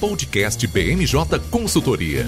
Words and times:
Podcast 0.00 0.66
BMJ 0.66 1.38
Consultoria. 1.50 2.24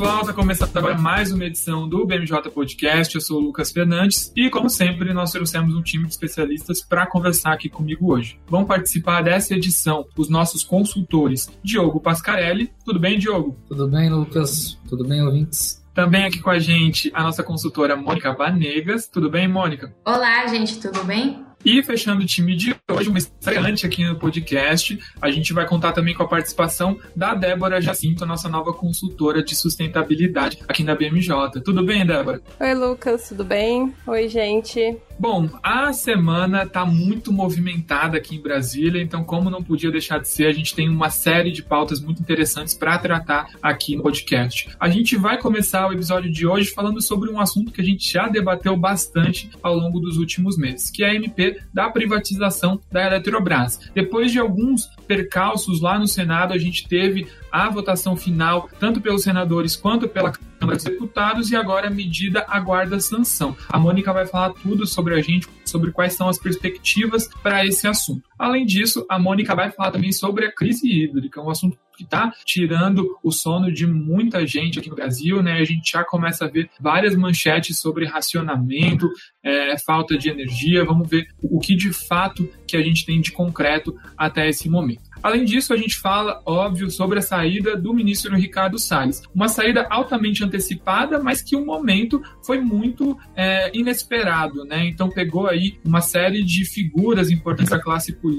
Pessoal, 0.00 0.20
está 0.22 0.32
começando 0.32 0.74
agora 0.78 0.96
mais 0.96 1.30
uma 1.30 1.44
edição 1.44 1.86
do 1.86 2.06
BMJ 2.06 2.50
Podcast. 2.54 3.14
Eu 3.14 3.20
sou 3.20 3.36
o 3.36 3.40
Lucas 3.40 3.70
Fernandes 3.70 4.32
e, 4.34 4.48
como 4.48 4.70
sempre, 4.70 5.12
nós 5.12 5.30
trouxemos 5.30 5.74
um 5.74 5.82
time 5.82 6.04
de 6.04 6.10
especialistas 6.10 6.80
para 6.80 7.06
conversar 7.06 7.52
aqui 7.52 7.68
comigo 7.68 8.10
hoje. 8.10 8.40
Vão 8.46 8.64
participar 8.64 9.20
dessa 9.20 9.54
edição 9.54 10.06
os 10.16 10.30
nossos 10.30 10.64
consultores 10.64 11.50
Diogo 11.62 12.00
Pascarelli. 12.00 12.72
Tudo 12.82 12.98
bem, 12.98 13.18
Diogo? 13.18 13.58
Tudo 13.68 13.86
bem, 13.88 14.08
Lucas? 14.08 14.78
Tudo 14.88 15.06
bem, 15.06 15.22
ouvintes? 15.22 15.84
Também 15.92 16.24
aqui 16.24 16.38
com 16.38 16.48
a 16.48 16.58
gente 16.58 17.10
a 17.12 17.22
nossa 17.22 17.42
consultora 17.42 17.94
Mônica 17.94 18.32
Vanegas. 18.32 19.06
Tudo 19.06 19.28
bem, 19.28 19.46
Mônica? 19.46 19.94
Olá, 20.06 20.46
gente, 20.46 20.80
tudo 20.80 21.04
bem? 21.04 21.44
E 21.62 21.82
fechando 21.82 22.22
o 22.22 22.26
time 22.26 22.56
de 22.56 22.74
hoje, 22.90 23.10
uma 23.10 23.18
estreante 23.18 23.84
aqui 23.84 24.02
no 24.02 24.16
podcast, 24.16 24.98
a 25.20 25.30
gente 25.30 25.52
vai 25.52 25.66
contar 25.66 25.92
também 25.92 26.14
com 26.14 26.22
a 26.22 26.28
participação 26.28 26.98
da 27.14 27.34
Débora 27.34 27.82
Jacinto, 27.82 28.24
nossa 28.24 28.48
nova 28.48 28.72
consultora 28.72 29.42
de 29.42 29.54
sustentabilidade 29.54 30.58
aqui 30.66 30.82
na 30.82 30.94
BMJ. 30.94 31.60
Tudo 31.62 31.84
bem, 31.84 32.06
Débora? 32.06 32.40
Oi, 32.58 32.74
Lucas, 32.74 33.28
tudo 33.28 33.44
bem? 33.44 33.94
Oi, 34.06 34.26
gente. 34.28 34.96
Bom, 35.18 35.50
a 35.62 35.92
semana 35.92 36.62
está 36.62 36.86
muito 36.86 37.30
movimentada 37.30 38.16
aqui 38.16 38.36
em 38.36 38.40
Brasília, 38.40 39.02
então, 39.02 39.22
como 39.22 39.50
não 39.50 39.62
podia 39.62 39.90
deixar 39.90 40.18
de 40.18 40.26
ser, 40.26 40.46
a 40.46 40.52
gente 40.52 40.74
tem 40.74 40.88
uma 40.88 41.10
série 41.10 41.52
de 41.52 41.62
pautas 41.62 42.00
muito 42.00 42.22
interessantes 42.22 42.72
para 42.72 42.96
tratar 42.96 43.50
aqui 43.60 43.94
no 43.96 44.02
podcast. 44.02 44.70
A 44.80 44.88
gente 44.88 45.16
vai 45.16 45.36
começar 45.36 45.86
o 45.86 45.92
episódio 45.92 46.32
de 46.32 46.46
hoje 46.46 46.70
falando 46.70 47.02
sobre 47.02 47.28
um 47.28 47.38
assunto 47.38 47.70
que 47.70 47.82
a 47.82 47.84
gente 47.84 48.10
já 48.10 48.28
debateu 48.28 48.74
bastante 48.78 49.50
ao 49.62 49.74
longo 49.74 50.00
dos 50.00 50.16
últimos 50.16 50.56
meses, 50.56 50.90
que 50.90 51.04
é 51.04 51.10
a 51.10 51.14
MP 51.14 51.49
da 51.72 51.90
privatização 51.90 52.80
da 52.90 53.06
Eletrobras. 53.06 53.80
Depois 53.94 54.32
de 54.32 54.38
alguns 54.38 54.86
percalços 55.06 55.80
lá 55.80 55.98
no 55.98 56.06
Senado, 56.06 56.52
a 56.52 56.58
gente 56.58 56.88
teve 56.88 57.26
a 57.50 57.68
votação 57.68 58.16
final, 58.16 58.68
tanto 58.78 59.00
pelos 59.00 59.22
senadores 59.22 59.76
quanto 59.76 60.08
pela 60.08 60.32
Câmara 60.32 60.76
dos 60.76 60.84
Deputados, 60.84 61.50
e 61.50 61.56
agora 61.56 61.88
a 61.88 61.90
medida 61.90 62.44
aguarda 62.48 63.00
sanção. 63.00 63.56
A 63.68 63.78
Mônica 63.78 64.12
vai 64.12 64.26
falar 64.26 64.50
tudo 64.50 64.86
sobre 64.86 65.14
a 65.14 65.22
gente, 65.22 65.48
sobre 65.64 65.90
quais 65.90 66.14
são 66.14 66.28
as 66.28 66.38
perspectivas 66.38 67.28
para 67.42 67.64
esse 67.64 67.86
assunto. 67.86 68.29
Além 68.40 68.64
disso, 68.64 69.04
a 69.06 69.18
Mônica 69.18 69.54
vai 69.54 69.70
falar 69.70 69.90
também 69.90 70.12
sobre 70.12 70.46
a 70.46 70.50
crise 70.50 70.90
hídrica, 70.90 71.42
um 71.42 71.50
assunto 71.50 71.76
que 71.94 72.04
está 72.04 72.32
tirando 72.46 73.18
o 73.22 73.30
sono 73.30 73.70
de 73.70 73.86
muita 73.86 74.46
gente 74.46 74.78
aqui 74.78 74.88
no 74.88 74.96
Brasil, 74.96 75.42
né? 75.42 75.58
A 75.58 75.64
gente 75.64 75.92
já 75.92 76.02
começa 76.02 76.46
a 76.46 76.48
ver 76.48 76.70
várias 76.80 77.14
manchetes 77.14 77.78
sobre 77.78 78.06
racionamento, 78.06 79.10
é, 79.42 79.76
falta 79.76 80.16
de 80.16 80.30
energia. 80.30 80.86
Vamos 80.86 81.06
ver 81.06 81.26
o 81.42 81.60
que 81.60 81.76
de 81.76 81.92
fato 81.92 82.48
que 82.66 82.78
a 82.78 82.82
gente 82.82 83.04
tem 83.04 83.20
de 83.20 83.30
concreto 83.30 83.94
até 84.16 84.48
esse 84.48 84.70
momento. 84.70 85.10
Além 85.22 85.44
disso, 85.44 85.74
a 85.74 85.76
gente 85.76 85.98
fala, 85.98 86.40
óbvio, 86.46 86.90
sobre 86.90 87.18
a 87.18 87.22
saída 87.22 87.76
do 87.76 87.92
ministro 87.92 88.34
Ricardo 88.34 88.78
Salles. 88.78 89.22
Uma 89.34 89.48
saída 89.48 89.86
altamente 89.90 90.42
antecipada, 90.42 91.22
mas 91.22 91.42
que 91.42 91.54
o 91.54 91.66
momento 91.66 92.22
foi 92.42 92.58
muito 92.58 93.18
é, 93.36 93.70
inesperado, 93.76 94.64
né? 94.64 94.86
Então 94.86 95.10
pegou 95.10 95.46
aí 95.46 95.78
uma 95.84 96.00
série 96.00 96.42
de 96.42 96.64
figuras 96.64 97.30
importantes 97.30 97.70
da 97.70 97.78
classe 97.78 98.14
política 98.14 98.29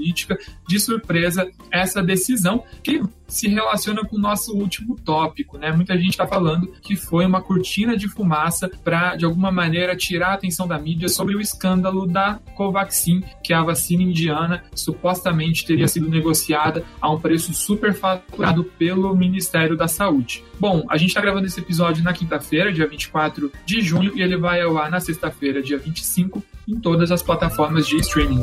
de 0.68 0.80
surpresa 0.80 1.50
essa 1.70 2.02
decisão 2.02 2.64
que 2.82 3.02
se 3.32 3.48
relaciona 3.48 4.04
com 4.04 4.16
o 4.16 4.20
nosso 4.20 4.54
último 4.54 4.94
tópico, 4.94 5.56
né? 5.56 5.72
Muita 5.72 5.96
gente 5.96 6.10
está 6.10 6.26
falando 6.26 6.70
que 6.82 6.94
foi 6.94 7.24
uma 7.24 7.40
cortina 7.40 7.96
de 7.96 8.06
fumaça 8.06 8.70
para, 8.84 9.16
de 9.16 9.24
alguma 9.24 9.50
maneira, 9.50 9.96
tirar 9.96 10.28
a 10.28 10.34
atenção 10.34 10.68
da 10.68 10.78
mídia 10.78 11.08
sobre 11.08 11.34
o 11.34 11.40
escândalo 11.40 12.06
da 12.06 12.38
Covaxin, 12.54 13.24
que 13.42 13.52
é 13.54 13.56
a 13.56 13.62
vacina 13.62 14.02
indiana 14.02 14.62
supostamente 14.74 15.64
teria 15.64 15.88
sido 15.88 16.08
negociada 16.08 16.84
a 17.00 17.10
um 17.10 17.18
preço 17.18 17.54
superfaturado 17.54 18.64
pelo 18.64 19.16
Ministério 19.16 19.76
da 19.76 19.88
Saúde. 19.88 20.44
Bom, 20.60 20.84
a 20.90 20.98
gente 20.98 21.08
está 21.08 21.20
gravando 21.20 21.46
esse 21.46 21.58
episódio 21.58 22.04
na 22.04 22.12
quinta-feira, 22.12 22.72
dia 22.72 22.86
24 22.86 23.50
de 23.64 23.80
junho, 23.80 24.12
e 24.14 24.20
ele 24.20 24.36
vai 24.36 24.60
ao 24.60 24.76
ar 24.76 24.90
na 24.90 25.00
sexta-feira, 25.00 25.62
dia 25.62 25.78
25, 25.78 26.42
em 26.68 26.78
todas 26.78 27.10
as 27.10 27.22
plataformas 27.22 27.86
de 27.86 27.96
streaming. 27.96 28.42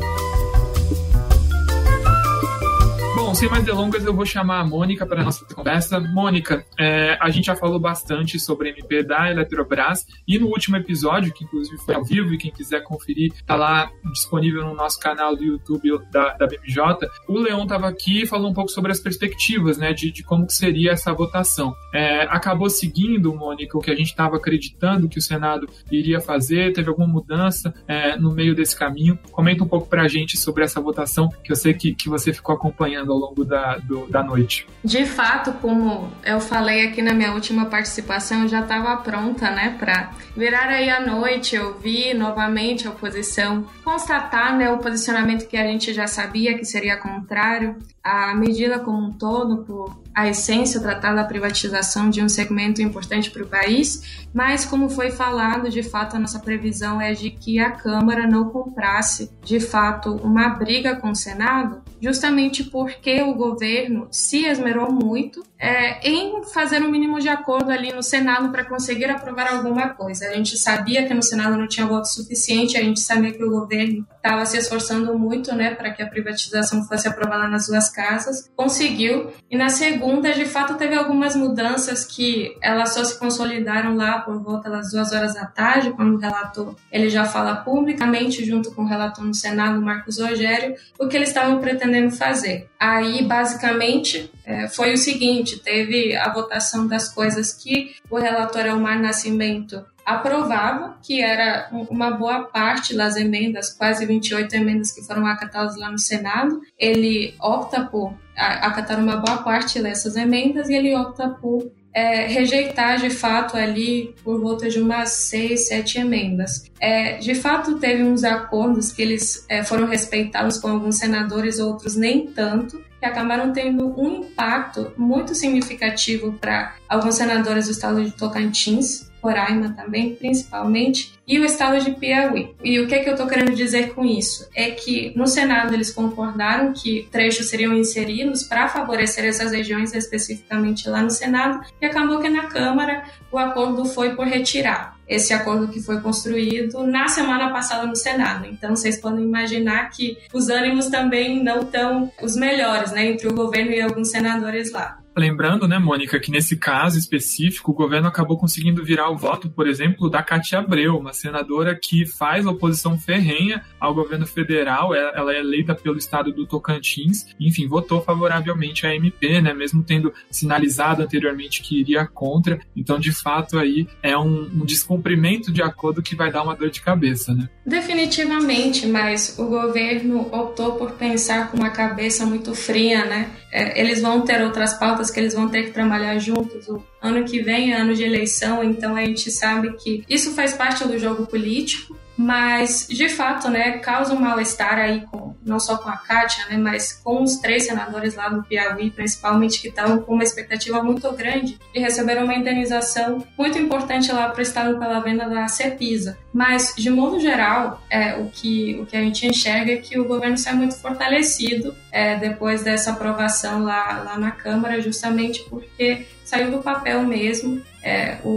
Bom, 3.30 3.34
sem 3.34 3.48
mais 3.48 3.64
delongas, 3.64 4.04
eu 4.04 4.12
vou 4.12 4.26
chamar 4.26 4.58
a 4.58 4.64
Mônica 4.64 5.06
para 5.06 5.20
a 5.20 5.24
nossa 5.24 5.44
conversa. 5.54 6.00
Mônica, 6.00 6.66
é, 6.76 7.16
a 7.20 7.30
gente 7.30 7.44
já 7.44 7.54
falou 7.54 7.78
bastante 7.78 8.40
sobre 8.40 8.70
MP 8.70 9.04
da 9.04 9.30
Eletrobras 9.30 10.04
e 10.26 10.36
no 10.36 10.48
último 10.48 10.76
episódio, 10.76 11.32
que 11.32 11.44
inclusive 11.44 11.78
foi 11.78 11.94
ao 11.94 12.04
vivo 12.04 12.34
e 12.34 12.38
quem 12.38 12.50
quiser 12.50 12.82
conferir, 12.82 13.32
está 13.32 13.54
lá 13.54 13.88
disponível 14.12 14.64
no 14.64 14.74
nosso 14.74 14.98
canal 14.98 15.36
do 15.36 15.44
YouTube 15.44 16.00
da, 16.10 16.32
da 16.32 16.44
BMJ. 16.44 17.08
O 17.28 17.38
Leon 17.38 17.62
estava 17.62 17.86
aqui 17.86 18.22
e 18.22 18.26
falou 18.26 18.50
um 18.50 18.52
pouco 18.52 18.68
sobre 18.68 18.90
as 18.90 18.98
perspectivas, 18.98 19.78
né, 19.78 19.92
de, 19.92 20.10
de 20.10 20.24
como 20.24 20.50
seria 20.50 20.90
essa 20.90 21.12
votação. 21.12 21.72
É, 21.94 22.22
acabou 22.22 22.68
seguindo, 22.68 23.32
Mônica, 23.32 23.78
o 23.78 23.80
que 23.80 23.92
a 23.92 23.96
gente 23.96 24.08
estava 24.08 24.38
acreditando 24.38 25.08
que 25.08 25.18
o 25.18 25.22
Senado 25.22 25.68
iria 25.88 26.20
fazer? 26.20 26.72
Teve 26.72 26.88
alguma 26.88 27.06
mudança 27.06 27.72
é, 27.86 28.16
no 28.16 28.32
meio 28.34 28.56
desse 28.56 28.76
caminho? 28.76 29.16
Comenta 29.30 29.62
um 29.62 29.68
pouco 29.68 29.86
para 29.86 30.02
a 30.02 30.08
gente 30.08 30.36
sobre 30.36 30.64
essa 30.64 30.80
votação 30.80 31.28
que 31.44 31.52
eu 31.52 31.56
sei 31.56 31.72
que, 31.74 31.94
que 31.94 32.08
você 32.08 32.32
ficou 32.32 32.56
acompanhando 32.56 33.19
longo 33.20 33.44
da, 33.44 33.76
do, 33.76 34.06
da 34.06 34.22
noite. 34.22 34.66
De 34.84 35.04
fato, 35.04 35.52
como 35.54 36.10
eu 36.24 36.40
falei 36.40 36.86
aqui 36.86 37.02
na 37.02 37.12
minha 37.12 37.32
última 37.32 37.66
participação, 37.66 38.42
eu 38.42 38.48
já 38.48 38.60
estava 38.60 38.96
pronta, 38.96 39.50
né, 39.50 39.76
para 39.78 40.12
virar 40.36 40.68
aí 40.68 40.88
à 40.88 41.00
noite, 41.00 41.58
ouvir 41.58 42.14
novamente 42.14 42.86
a 42.86 42.90
oposição, 42.90 43.66
constatar, 43.84 44.56
né, 44.56 44.70
o 44.70 44.78
posicionamento 44.78 45.46
que 45.46 45.56
a 45.56 45.66
gente 45.66 45.92
já 45.92 46.06
sabia 46.06 46.56
que 46.56 46.64
seria 46.64 46.96
contrário, 46.96 47.76
a 48.02 48.34
medida 48.34 48.78
como 48.78 49.08
um 49.08 49.12
todo, 49.12 49.64
por 49.64 50.00
a 50.14 50.28
essência 50.28 50.80
tratar 50.80 51.14
da 51.14 51.24
privatização 51.24 52.10
de 52.10 52.22
um 52.22 52.28
segmento 52.28 52.82
importante 52.82 53.30
para 53.30 53.42
o 53.42 53.46
país, 53.46 54.26
mas 54.34 54.64
como 54.64 54.88
foi 54.88 55.10
falado, 55.10 55.70
de 55.70 55.82
fato 55.82 56.16
a 56.16 56.18
nossa 56.18 56.38
previsão 56.38 57.00
é 57.00 57.12
de 57.12 57.30
que 57.30 57.58
a 57.58 57.70
Câmara 57.70 58.26
não 58.26 58.50
comprasse 58.50 59.30
de 59.42 59.60
fato 59.60 60.14
uma 60.16 60.48
briga 60.48 60.96
com 60.96 61.10
o 61.10 61.16
Senado, 61.16 61.82
justamente 62.00 62.64
porque 62.64 63.22
o 63.22 63.34
governo 63.34 64.08
se 64.10 64.44
esmerou 64.44 64.90
muito 64.92 65.42
é, 65.60 66.08
em 66.08 66.42
fazer 66.44 66.82
um 66.82 66.90
mínimo 66.90 67.20
de 67.20 67.28
acordo 67.28 67.70
ali 67.70 67.92
no 67.92 68.02
Senado 68.02 68.50
para 68.50 68.64
conseguir 68.64 69.04
aprovar 69.10 69.52
alguma 69.52 69.90
coisa. 69.90 70.28
A 70.28 70.34
gente 70.34 70.56
sabia 70.56 71.06
que 71.06 71.12
no 71.12 71.22
Senado 71.22 71.56
não 71.56 71.68
tinha 71.68 71.86
voto 71.86 72.08
suficiente, 72.08 72.78
a 72.78 72.82
gente 72.82 73.00
sabia 73.00 73.30
que 73.30 73.44
o 73.44 73.50
governo 73.50 74.06
estava 74.16 74.46
se 74.46 74.56
esforçando 74.56 75.18
muito, 75.18 75.54
né, 75.54 75.74
para 75.74 75.90
que 75.90 76.02
a 76.02 76.06
privatização 76.06 76.82
fosse 76.84 77.06
aprovada 77.06 77.46
nas 77.46 77.66
duas 77.66 77.90
casas, 77.90 78.50
conseguiu. 78.56 79.30
E 79.50 79.56
na 79.56 79.68
segunda, 79.68 80.32
de 80.32 80.46
fato, 80.46 80.74
teve 80.74 80.94
algumas 80.94 81.36
mudanças 81.36 82.04
que 82.06 82.56
elas 82.62 82.94
só 82.94 83.04
se 83.04 83.18
consolidaram 83.18 83.94
lá 83.94 84.20
por 84.20 84.42
volta 84.42 84.70
das 84.70 84.90
duas 84.90 85.12
horas 85.12 85.34
da 85.34 85.44
tarde, 85.44 85.90
quando 85.90 86.14
o 86.14 86.18
relator 86.18 86.74
ele 86.90 87.10
já 87.10 87.26
fala 87.26 87.56
publicamente 87.56 88.44
junto 88.44 88.74
com 88.74 88.82
o 88.82 88.86
relator 88.86 89.24
no 89.24 89.34
Senado, 89.34 89.80
Marcos 89.82 90.18
Rogério, 90.18 90.74
o 90.98 91.06
que 91.06 91.16
eles 91.16 91.28
estavam 91.28 91.58
pretendendo 91.58 92.10
fazer. 92.10 92.68
Aí, 92.78 93.22
basicamente, 93.24 94.30
é, 94.50 94.68
foi 94.68 94.92
o 94.92 94.98
seguinte: 94.98 95.60
teve 95.60 96.16
a 96.16 96.32
votação 96.32 96.88
das 96.88 97.08
coisas 97.08 97.52
que 97.52 97.94
o 98.10 98.18
relator 98.18 98.66
Elmar 98.66 99.00
Nascimento 99.00 99.84
aprovava, 100.04 100.98
que 101.02 101.22
era 101.22 101.68
uma 101.88 102.10
boa 102.10 102.42
parte 102.42 102.96
das 102.96 103.14
emendas, 103.14 103.72
quase 103.72 104.04
28 104.04 104.52
emendas 104.56 104.90
que 104.90 105.02
foram 105.02 105.24
acatadas 105.24 105.76
lá 105.76 105.88
no 105.88 105.98
Senado. 105.98 106.60
Ele 106.76 107.34
opta 107.40 107.84
por 107.84 108.12
acatar 108.34 108.98
uma 108.98 109.16
boa 109.16 109.38
parte 109.38 109.80
dessas 109.80 110.16
emendas 110.16 110.68
e 110.68 110.74
ele 110.74 110.96
opta 110.96 111.28
por 111.28 111.70
é, 111.92 112.26
rejeitar 112.26 112.98
de 112.98 113.10
fato 113.10 113.56
ali 113.56 114.14
por 114.24 114.40
volta 114.40 114.68
de 114.68 114.80
umas 114.80 115.10
seis, 115.10 115.68
sete 115.68 115.98
emendas. 115.98 116.64
É, 116.80 117.18
de 117.18 117.34
fato, 117.34 117.78
teve 117.78 118.02
uns 118.02 118.24
acordos 118.24 118.90
que 118.90 119.02
eles 119.02 119.44
é, 119.48 119.62
foram 119.62 119.86
respeitados 119.86 120.58
com 120.58 120.68
alguns 120.68 120.96
senadores, 120.96 121.60
outros 121.60 121.94
nem 121.94 122.26
tanto, 122.26 122.82
que 123.00 123.06
acabaram 123.06 123.52
tendo 123.52 123.98
um 123.98 124.20
impacto 124.20 124.92
muito 124.96 125.34
significativo 125.34 126.34
para 126.34 126.74
alguns 126.88 127.14
senadores 127.14 127.64
do 127.64 127.72
estado 127.72 128.04
de 128.04 128.10
Tocantins, 128.12 129.09
Roraima 129.22 129.74
também, 129.74 130.14
principalmente, 130.14 131.12
e 131.26 131.38
o 131.38 131.44
estado 131.44 131.78
de 131.78 131.92
Piauí. 131.92 132.54
E 132.62 132.80
o 132.80 132.88
que, 132.88 132.94
é 132.94 132.98
que 133.00 133.08
eu 133.08 133.14
estou 133.14 133.28
querendo 133.28 133.54
dizer 133.54 133.94
com 133.94 134.04
isso? 134.04 134.48
É 134.54 134.70
que 134.70 135.12
no 135.16 135.26
Senado 135.26 135.72
eles 135.72 135.92
concordaram 135.92 136.72
que 136.72 137.08
trechos 137.10 137.48
seriam 137.48 137.72
inseridos 137.74 138.42
para 138.42 138.68
favorecer 138.68 139.24
essas 139.24 139.52
regiões, 139.52 139.94
especificamente 139.94 140.88
lá 140.88 141.02
no 141.02 141.10
Senado, 141.10 141.64
e 141.80 141.86
acabou 141.86 142.18
que 142.18 142.28
na 142.28 142.46
Câmara 142.46 143.04
o 143.30 143.38
acordo 143.38 143.84
foi 143.84 144.14
por 144.16 144.26
retirar 144.26 144.98
esse 145.10 145.34
acordo 145.34 145.66
que 145.66 145.80
foi 145.80 146.00
construído 146.00 146.84
na 146.84 147.08
semana 147.08 147.50
passada 147.50 147.84
no 147.84 147.96
Senado. 147.96 148.46
Então, 148.46 148.76
vocês 148.76 148.96
podem 148.96 149.24
imaginar 149.24 149.90
que 149.90 150.16
os 150.32 150.48
ânimos 150.48 150.86
também 150.86 151.42
não 151.42 151.62
estão 151.62 152.12
os 152.22 152.36
melhores, 152.36 152.92
né, 152.92 153.06
entre 153.06 153.26
o 153.26 153.34
governo 153.34 153.72
e 153.72 153.80
alguns 153.80 154.10
senadores 154.10 154.70
lá. 154.70 154.99
Lembrando, 155.16 155.66
né, 155.66 155.78
Mônica, 155.78 156.20
que 156.20 156.30
nesse 156.30 156.56
caso 156.56 156.98
específico, 156.98 157.72
o 157.72 157.74
governo 157.74 158.08
acabou 158.08 158.38
conseguindo 158.38 158.84
virar 158.84 159.10
o 159.10 159.16
voto, 159.16 159.50
por 159.50 159.66
exemplo, 159.66 160.08
da 160.08 160.22
Cátia 160.22 160.60
Abreu, 160.60 160.96
uma 160.96 161.12
senadora 161.12 161.74
que 161.74 162.06
faz 162.06 162.46
oposição 162.46 162.98
ferrenha 162.98 163.62
ao 163.78 163.92
governo 163.92 164.26
federal. 164.26 164.94
É, 164.94 165.12
ela 165.14 165.34
é 165.34 165.40
eleita 165.40 165.74
pelo 165.74 165.98
estado 165.98 166.32
do 166.32 166.46
Tocantins, 166.46 167.26
enfim, 167.40 167.66
votou 167.66 168.00
favoravelmente 168.02 168.86
à 168.86 168.94
MP, 168.94 169.40
né, 169.40 169.52
mesmo 169.52 169.82
tendo 169.82 170.12
sinalizado 170.30 171.02
anteriormente 171.02 171.62
que 171.62 171.80
iria 171.80 172.06
contra. 172.06 172.60
Então, 172.76 172.98
de 172.98 173.12
fato, 173.12 173.58
aí 173.58 173.88
é 174.02 174.16
um, 174.16 174.48
um 174.54 174.64
descumprimento 174.64 175.52
de 175.52 175.62
acordo 175.62 176.02
que 176.02 176.14
vai 176.14 176.30
dar 176.30 176.42
uma 176.42 176.54
dor 176.54 176.70
de 176.70 176.80
cabeça, 176.80 177.34
né? 177.34 177.48
Definitivamente, 177.66 178.86
mas 178.86 179.38
o 179.38 179.46
governo 179.46 180.28
optou 180.32 180.72
por 180.72 180.92
pensar 180.92 181.50
com 181.50 181.56
uma 181.56 181.70
cabeça 181.70 182.24
muito 182.24 182.54
fria, 182.54 183.04
né? 183.04 183.30
É, 183.52 183.80
eles 183.80 184.00
vão 184.00 184.20
ter 184.22 184.42
outras 184.42 184.74
pautas 184.74 184.99
que 185.08 185.20
eles 185.20 185.34
vão 185.34 185.48
ter 185.48 185.66
que 185.66 185.70
trabalhar 185.70 186.18
juntos. 186.18 186.66
O 186.68 186.82
ano 187.00 187.24
que 187.24 187.40
vem 187.40 187.72
é 187.72 187.76
ano 187.76 187.94
de 187.94 188.02
eleição, 188.02 188.64
então 188.64 188.96
a 188.96 189.04
gente 189.04 189.30
sabe 189.30 189.72
que 189.76 190.04
isso 190.08 190.32
faz 190.32 190.52
parte 190.52 190.86
do 190.86 190.98
jogo 190.98 191.26
político 191.26 191.96
mas 192.20 192.86
de 192.86 193.08
fato, 193.08 193.48
né, 193.48 193.78
causa 193.78 194.12
um 194.12 194.20
mal-estar 194.20 194.78
aí 194.78 195.06
com 195.10 195.29
não 195.44 195.58
só 195.58 195.76
com 195.76 195.88
a 195.88 195.96
Kátia, 195.96 196.46
né, 196.48 196.56
mas 196.56 196.92
com 196.92 197.22
os 197.22 197.36
três 197.36 197.66
senadores 197.66 198.14
lá 198.14 198.28
do 198.28 198.42
Piauí, 198.42 198.90
principalmente 198.90 199.60
que 199.60 199.68
estavam 199.68 200.00
com 200.00 200.14
uma 200.14 200.22
expectativa 200.22 200.82
muito 200.82 201.10
grande 201.12 201.58
de 201.72 201.80
receber 201.80 202.22
uma 202.22 202.34
indenização 202.34 203.24
muito 203.36 203.58
importante 203.58 204.12
lá 204.12 204.28
para 204.28 204.38
o 204.38 204.42
estado 204.42 204.78
pela 204.78 205.00
venda 205.00 205.28
da 205.28 205.48
Cepisa. 205.48 206.18
Mas 206.32 206.74
de 206.76 206.90
modo 206.90 207.18
geral, 207.18 207.82
é, 207.90 208.16
o 208.16 208.28
que 208.30 208.78
o 208.80 208.86
que 208.86 208.96
a 208.96 209.00
gente 209.00 209.26
enxerga 209.26 209.72
é 209.72 209.76
que 209.76 209.98
o 209.98 210.04
governo 210.06 210.38
sai 210.38 210.54
muito 210.54 210.76
fortalecido 210.76 211.74
é, 211.90 212.16
depois 212.16 212.62
dessa 212.62 212.92
aprovação 212.92 213.64
lá 213.64 214.02
lá 214.04 214.18
na 214.18 214.30
Câmara, 214.30 214.80
justamente 214.80 215.42
porque 215.48 216.06
saiu 216.30 216.52
do 216.52 216.58
papel 216.58 217.02
mesmo. 217.02 217.60
É, 217.82 218.18
o, 218.22 218.28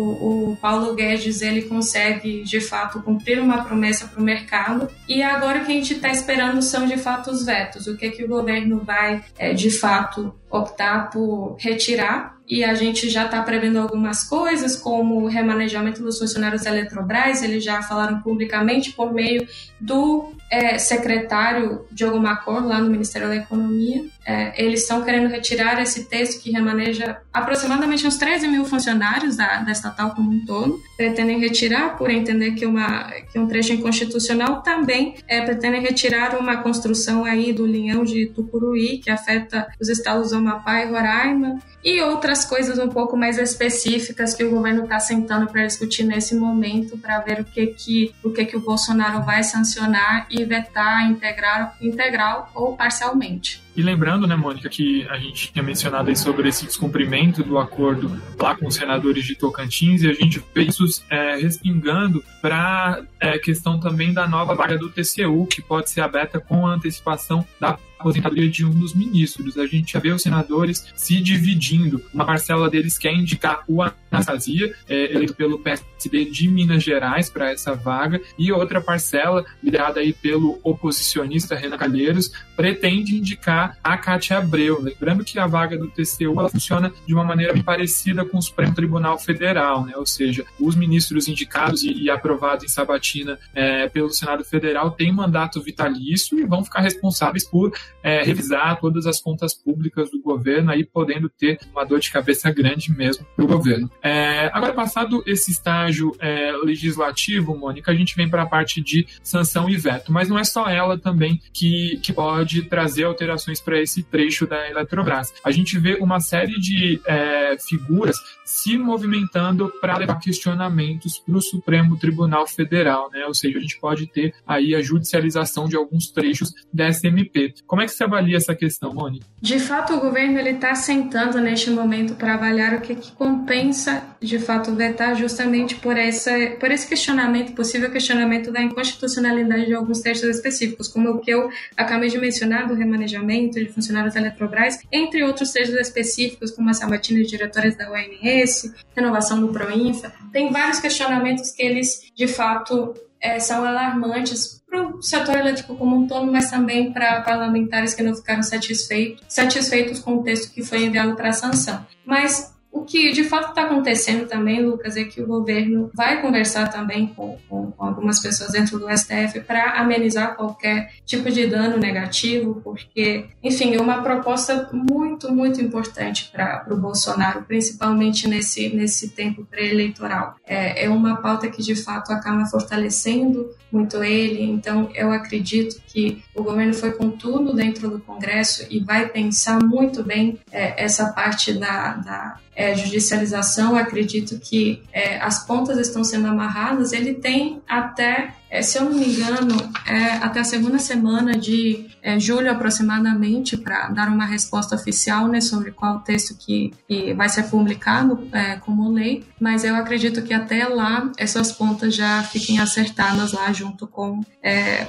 o, 0.52 0.58
Paulo 0.60 0.96
Guedes 0.96 1.42
ele 1.42 1.64
consegue 1.64 2.44
de 2.44 2.60
fato 2.60 3.02
cumprir 3.02 3.40
uma 3.40 3.64
promessa 3.64 4.08
para 4.08 4.20
o 4.20 4.24
mercado. 4.24 4.90
E 5.08 5.22
agora 5.22 5.60
o 5.60 5.66
que 5.66 5.72
a 5.72 5.76
gente 5.76 5.94
está 5.94 6.10
esperando 6.10 6.62
são 6.62 6.88
de 6.88 6.98
fato 6.98 7.30
os 7.30 7.46
vetos, 7.46 7.86
o 7.86 7.96
que 7.96 8.10
que 8.10 8.24
o 8.24 8.28
governo 8.28 8.80
vai 8.84 9.24
é, 9.38 9.54
de 9.54 9.70
fato 9.70 10.34
optar 10.50 11.12
por 11.12 11.56
retirar 11.60 12.33
e 12.48 12.64
a 12.64 12.74
gente 12.74 13.10
já 13.10 13.26
está 13.26 13.42
prevendo 13.42 13.80
algumas 13.80 14.24
coisas, 14.24 14.76
como 14.76 15.22
o 15.22 15.28
remanejamento 15.28 16.02
dos 16.02 16.20
funcionários 16.20 16.64
da 16.64 16.72
Eletrobras, 16.72 17.42
eles 17.42 17.64
já 17.64 17.82
falaram 17.82 18.22
publicamente 18.22 18.92
por 18.92 19.14
meio 19.14 19.48
do 19.80 20.34
é, 20.54 20.78
secretário 20.78 21.86
Diogo 21.92 22.20
Macor, 22.20 22.66
lá 22.66 22.80
no 22.80 22.90
Ministério 22.90 23.28
da 23.28 23.36
Economia. 23.36 24.06
É, 24.26 24.64
eles 24.64 24.82
estão 24.82 25.04
querendo 25.04 25.28
retirar 25.28 25.82
esse 25.82 26.06
texto 26.06 26.42
que 26.42 26.52
remaneja 26.52 27.18
aproximadamente 27.34 28.06
uns 28.06 28.18
13 28.18 28.48
mil 28.48 28.64
funcionários 28.64 29.36
da, 29.36 29.62
da 29.62 29.72
estatal 29.72 30.12
como 30.12 30.32
um 30.32 30.46
todo. 30.46 30.80
Pretendem 30.96 31.40
retirar, 31.40 31.98
por 31.98 32.12
entender 32.12 32.52
que, 32.52 32.66
uma, 32.66 33.10
que 33.32 33.40
um 33.40 33.48
trecho 33.48 33.74
inconstitucional 33.74 34.62
também 34.62 35.16
é, 35.28 35.42
pretendem 35.42 35.82
retirar 35.82 36.38
uma 36.38 36.58
construção 36.58 37.26
aí 37.26 37.52
do 37.52 37.66
linhão 37.66 38.04
de 38.04 38.28
Tucuruí, 38.28 39.00
que 39.00 39.10
afeta 39.10 39.68
os 39.82 39.90
estados 39.90 40.30
do 40.30 40.38
Amapá 40.38 40.82
e 40.82 40.92
Roraima, 40.92 41.60
e 41.84 42.00
outras 42.02 42.43
coisas 42.46 42.80
um 42.80 42.90
pouco 42.90 43.16
mais 43.18 43.38
específicas 43.38 44.34
que 44.34 44.44
o 44.44 44.50
governo 44.50 44.84
está 44.84 45.00
sentando 45.00 45.48
para 45.48 45.66
discutir 45.66 46.04
nesse 46.04 46.36
momento, 46.36 46.98
para 46.98 47.20
ver 47.20 47.42
o 47.42 47.46
que, 47.46 47.68
que, 47.68 48.16
o 48.24 48.30
que, 48.32 48.46
que 48.46 48.58
o 48.58 48.60
Bolsonaro 48.60 49.24
vai 49.24 49.44
sancionar 49.44 50.28
e 50.30 50.44
vetar 50.44 51.10
integrar, 51.10 51.76
integral 51.82 52.52
ou 52.54 52.76
parcialmente. 52.76 53.64
E 53.76 53.82
lembrando, 53.82 54.28
né, 54.28 54.36
Mônica, 54.36 54.70
que 54.70 55.08
a 55.10 55.18
gente 55.18 55.52
tinha 55.52 55.64
mencionado 55.64 56.10
aí 56.10 56.16
sobre 56.16 56.48
esse 56.48 56.66
descumprimento 56.66 57.44
do 57.44 57.58
acordo 57.58 58.22
lá 58.40 58.56
com 58.56 58.68
os 58.68 58.76
senadores 58.76 59.26
de 59.26 59.36
Tocantins 59.36 60.04
e 60.04 60.10
a 60.10 60.14
gente 60.14 60.44
vê 60.54 60.64
isso 60.64 60.86
é, 61.10 61.38
respingando 61.38 62.24
para 62.40 63.02
a 63.20 63.28
é, 63.28 63.40
questão 63.40 63.80
também 63.80 64.14
da 64.14 64.28
nova 64.28 64.54
vaga 64.54 64.78
do 64.78 64.90
TCU, 64.90 65.48
que 65.48 65.62
pode 65.62 65.90
ser 65.90 66.02
aberta 66.02 66.40
com 66.40 66.68
antecipação 66.68 67.44
da 67.60 67.78
aposentadoria 68.04 68.50
de 68.50 68.66
um 68.66 68.72
dos 68.72 68.94
ministros. 68.94 69.58
A 69.58 69.66
gente 69.66 69.94
já 69.94 70.00
vê 70.00 70.12
os 70.12 70.22
senadores 70.22 70.86
se 70.96 71.22
dividindo. 71.22 72.04
Uma 72.14 72.26
parcela 72.26 72.70
deles 72.70 72.98
quer 72.98 73.14
indicar 73.14 73.64
o 73.68 73.82
Anastasia, 73.82 74.76
é, 74.88 75.14
eleito 75.14 75.34
pelo 75.34 75.60
PSD 75.60 76.26
de 76.26 76.48
Minas 76.48 76.84
Gerais 76.84 77.30
para 77.30 77.52
essa 77.52 77.74
vaga, 77.74 78.22
e 78.38 78.52
outra 78.52 78.82
parcela, 78.82 79.46
liderada 79.64 80.02
aí 80.02 80.14
pelo 80.14 80.60
oposicionista 80.64 81.56
Renan 81.56 81.78
Calheiros, 81.78 82.32
pretende 82.56 83.16
indicar 83.16 83.78
a 83.84 83.98
Cátia 83.98 84.38
Abreu. 84.38 84.82
Lembrando 84.82 85.24
que 85.24 85.40
a 85.40 85.48
vaga 85.48 85.78
do 85.78 85.88
TCU 85.90 86.40
ela 86.40 86.50
funciona 86.50 86.92
de 87.08 87.14
uma 87.14 87.24
maneira 87.24 87.62
parecida 87.64 88.26
com 88.26 88.38
o 88.38 88.42
Supremo 88.42 88.76
Tribunal 88.76 89.18
Federal, 89.18 89.86
né? 89.86 89.94
ou 89.96 90.06
seja, 90.06 90.46
os 90.60 90.76
ministros 90.76 91.28
indicados 91.28 91.84
e, 91.84 91.94
e 91.94 92.10
aprovados 92.10 92.66
em 92.66 92.68
sabatina 92.68 93.40
é, 93.54 93.88
pelo 93.88 94.10
Senado 94.10 94.44
Federal 94.44 94.92
têm 94.92 95.12
mandato 95.12 95.62
vitalício 95.62 96.40
e 96.40 96.46
vão 96.46 96.64
ficar 96.64 96.82
responsáveis 96.82 97.46
por 97.46 97.72
é, 98.02 98.24
revisar 98.24 98.80
todas 98.80 99.06
as 99.06 99.22
contas 99.22 99.54
públicas 99.54 100.10
do 100.12 100.22
governo, 100.22 100.72
aí 100.72 100.84
podendo 100.84 101.30
ter 101.30 101.60
uma 101.72 101.84
dor 101.84 102.00
de 102.00 102.12
cabeça 102.12 102.52
grande 102.52 102.92
mesmo 102.92 103.26
para 103.36 103.46
o 103.46 103.48
governo. 103.48 103.90
É, 104.02 104.50
agora, 104.54 104.74
passado 104.74 105.24
esse 105.26 105.52
estágio 105.52 106.16
é, 106.20 106.52
legislativo, 106.64 107.58
Mônica, 107.58 107.92
a 107.92 107.96
gente 107.96 108.16
vem 108.16 108.30
para 108.30 108.44
a 108.44 108.48
parte 108.48 108.82
de 108.82 109.06
sanção 109.22 109.70
e 109.70 109.78
veto, 109.78 110.12
mas 110.12 110.30
não 110.30 110.38
é 110.38 110.44
só 110.44 110.68
ela 110.68 110.98
também 110.98 111.40
que, 111.54 112.00
que 112.02 112.12
pode 112.12 112.64
trazer 112.64 113.04
alterações 113.04 113.62
para 113.62 113.82
esse 113.82 114.04
trecho 114.04 114.46
da 114.46 114.70
Eletrobras. 114.70 115.34
A 115.44 115.52
gente 115.52 115.78
vê 115.78 115.98
uma 116.00 116.20
série 116.20 116.60
de 116.60 117.02
é, 117.06 117.58
figuras 117.58 118.16
se 118.46 118.78
movimentando 118.78 119.72
para 119.80 119.98
levar 119.98 120.20
questionamentos 120.20 121.20
para 121.20 121.38
o 121.38 121.42
Supremo 121.42 121.98
Tribunal 121.98 122.46
Federal, 122.48 123.10
né? 123.12 123.26
Ou 123.26 123.34
seja, 123.34 123.58
a 123.58 123.62
gente 123.62 123.80
pode 123.80 124.08
ter 124.08 124.34
aí 124.46 124.76
a 124.76 124.82
judicialização 124.82 125.68
de 125.68 125.76
alguns 125.76 126.08
trechos 126.12 126.54
da 126.74 126.88
SMP. 126.92 127.54
Como 127.66 127.82
é 127.82 127.83
que 127.86 127.92
você 127.92 128.04
avalia 128.04 128.38
essa 128.38 128.56
questão, 128.56 128.94
Mônica? 128.94 129.26
De 129.42 129.60
fato, 129.60 129.94
o 129.94 130.00
governo 130.00 130.40
está 130.40 130.74
sentando 130.76 131.40
neste 131.40 131.70
momento 131.70 132.16
para 132.16 132.36
avaliar 132.36 132.76
o 132.76 132.82
que, 132.82 132.96
que 132.96 133.12
compensa, 133.12 134.04
de 134.22 134.40
fato, 134.40 134.74
vetar 134.74 135.16
justamente 135.16 135.76
por, 135.76 135.98
essa, 135.98 136.32
por 136.60 136.72
esse 136.72 136.88
questionamento, 136.88 137.54
possível 137.54 137.92
questionamento 137.92 138.52
da 138.52 138.62
inconstitucionalidade 138.62 139.66
de 139.66 139.74
alguns 139.74 140.00
trechos 140.00 140.24
específicos, 140.24 140.88
como 140.88 141.10
o 141.10 141.20
que 141.20 141.32
eu 141.32 141.50
acabei 141.76 142.10
de 142.10 142.18
mencionar 142.18 142.68
do 142.68 142.74
remanejamento 142.74 143.60
de 143.60 143.70
funcionários 143.70 144.14
da 144.14 144.20
Eletrobras, 144.20 144.80
entre 144.92 145.24
outros 145.24 145.52
trechos 145.52 145.76
específicos, 145.76 146.52
como 146.52 146.70
a 146.70 146.74
sabatina 146.74 147.20
de 147.20 147.28
diretores 147.28 147.76
da 147.76 147.92
ONS, 147.92 148.74
renovação 148.96 149.40
do 149.40 149.50
Proinfa. 149.50 150.14
Tem 150.32 150.52
vários 150.52 150.80
questionamentos 150.80 151.52
que 151.52 151.62
eles, 151.62 152.12
de 152.16 152.28
fato, 152.28 152.94
é, 153.24 153.40
são 153.40 153.64
alarmantes 153.64 154.62
para 154.70 154.86
o 154.86 155.02
setor 155.02 155.38
elétrico 155.38 155.76
como 155.76 155.96
um 155.96 156.06
todo, 156.06 156.30
mas 156.30 156.52
também 156.52 156.92
para 156.92 157.22
parlamentares 157.22 157.94
que 157.94 158.04
não 158.04 158.14
ficaram 158.14 158.44
satisfeitos, 158.44 159.24
satisfeitos 159.30 160.00
com 160.00 160.18
o 160.18 160.24
texto 160.24 160.52
que 160.52 160.62
foi 160.62 160.84
enviado 160.84 161.16
para 161.16 161.30
a 161.30 161.34
sanção. 161.34 161.86
Mas 162.06 162.53
o 162.74 162.84
que 162.84 163.12
de 163.12 163.24
fato 163.24 163.50
está 163.50 163.62
acontecendo 163.62 164.28
também, 164.28 164.66
Lucas, 164.66 164.98
é 164.98 165.04
que 165.04 165.22
o 165.22 165.28
governo 165.28 165.92
vai 165.94 166.20
conversar 166.22 166.70
também 166.70 167.06
com, 167.06 167.38
com, 167.48 167.72
com 167.72 167.86
algumas 167.86 168.20
pessoas 168.20 168.52
dentro 168.52 168.80
do 168.80 168.90
STF 168.90 169.42
para 169.42 169.80
amenizar 169.80 170.36
qualquer 170.36 170.92
tipo 171.06 171.30
de 171.30 171.46
dano 171.46 171.78
negativo, 171.78 172.60
porque, 172.64 173.28
enfim, 173.44 173.76
é 173.76 173.80
uma 173.80 174.02
proposta 174.02 174.70
muito, 174.74 175.32
muito 175.32 175.62
importante 175.62 176.32
para 176.32 176.66
o 176.72 176.76
Bolsonaro, 176.76 177.44
principalmente 177.44 178.28
nesse, 178.28 178.76
nesse 178.76 179.10
tempo 179.10 179.46
pré-eleitoral. 179.46 180.36
É, 180.44 180.86
é 180.86 180.90
uma 180.90 181.18
pauta 181.18 181.48
que 181.50 181.62
de 181.62 181.76
fato 181.76 182.12
acaba 182.12 182.44
fortalecendo 182.48 183.52
muito 183.72 184.04
ele, 184.04 184.42
então 184.44 184.90
eu 184.96 185.12
acredito 185.12 185.82
que 185.88 186.24
o 186.36 186.44
governo 186.44 186.74
foi 186.74 186.92
com 186.92 187.12
tudo 187.12 187.54
dentro 187.54 187.90
do 187.90 188.00
Congresso 188.00 188.66
e 188.70 188.80
vai 188.80 189.08
pensar 189.10 189.64
muito 189.64 190.04
bem 190.04 190.40
é, 190.52 190.84
essa 190.84 191.12
parte 191.12 191.54
da, 191.54 191.94
da 191.94 192.38
é, 192.56 192.76
judicialização, 192.76 193.76
acredito 193.76 194.40
que 194.40 194.84
é, 194.92 195.20
as 195.20 195.46
pontas 195.46 195.78
estão 195.78 196.04
sendo 196.04 196.28
amarradas. 196.28 196.94
Ele 196.94 197.14
tem 197.14 197.62
até, 197.68 198.36
é, 198.50 198.62
se 198.62 198.78
eu 198.78 198.86
não 198.86 198.94
me 198.94 199.08
engano, 199.08 199.56
é, 199.88 200.18
até 200.18 200.40
a 200.40 200.44
segunda 200.44 200.80
semana 200.80 201.38
de 201.38 201.88
é, 202.02 202.20
julho 202.20 202.52
aproximadamente 202.52 203.58
para 203.58 203.90
dar 203.90 204.08
uma 204.08 204.26
resposta 204.26 204.76
oficial 204.76 205.28
né, 205.28 205.42
sobre 205.42 205.72
qual 205.72 206.00
texto 206.00 206.38
que, 206.38 206.74
que 206.88 207.14
vai 207.14 207.30
ser 207.30 207.44
publicado 207.44 208.28
é, 208.32 208.56
como 208.58 208.92
lei. 208.92 209.26
Mas 209.40 209.64
eu 209.64 209.76
acredito 209.76 210.22
que 210.22 210.34
até 210.34 210.68
lá 210.68 211.12
essas 211.18 211.52
pontas 211.52 211.96
já 211.96 212.22
fiquem 212.24 212.60
acertadas 212.60 213.34
lá 213.34 213.52
junto 213.52 213.88
com 213.88 214.22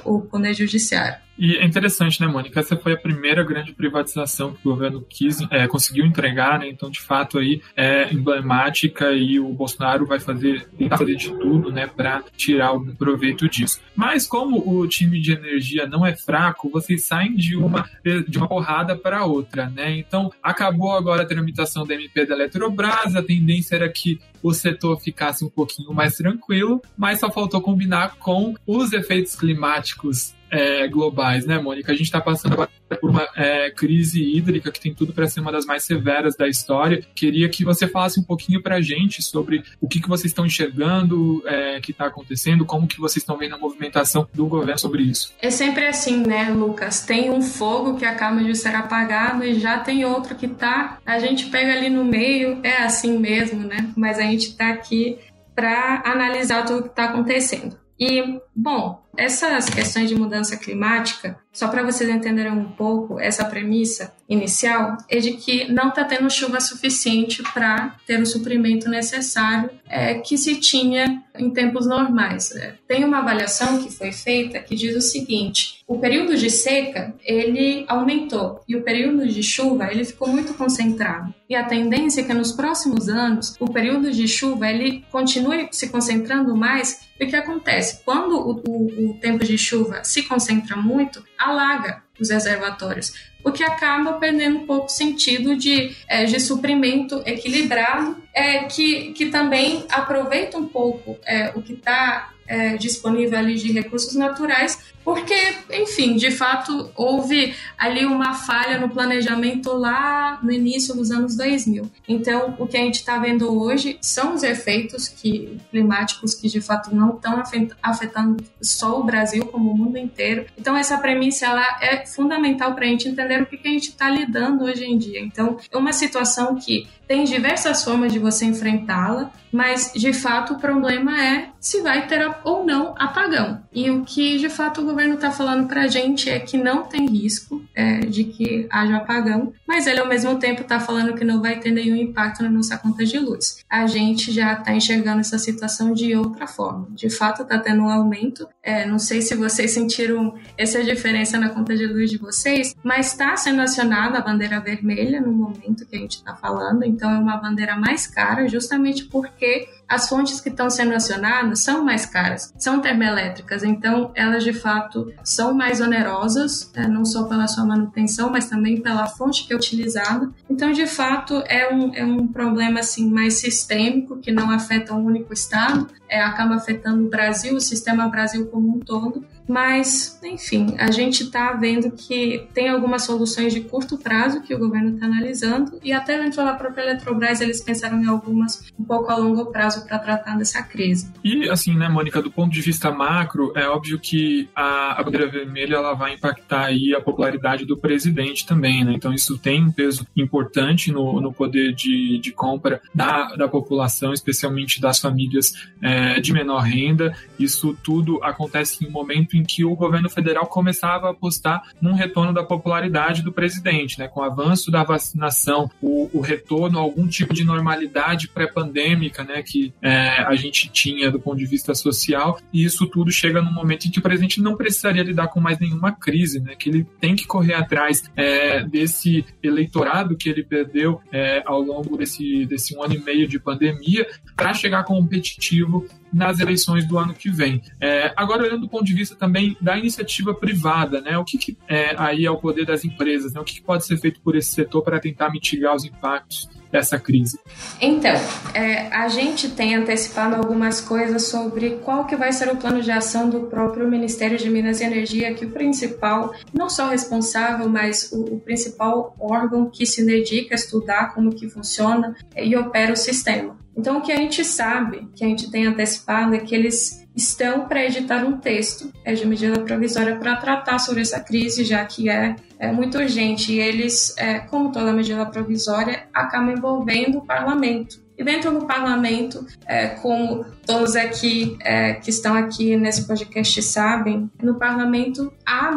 o 0.03 0.19
Poder 0.21 0.53
Judiciário. 0.53 1.24
E 1.37 1.57
é 1.57 1.65
interessante, 1.65 2.21
né, 2.21 2.27
Mônica? 2.27 2.59
Essa 2.59 2.77
foi 2.77 2.93
a 2.93 2.97
primeira 2.97 3.43
grande 3.43 3.73
privatização 3.73 4.53
que 4.53 4.67
o 4.67 4.71
governo 4.71 5.05
quis, 5.07 5.39
é, 5.51 5.67
conseguiu 5.67 6.05
entregar, 6.05 6.59
né? 6.59 6.69
Então, 6.69 6.89
de 6.89 7.01
fato, 7.01 7.37
aí 7.37 7.61
é 7.75 8.11
emblemática 8.13 9.11
e 9.11 9.39
o 9.39 9.49
Bolsonaro 9.49 10.05
vai 10.05 10.19
fazer, 10.19 10.65
tentar 10.77 10.97
fazer 10.97 11.15
de 11.15 11.29
tudo, 11.29 11.71
né, 11.71 11.87
para 11.87 12.23
tirar 12.37 12.67
algum 12.67 12.95
proveito 12.95 13.49
disso. 13.49 13.81
Mas 13.95 14.25
como 14.25 14.57
o 14.69 14.87
time 14.87 15.19
de 15.19 15.33
energia 15.33 15.85
não 15.85 16.05
é 16.05 16.15
fraco, 16.15 16.69
vocês 16.69 17.03
saem 17.03 17.35
de 17.35 17.55
uma 17.55 17.85
de 18.27 18.37
uma 18.37 18.47
porrada 18.47 18.95
para 18.95 19.25
outra, 19.25 19.69
né? 19.69 19.97
Então, 19.97 20.31
acabou 20.41 20.91
agora 20.91 21.23
a 21.23 21.25
tramitação 21.25 21.85
da 21.85 21.95
MP 21.95 22.25
da 22.25 22.35
Eletrobras, 22.35 23.15
a 23.15 23.23
tendência 23.23 23.75
era 23.75 23.89
que 23.89 24.19
o 24.43 24.53
setor 24.53 24.99
ficasse 24.99 25.43
um 25.43 25.49
pouquinho 25.49 25.93
mais 25.93 26.15
tranquilo, 26.15 26.81
mas 26.95 27.19
só 27.19 27.31
faltou 27.31 27.61
combinar 27.61 28.15
com 28.17 28.53
os 28.65 28.93
efeitos 28.93 29.35
climáticos 29.35 30.34
é, 30.49 30.87
globais, 30.87 31.45
né, 31.45 31.59
Mônica? 31.59 31.91
A 31.91 31.95
gente 31.95 32.05
está 32.05 32.21
passando 32.21 32.55
por 32.99 33.09
uma 33.09 33.27
é, 33.35 33.69
crise 33.71 34.21
hídrica 34.21 34.71
que 34.71 34.79
tem 34.79 34.93
tudo 34.93 35.13
para 35.13 35.27
ser 35.27 35.39
uma 35.39 35.51
das 35.51 35.65
mais 35.65 35.83
severas 35.83 36.35
da 36.35 36.47
história. 36.47 37.05
Queria 37.15 37.49
que 37.49 37.63
você 37.63 37.87
falasse 37.87 38.19
um 38.19 38.23
pouquinho 38.23 38.61
para 38.61 38.75
a 38.75 38.81
gente 38.81 39.21
sobre 39.21 39.63
o 39.81 39.87
que, 39.87 40.01
que 40.01 40.07
vocês 40.07 40.31
estão 40.31 40.45
enxergando, 40.45 41.43
é, 41.45 41.79
que 41.79 41.91
está 41.91 42.05
acontecendo, 42.05 42.65
como 42.65 42.87
que 42.87 42.99
vocês 42.99 43.23
estão 43.23 43.37
vendo 43.37 43.55
a 43.55 43.57
movimentação 43.57 44.27
do 44.33 44.47
governo 44.47 44.79
sobre 44.79 45.03
isso. 45.03 45.33
É 45.41 45.49
sempre 45.49 45.85
assim, 45.85 46.25
né, 46.25 46.49
Lucas? 46.49 47.05
Tem 47.05 47.29
um 47.31 47.41
fogo 47.41 47.97
que 47.97 48.05
acaba 48.05 48.43
de 48.43 48.55
ser 48.55 48.75
apagado 48.75 49.43
e 49.43 49.59
já 49.59 49.79
tem 49.79 50.05
outro 50.05 50.35
que 50.35 50.47
tá. 50.47 50.99
A 51.05 51.19
gente 51.19 51.47
pega 51.47 51.73
ali 51.73 51.89
no 51.89 52.03
meio, 52.03 52.59
é 52.63 52.77
assim 52.77 53.17
mesmo, 53.17 53.61
né? 53.61 53.91
Mas 53.95 54.19
a 54.19 54.23
gente 54.23 54.49
está 54.49 54.69
aqui 54.69 55.17
para 55.55 56.03
analisar 56.05 56.65
tudo 56.65 56.79
o 56.79 56.83
que 56.83 56.89
está 56.89 57.05
acontecendo. 57.05 57.77
E, 57.99 58.39
bom, 58.55 59.03
essas 59.17 59.69
questões 59.69 60.09
de 60.09 60.15
mudança 60.15 60.57
climática, 60.57 61.37
só 61.51 61.67
para 61.67 61.83
vocês 61.83 62.09
entenderem 62.09 62.51
um 62.51 62.71
pouco 62.71 63.19
essa 63.19 63.45
premissa 63.45 64.13
inicial, 64.27 64.97
é 65.09 65.19
de 65.19 65.33
que 65.33 65.71
não 65.71 65.89
está 65.89 66.03
tendo 66.03 66.29
chuva 66.29 66.59
suficiente 66.59 67.41
para 67.53 67.95
ter 68.05 68.19
o 68.19 68.25
suprimento 68.25 68.89
necessário 68.89 69.69
é, 69.87 70.15
que 70.15 70.37
se 70.37 70.55
tinha 70.59 71.23
em 71.37 71.49
tempos 71.51 71.85
normais. 71.85 72.51
É, 72.55 72.75
tem 72.87 73.05
uma 73.05 73.19
avaliação 73.19 73.81
que 73.81 73.91
foi 73.91 74.11
feita 74.11 74.59
que 74.59 74.75
diz 74.75 74.95
o 74.95 75.01
seguinte: 75.01 75.83
o 75.87 75.99
período 75.99 76.35
de 76.35 76.49
seca 76.49 77.13
ele 77.23 77.85
aumentou 77.87 78.61
e 78.67 78.75
o 78.75 78.83
período 78.83 79.27
de 79.27 79.43
chuva 79.43 79.91
ele 79.91 80.03
ficou 80.03 80.27
muito 80.27 80.53
concentrado. 80.55 81.33
E 81.47 81.55
a 81.55 81.63
tendência 81.63 82.21
é 82.21 82.23
que 82.23 82.33
nos 82.33 82.51
próximos 82.51 83.07
anos 83.07 83.55
o 83.59 83.71
período 83.71 84.11
de 84.11 84.27
chuva 84.27 84.67
ele 84.67 85.05
continue 85.11 85.67
se 85.71 85.89
concentrando 85.89 86.55
mais. 86.55 87.05
O 87.21 87.25
que 87.25 87.35
acontece? 87.35 88.03
Quando 88.03 88.44
o, 88.45 88.61
o 88.67 89.11
o 89.11 89.13
tempo 89.19 89.43
de 89.43 89.57
chuva 89.57 90.03
se 90.03 90.23
concentra 90.23 90.75
muito, 90.75 91.23
alaga 91.37 92.03
os 92.19 92.29
reservatórios, 92.29 93.13
o 93.43 93.51
que 93.51 93.63
acaba 93.63 94.13
perdendo 94.13 94.59
um 94.59 94.65
pouco 94.65 94.85
o 94.85 94.89
sentido 94.89 95.55
de, 95.55 95.95
é, 96.07 96.25
de 96.25 96.39
suprimento 96.39 97.21
equilibrado, 97.25 98.17
é, 98.33 98.63
que, 98.63 99.13
que 99.13 99.27
também 99.27 99.85
aproveita 99.89 100.57
um 100.57 100.67
pouco 100.67 101.17
é, 101.25 101.51
o 101.55 101.61
que 101.61 101.73
está 101.73 102.31
é, 102.47 102.77
disponível 102.77 103.37
ali 103.37 103.55
de 103.55 103.71
recursos 103.71 104.15
naturais 104.15 104.77
porque, 105.05 105.35
enfim, 105.71 106.15
de 106.15 106.31
fato 106.31 106.89
houve 106.95 107.53
ali 107.77 108.03
uma 108.07 108.33
falha 108.33 108.79
no 108.79 108.89
planejamento 108.89 109.71
lá 109.71 110.39
no 110.41 110.51
início 110.51 110.95
dos 110.95 111.11
anos 111.11 111.37
2000. 111.37 111.87
Então, 112.07 112.55
o 112.57 112.65
que 112.65 112.75
a 112.75 112.79
gente 112.79 112.95
está 112.95 113.19
vendo 113.19 113.55
hoje 113.55 113.99
são 114.01 114.33
os 114.33 114.41
efeitos 114.41 115.07
que, 115.07 115.59
climáticos 115.69 116.33
que 116.33 116.49
de 116.49 116.59
fato 116.59 116.93
não 116.93 117.11
estão 117.11 117.43
afetando 117.83 118.43
só 118.59 118.99
o 118.99 119.03
Brasil, 119.03 119.45
como 119.45 119.69
o 119.69 119.77
mundo 119.77 119.95
inteiro. 119.99 120.47
Então, 120.57 120.75
essa 120.75 120.97
premissa 120.97 121.45
ela 121.45 121.77
é 121.79 122.03
fundamental 122.03 122.73
para 122.73 122.85
a 122.85 122.87
gente 122.87 123.07
entender 123.07 123.43
o 123.43 123.45
que, 123.45 123.57
que 123.57 123.67
a 123.67 123.71
gente 123.71 123.89
está 123.89 124.09
lidando 124.09 124.65
hoje 124.65 124.85
em 124.85 124.97
dia. 124.97 125.19
Então, 125.19 125.59
é 125.71 125.77
uma 125.77 125.93
situação 125.93 126.55
que 126.55 126.87
tem 127.07 127.23
diversas 127.23 127.83
formas 127.83 128.11
de 128.11 128.19
você 128.19 128.45
enfrentá-la, 128.45 129.31
mas 129.51 129.91
de 129.95 130.11
fato 130.11 130.53
o 130.53 130.59
problema 130.59 131.21
é 131.23 131.49
se 131.59 131.81
vai 131.81 132.07
ter 132.07 132.29
ou 132.43 132.65
não 132.65 132.93
apagão. 132.97 133.61
E 133.73 133.89
o 133.89 134.03
que 134.03 134.37
de 134.37 134.49
fato 134.49 134.81
o 134.81 134.85
governo 134.85 135.15
está 135.15 135.31
falando 135.31 135.67
para 135.67 135.83
a 135.83 135.87
gente 135.87 136.29
é 136.29 136.39
que 136.39 136.57
não 136.57 136.83
tem 136.83 137.07
risco 137.07 137.63
é, 137.73 137.99
de 137.99 138.25
que 138.25 138.67
haja 138.69 138.97
apagão, 138.97 139.53
mas 139.67 139.87
ele 139.87 139.99
ao 139.99 140.07
mesmo 140.07 140.37
tempo 140.37 140.61
está 140.61 140.79
falando 140.79 141.15
que 141.15 141.23
não 141.23 141.41
vai 141.41 141.59
ter 141.59 141.71
nenhum 141.71 141.95
impacto 141.95 142.43
na 142.43 142.49
nossa 142.49 142.77
conta 142.77 143.05
de 143.05 143.17
luz. 143.17 143.63
A 143.69 143.87
gente 143.87 144.31
já 144.31 144.53
está 144.53 144.73
enxergando 144.73 145.21
essa 145.21 145.37
situação 145.37 145.93
de 145.93 146.15
outra 146.15 146.47
forma. 146.47 146.87
De 146.91 147.09
fato, 147.09 147.41
está 147.41 147.57
tendo 147.57 147.83
um 147.83 147.89
aumento. 147.89 148.47
É, 148.61 148.85
não 148.85 148.99
sei 148.99 149.21
se 149.21 149.35
vocês 149.35 149.71
sentiram 149.71 150.35
essa 150.57 150.83
diferença 150.83 151.39
na 151.39 151.49
conta 151.49 151.75
de 151.75 151.87
luz 151.87 152.09
de 152.09 152.17
vocês, 152.17 152.75
mas 152.83 153.07
está 153.07 153.35
sendo 153.35 153.61
acionada 153.61 154.17
a 154.17 154.21
bandeira 154.21 154.59
vermelha 154.59 155.21
no 155.21 155.31
momento 155.31 155.85
que 155.85 155.95
a 155.95 155.99
gente 155.99 156.17
está 156.17 156.35
falando. 156.35 156.83
Então, 156.95 157.11
é 157.11 157.19
uma 157.19 157.35
bandeira 157.37 157.75
mais 157.75 158.07
cara, 158.07 158.47
justamente 158.47 159.03
porque 159.03 159.67
as 159.87 160.09
fontes 160.09 160.41
que 160.41 160.49
estão 160.49 160.69
sendo 160.69 160.93
acionadas 160.93 161.59
são 161.59 161.83
mais 161.83 162.05
caras, 162.05 162.53
são 162.57 162.79
termoelétricas, 162.79 163.63
então 163.63 164.11
elas 164.15 164.43
de 164.43 164.53
fato 164.53 165.13
são 165.23 165.53
mais 165.53 165.81
onerosas, 165.81 166.71
né, 166.75 166.87
não 166.87 167.05
só 167.05 167.23
pela 167.25 167.47
sua 167.47 167.65
manutenção, 167.65 168.29
mas 168.29 168.49
também 168.49 168.81
pela 168.81 169.07
fonte 169.07 169.45
que 169.45 169.53
é 169.53 169.55
utilizada. 169.55 170.29
Então, 170.49 170.71
de 170.71 170.87
fato, 170.87 171.43
é 171.47 171.73
um, 171.73 171.93
é 171.93 172.05
um 172.05 172.27
problema 172.27 172.79
assim 172.79 173.09
mais 173.09 173.35
sistêmico 173.35 174.17
que 174.17 174.31
não 174.31 174.49
afeta 174.49 174.93
um 174.93 175.05
único 175.05 175.33
estado, 175.33 175.87
é, 176.07 176.21
acaba 176.21 176.55
afetando 176.55 177.05
o 177.05 177.09
Brasil, 177.09 177.55
o 177.55 177.61
sistema 177.61 178.07
Brasil 178.07 178.47
como 178.47 178.75
um 178.75 178.79
todo. 178.79 179.25
Mas, 179.47 180.19
enfim, 180.23 180.75
a 180.79 180.89
gente 180.89 181.23
está 181.23 181.53
vendo 181.53 181.91
que 181.91 182.47
tem 182.53 182.67
algumas 182.67 183.03
soluções 183.03 183.53
de 183.53 183.61
curto 183.61 183.97
prazo 183.97 184.41
que 184.41 184.55
o 184.55 184.57
governo 184.57 184.95
está 184.95 185.05
analisando 185.05 185.79
e 185.83 185.93
até 185.93 186.17
dentro 186.17 186.43
da 186.43 186.53
própria 186.53 186.81
Eletrobras 186.81 187.41
eles 187.41 187.61
pensaram 187.61 188.01
em 188.01 188.07
algumas 188.07 188.71
um 188.79 188.83
pouco 188.83 189.11
a 189.11 189.15
longo 189.15 189.45
prazo 189.47 189.74
para 189.81 189.99
tratar 189.99 190.37
dessa 190.37 190.61
crise. 190.63 191.11
E 191.23 191.49
assim, 191.49 191.75
né, 191.75 191.87
Mônica, 191.87 192.21
do 192.21 192.31
ponto 192.31 192.51
de 192.51 192.61
vista 192.61 192.91
macro, 192.91 193.51
é 193.55 193.67
óbvio 193.67 193.99
que 193.99 194.49
a, 194.55 194.99
a 194.99 195.03
bandeira 195.03 195.27
vermelha 195.27 195.75
ela 195.75 195.93
vai 195.93 196.13
impactar 196.13 196.65
aí 196.65 196.93
a 196.93 197.01
popularidade 197.01 197.65
do 197.65 197.77
presidente 197.77 198.45
também, 198.45 198.83
né? 198.83 198.93
Então 198.93 199.13
isso 199.13 199.37
tem 199.37 199.63
um 199.63 199.71
peso 199.71 200.05
importante 200.15 200.91
no, 200.91 201.21
no 201.21 201.33
poder 201.33 201.73
de, 201.73 202.19
de 202.19 202.31
compra 202.31 202.81
da, 202.93 203.35
da 203.35 203.47
população, 203.47 204.13
especialmente 204.13 204.79
das 204.79 204.99
famílias 204.99 205.53
é, 205.81 206.19
de 206.19 206.33
menor 206.33 206.61
renda. 206.61 207.15
Isso 207.37 207.77
tudo 207.83 208.23
acontece 208.23 208.83
em 208.83 208.87
um 208.87 208.91
momento 208.91 209.35
em 209.35 209.43
que 209.43 209.63
o 209.63 209.75
governo 209.75 210.09
federal 210.09 210.47
começava 210.47 211.07
a 211.07 211.11
apostar 211.11 211.61
num 211.81 211.93
retorno 211.93 212.33
da 212.33 212.43
popularidade 212.43 213.21
do 213.21 213.31
presidente, 213.31 213.99
né? 213.99 214.07
com 214.07 214.19
o 214.19 214.23
avanço 214.23 214.71
da 214.71 214.83
vacinação, 214.83 215.69
o, 215.81 216.09
o 216.13 216.21
retorno 216.21 216.77
a 216.77 216.81
algum 216.81 217.07
tipo 217.07 217.33
de 217.33 217.43
normalidade 217.43 218.27
pré-pandêmica 218.27 219.23
né? 219.23 219.41
que 219.41 219.64
é, 219.81 220.23
a 220.23 220.35
gente 220.35 220.69
tinha 220.69 221.11
do 221.11 221.19
ponto 221.19 221.37
de 221.37 221.45
vista 221.45 221.73
social, 221.73 222.39
e 222.51 222.63
isso 222.63 222.87
tudo 222.87 223.11
chega 223.11 223.41
num 223.41 223.53
momento 223.53 223.87
em 223.87 223.91
que 223.91 223.99
o 223.99 224.01
presidente 224.01 224.41
não 224.41 224.55
precisaria 224.55 225.03
lidar 225.03 225.27
com 225.27 225.39
mais 225.39 225.59
nenhuma 225.59 225.91
crise, 225.91 226.39
né? 226.39 226.55
que 226.55 226.69
ele 226.69 226.85
tem 226.99 227.15
que 227.15 227.25
correr 227.25 227.53
atrás 227.53 228.03
é, 228.15 228.63
desse 228.63 229.25
eleitorado 229.41 230.17
que 230.17 230.29
ele 230.29 230.43
perdeu 230.43 231.01
é, 231.11 231.41
ao 231.45 231.61
longo 231.61 231.97
desse, 231.97 232.45
desse 232.45 232.75
um 232.75 232.83
ano 232.83 232.95
e 232.95 232.99
meio 232.99 233.27
de 233.27 233.39
pandemia 233.39 234.07
para 234.35 234.53
chegar 234.53 234.83
competitivo 234.83 235.85
nas 236.11 236.39
eleições 236.39 236.85
do 236.87 236.97
ano 236.97 237.13
que 237.13 237.29
vem. 237.29 237.61
É, 237.79 238.13
agora, 238.15 238.43
olhando 238.43 238.61
do 238.61 238.69
ponto 238.69 238.85
de 238.85 238.93
vista 238.93 239.15
também 239.15 239.57
da 239.59 239.77
iniciativa 239.77 240.33
privada, 240.33 241.01
né, 241.01 241.17
o 241.17 241.23
que, 241.25 241.37
que 241.37 241.57
é, 241.67 241.93
aí 241.97 242.25
é 242.25 242.31
o 242.31 242.37
poder 242.37 242.65
das 242.65 242.85
empresas, 242.85 243.33
né, 243.33 243.41
o 243.41 243.43
que, 243.43 243.55
que 243.55 243.61
pode 243.61 243.85
ser 243.85 243.97
feito 243.97 244.21
por 244.21 244.35
esse 244.35 244.51
setor 244.51 244.81
para 244.81 244.99
tentar 244.99 245.29
mitigar 245.29 245.75
os 245.75 245.83
impactos 245.83 246.49
dessa 246.71 246.99
crise? 246.99 247.39
Então, 247.81 248.15
é, 248.53 248.87
a 248.87 249.07
gente 249.07 249.49
tem 249.49 249.75
antecipado 249.75 250.35
algumas 250.35 250.81
coisas 250.81 251.27
sobre 251.27 251.71
qual 251.83 252.05
que 252.05 252.15
vai 252.15 252.31
ser 252.31 252.49
o 252.49 252.55
plano 252.55 252.81
de 252.81 252.91
ação 252.91 253.29
do 253.29 253.41
próprio 253.41 253.89
Ministério 253.89 254.37
de 254.37 254.49
Minas 254.49 254.81
e 254.81 254.83
Energia, 254.83 255.33
que 255.33 255.45
o 255.45 255.51
principal, 255.51 256.33
não 256.53 256.69
só 256.69 256.89
responsável, 256.89 257.69
mas 257.69 258.11
o, 258.11 258.35
o 258.35 258.39
principal 258.39 259.15
órgão 259.19 259.69
que 259.69 259.85
se 259.85 260.05
dedica 260.05 260.53
a 260.53 260.55
estudar 260.55 261.13
como 261.13 261.33
que 261.33 261.49
funciona 261.49 262.15
e 262.35 262.55
opera 262.55 262.93
o 262.93 262.97
sistema. 262.97 263.64
Então, 263.77 263.97
o 263.97 264.01
que 264.01 264.11
a 264.11 264.17
gente 264.17 264.43
sabe, 264.43 265.07
que 265.15 265.23
a 265.23 265.27
gente 265.27 265.51
tem 265.51 265.67
antecipado, 265.67 266.33
é 266.33 266.39
que 266.39 266.55
eles 266.55 267.05
estão 267.15 267.67
para 267.67 267.83
editar 267.83 268.25
um 268.25 268.37
texto 268.37 268.91
é 269.03 269.13
de 269.13 269.25
medida 269.25 269.59
provisória 269.61 270.17
para 270.17 270.35
tratar 270.35 270.79
sobre 270.79 271.01
essa 271.01 271.19
crise, 271.19 271.63
já 271.63 271.83
que 271.85 272.09
é, 272.09 272.35
é 272.59 272.71
muito 272.71 272.97
urgente. 272.97 273.53
E 273.53 273.59
eles, 273.59 274.15
é, 274.17 274.39
como 274.39 274.71
toda 274.71 274.91
medida 274.91 275.25
provisória, 275.25 276.07
acabam 276.13 276.51
envolvendo 276.51 277.19
o 277.19 277.25
parlamento. 277.25 278.03
E 278.17 278.23
dentro 278.23 278.49
do 278.51 278.65
parlamento, 278.65 279.45
é, 279.67 279.87
como 279.87 280.45
todos 280.65 280.95
aqui 280.95 281.57
é, 281.59 281.95
que 281.95 282.09
estão 282.09 282.33
aqui 282.33 282.77
nesse 282.77 283.05
podcast 283.05 283.61
sabem, 283.61 284.31
no 284.41 284.55
parlamento 284.55 285.33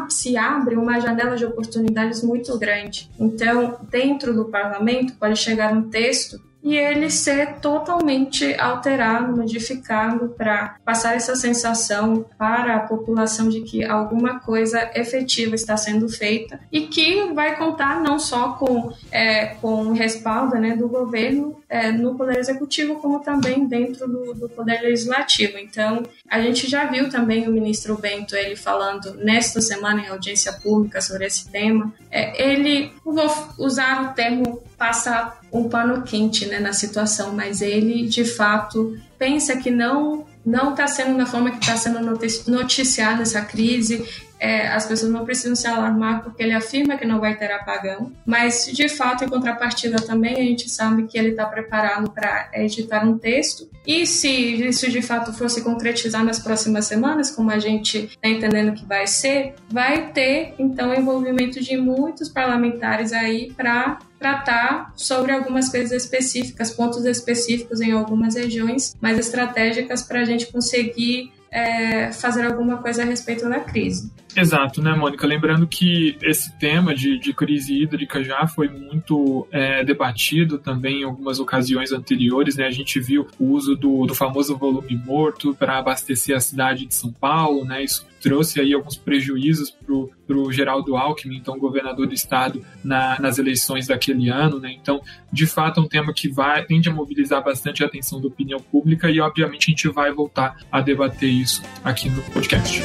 se 0.09 0.37
abre 0.37 0.76
uma 0.76 1.00
janela 1.00 1.37
de 1.37 1.45
oportunidades 1.45 2.23
muito 2.23 2.57
grande. 2.57 3.11
Então, 3.19 3.78
dentro 3.90 4.33
do 4.33 4.45
parlamento, 4.45 5.14
pode 5.14 5.37
chegar 5.37 5.73
um 5.73 5.90
texto 5.90 6.40
e 6.62 6.77
ele 6.77 7.11
ser 7.11 7.57
totalmente 7.61 8.55
alterado, 8.59 9.37
modificado 9.37 10.29
para 10.37 10.77
passar 10.85 11.15
essa 11.15 11.37
sensação 11.37 12.25
para 12.37 12.77
a 12.77 12.81
população 12.81 13.49
de 13.49 13.61
que 13.62 13.85
alguma 13.85 14.41
coisa 14.41 14.91
efetiva 14.95 15.55
está 15.55 15.77
sendo 15.77 16.09
feita 16.09 16.61
e 16.71 16.83
que 16.83 17.33
vai 17.33 17.57
contar 17.57 18.00
não 18.00 18.19
só 18.19 18.53
com, 18.55 18.93
é, 19.11 19.47
com 19.61 19.93
respaldo 19.93 20.57
né, 20.57 20.77
do 20.77 20.88
governo 20.88 21.59
é, 21.69 21.93
no 21.93 22.17
Poder 22.17 22.38
Executivo, 22.38 22.97
como 22.97 23.21
também 23.21 23.67
dentro 23.67 24.09
do, 24.09 24.35
do 24.35 24.49
Poder 24.49 24.81
Legislativo. 24.81 25.59
Então, 25.59 26.03
a 26.29 26.41
gente 26.41 26.69
já 26.69 26.87
viu 26.87 27.11
também 27.11 27.47
o 27.47 27.53
ministro 27.53 27.97
Bento 27.97 28.35
ele 28.35 28.57
falando 28.57 29.15
nesta 29.15 29.61
semana 29.61 30.00
em 30.00 30.09
audiência 30.09 30.53
pública 30.53 31.00
sobre 31.00 31.27
esse 31.27 31.50
tema. 31.50 31.93
É, 32.11 32.50
ele, 32.50 32.93
vou 33.05 33.31
usar 33.59 34.11
o 34.11 34.15
termo 34.15 34.62
passar 34.79 35.41
um 35.52 35.69
pano 35.69 36.02
quente 36.02 36.47
né, 36.47 36.59
na 36.59 36.73
situação, 36.73 37.35
mas 37.35 37.62
ele 37.62 38.07
de 38.07 38.25
fato 38.25 38.97
pensa 39.19 39.57
que 39.57 39.71
não 39.71 40.26
não 40.45 40.71
está 40.71 40.87
sendo 40.87 41.17
da 41.19 41.26
forma 41.26 41.50
que 41.50 41.59
está 41.59 41.76
sendo 41.76 42.00
noticiada 42.47 43.23
essa 43.23 43.43
crise 43.43 44.02
é, 44.38 44.68
as 44.68 44.87
pessoas 44.87 45.11
não 45.11 45.25
precisam 45.25 45.57
se 45.57 45.66
alarmar 45.66 46.23
porque 46.23 46.42
ele 46.42 46.52
afirma 46.52 46.97
que 46.97 47.04
não 47.04 47.21
vai 47.21 47.37
ter 47.37 47.50
apagão, 47.50 48.12
mas 48.25 48.66
de 48.73 48.88
fato, 48.88 49.25
em 49.25 49.28
contrapartida 49.28 49.97
também, 49.99 50.35
a 50.35 50.42
gente 50.42 50.68
sabe 50.68 51.04
que 51.04 51.18
ele 51.18 51.30
está 51.30 51.47
preparado 51.47 52.11
para 52.11 52.50
editar 52.54 53.04
um 53.04 53.18
texto. 53.18 53.68
E 53.87 54.07
se 54.07 54.28
isso 54.28 54.90
de 54.90 55.00
fato 55.00 55.33
fosse 55.33 55.62
concretizar 55.62 56.25
nas 56.25 56.38
próximas 56.38 56.87
semanas, 56.87 57.30
como 57.30 57.50
a 57.50 57.59
gente 57.59 58.04
está 58.04 58.28
entendendo 58.28 58.75
que 58.75 58.85
vai 58.85 59.07
ser, 59.07 59.54
vai 59.71 60.12
ter 60.12 60.54
então 60.59 60.95
envolvimento 60.95 61.61
de 61.61 61.76
muitos 61.76 62.28
parlamentares 62.28 63.12
aí 63.12 63.52
para 63.57 63.99
tratar 64.18 64.92
sobre 64.97 65.33
algumas 65.33 65.68
coisas 65.68 65.92
específicas, 65.92 66.71
pontos 66.71 67.04
específicos 67.04 67.80
em 67.80 67.92
algumas 67.92 68.35
regiões 68.35 68.95
mais 69.00 69.18
estratégicas 69.18 70.02
para 70.02 70.21
a 70.21 70.25
gente 70.25 70.47
conseguir 70.47 71.33
é, 71.50 72.12
fazer 72.12 72.47
alguma 72.47 72.78
coisa 72.78 73.02
a 73.02 73.05
respeito 73.05 73.49
da 73.49 73.61
crise. 73.61 74.11
Exato, 74.37 74.83
né, 74.83 74.95
Mônica? 74.95 75.26
Lembrando 75.26 75.67
que 75.67 76.17
esse 76.23 76.57
tema 76.59 76.95
de, 76.95 77.19
de 77.19 77.33
crise 77.33 77.83
hídrica 77.83 78.23
já 78.23 78.47
foi 78.47 78.69
muito 78.69 79.49
é, 79.50 79.83
debatido 79.85 80.59
também 80.59 81.00
em 81.00 81.05
algumas 81.05 81.40
ocasiões 81.40 81.93
anteriores, 81.93 82.57
né? 82.57 82.67
A 82.67 82.71
gente 82.71 83.00
viu 83.00 83.26
o 83.38 83.47
uso 83.47 83.75
do, 83.75 84.07
do 84.07 84.14
famoso 84.14 84.57
volume 84.57 84.97
morto 84.97 85.55
para 85.55 85.78
abastecer 85.78 86.37
a 86.37 86.40
cidade 86.40 86.87
de 86.87 86.95
São 86.95 87.11
Paulo, 87.11 87.64
né? 87.64 87.83
Isso 87.83 88.07
trouxe 88.21 88.61
aí 88.61 88.73
alguns 88.73 88.97
prejuízos 88.97 89.71
para 89.71 90.37
o 90.37 90.53
Geraldo 90.53 90.97
Alckmin, 90.97 91.37
então 91.37 91.59
governador 91.59 92.07
do 92.07 92.15
estado, 92.15 92.65
na, 92.85 93.19
nas 93.21 93.39
eleições 93.39 93.87
daquele 93.87 94.29
ano, 94.29 94.59
né? 94.59 94.75
Então, 94.81 95.01
de 95.33 95.47
fato, 95.47 95.81
é 95.81 95.83
um 95.83 95.89
tema 95.89 96.13
que 96.13 96.29
vai 96.29 96.65
tende 96.65 96.89
a 96.89 96.93
mobilizar 96.93 97.43
bastante 97.43 97.83
a 97.83 97.87
atenção 97.87 98.21
da 98.21 98.29
opinião 98.29 98.61
pública 98.61 99.11
e, 99.11 99.21
obviamente, 99.21 99.69
a 99.69 99.71
gente 99.71 99.89
vai 99.89 100.13
voltar 100.13 100.57
a 100.71 100.81
debater 100.81 101.31
isso 101.31 101.63
aqui 101.85 102.09
no 102.09 102.23
podcast. 102.25 102.83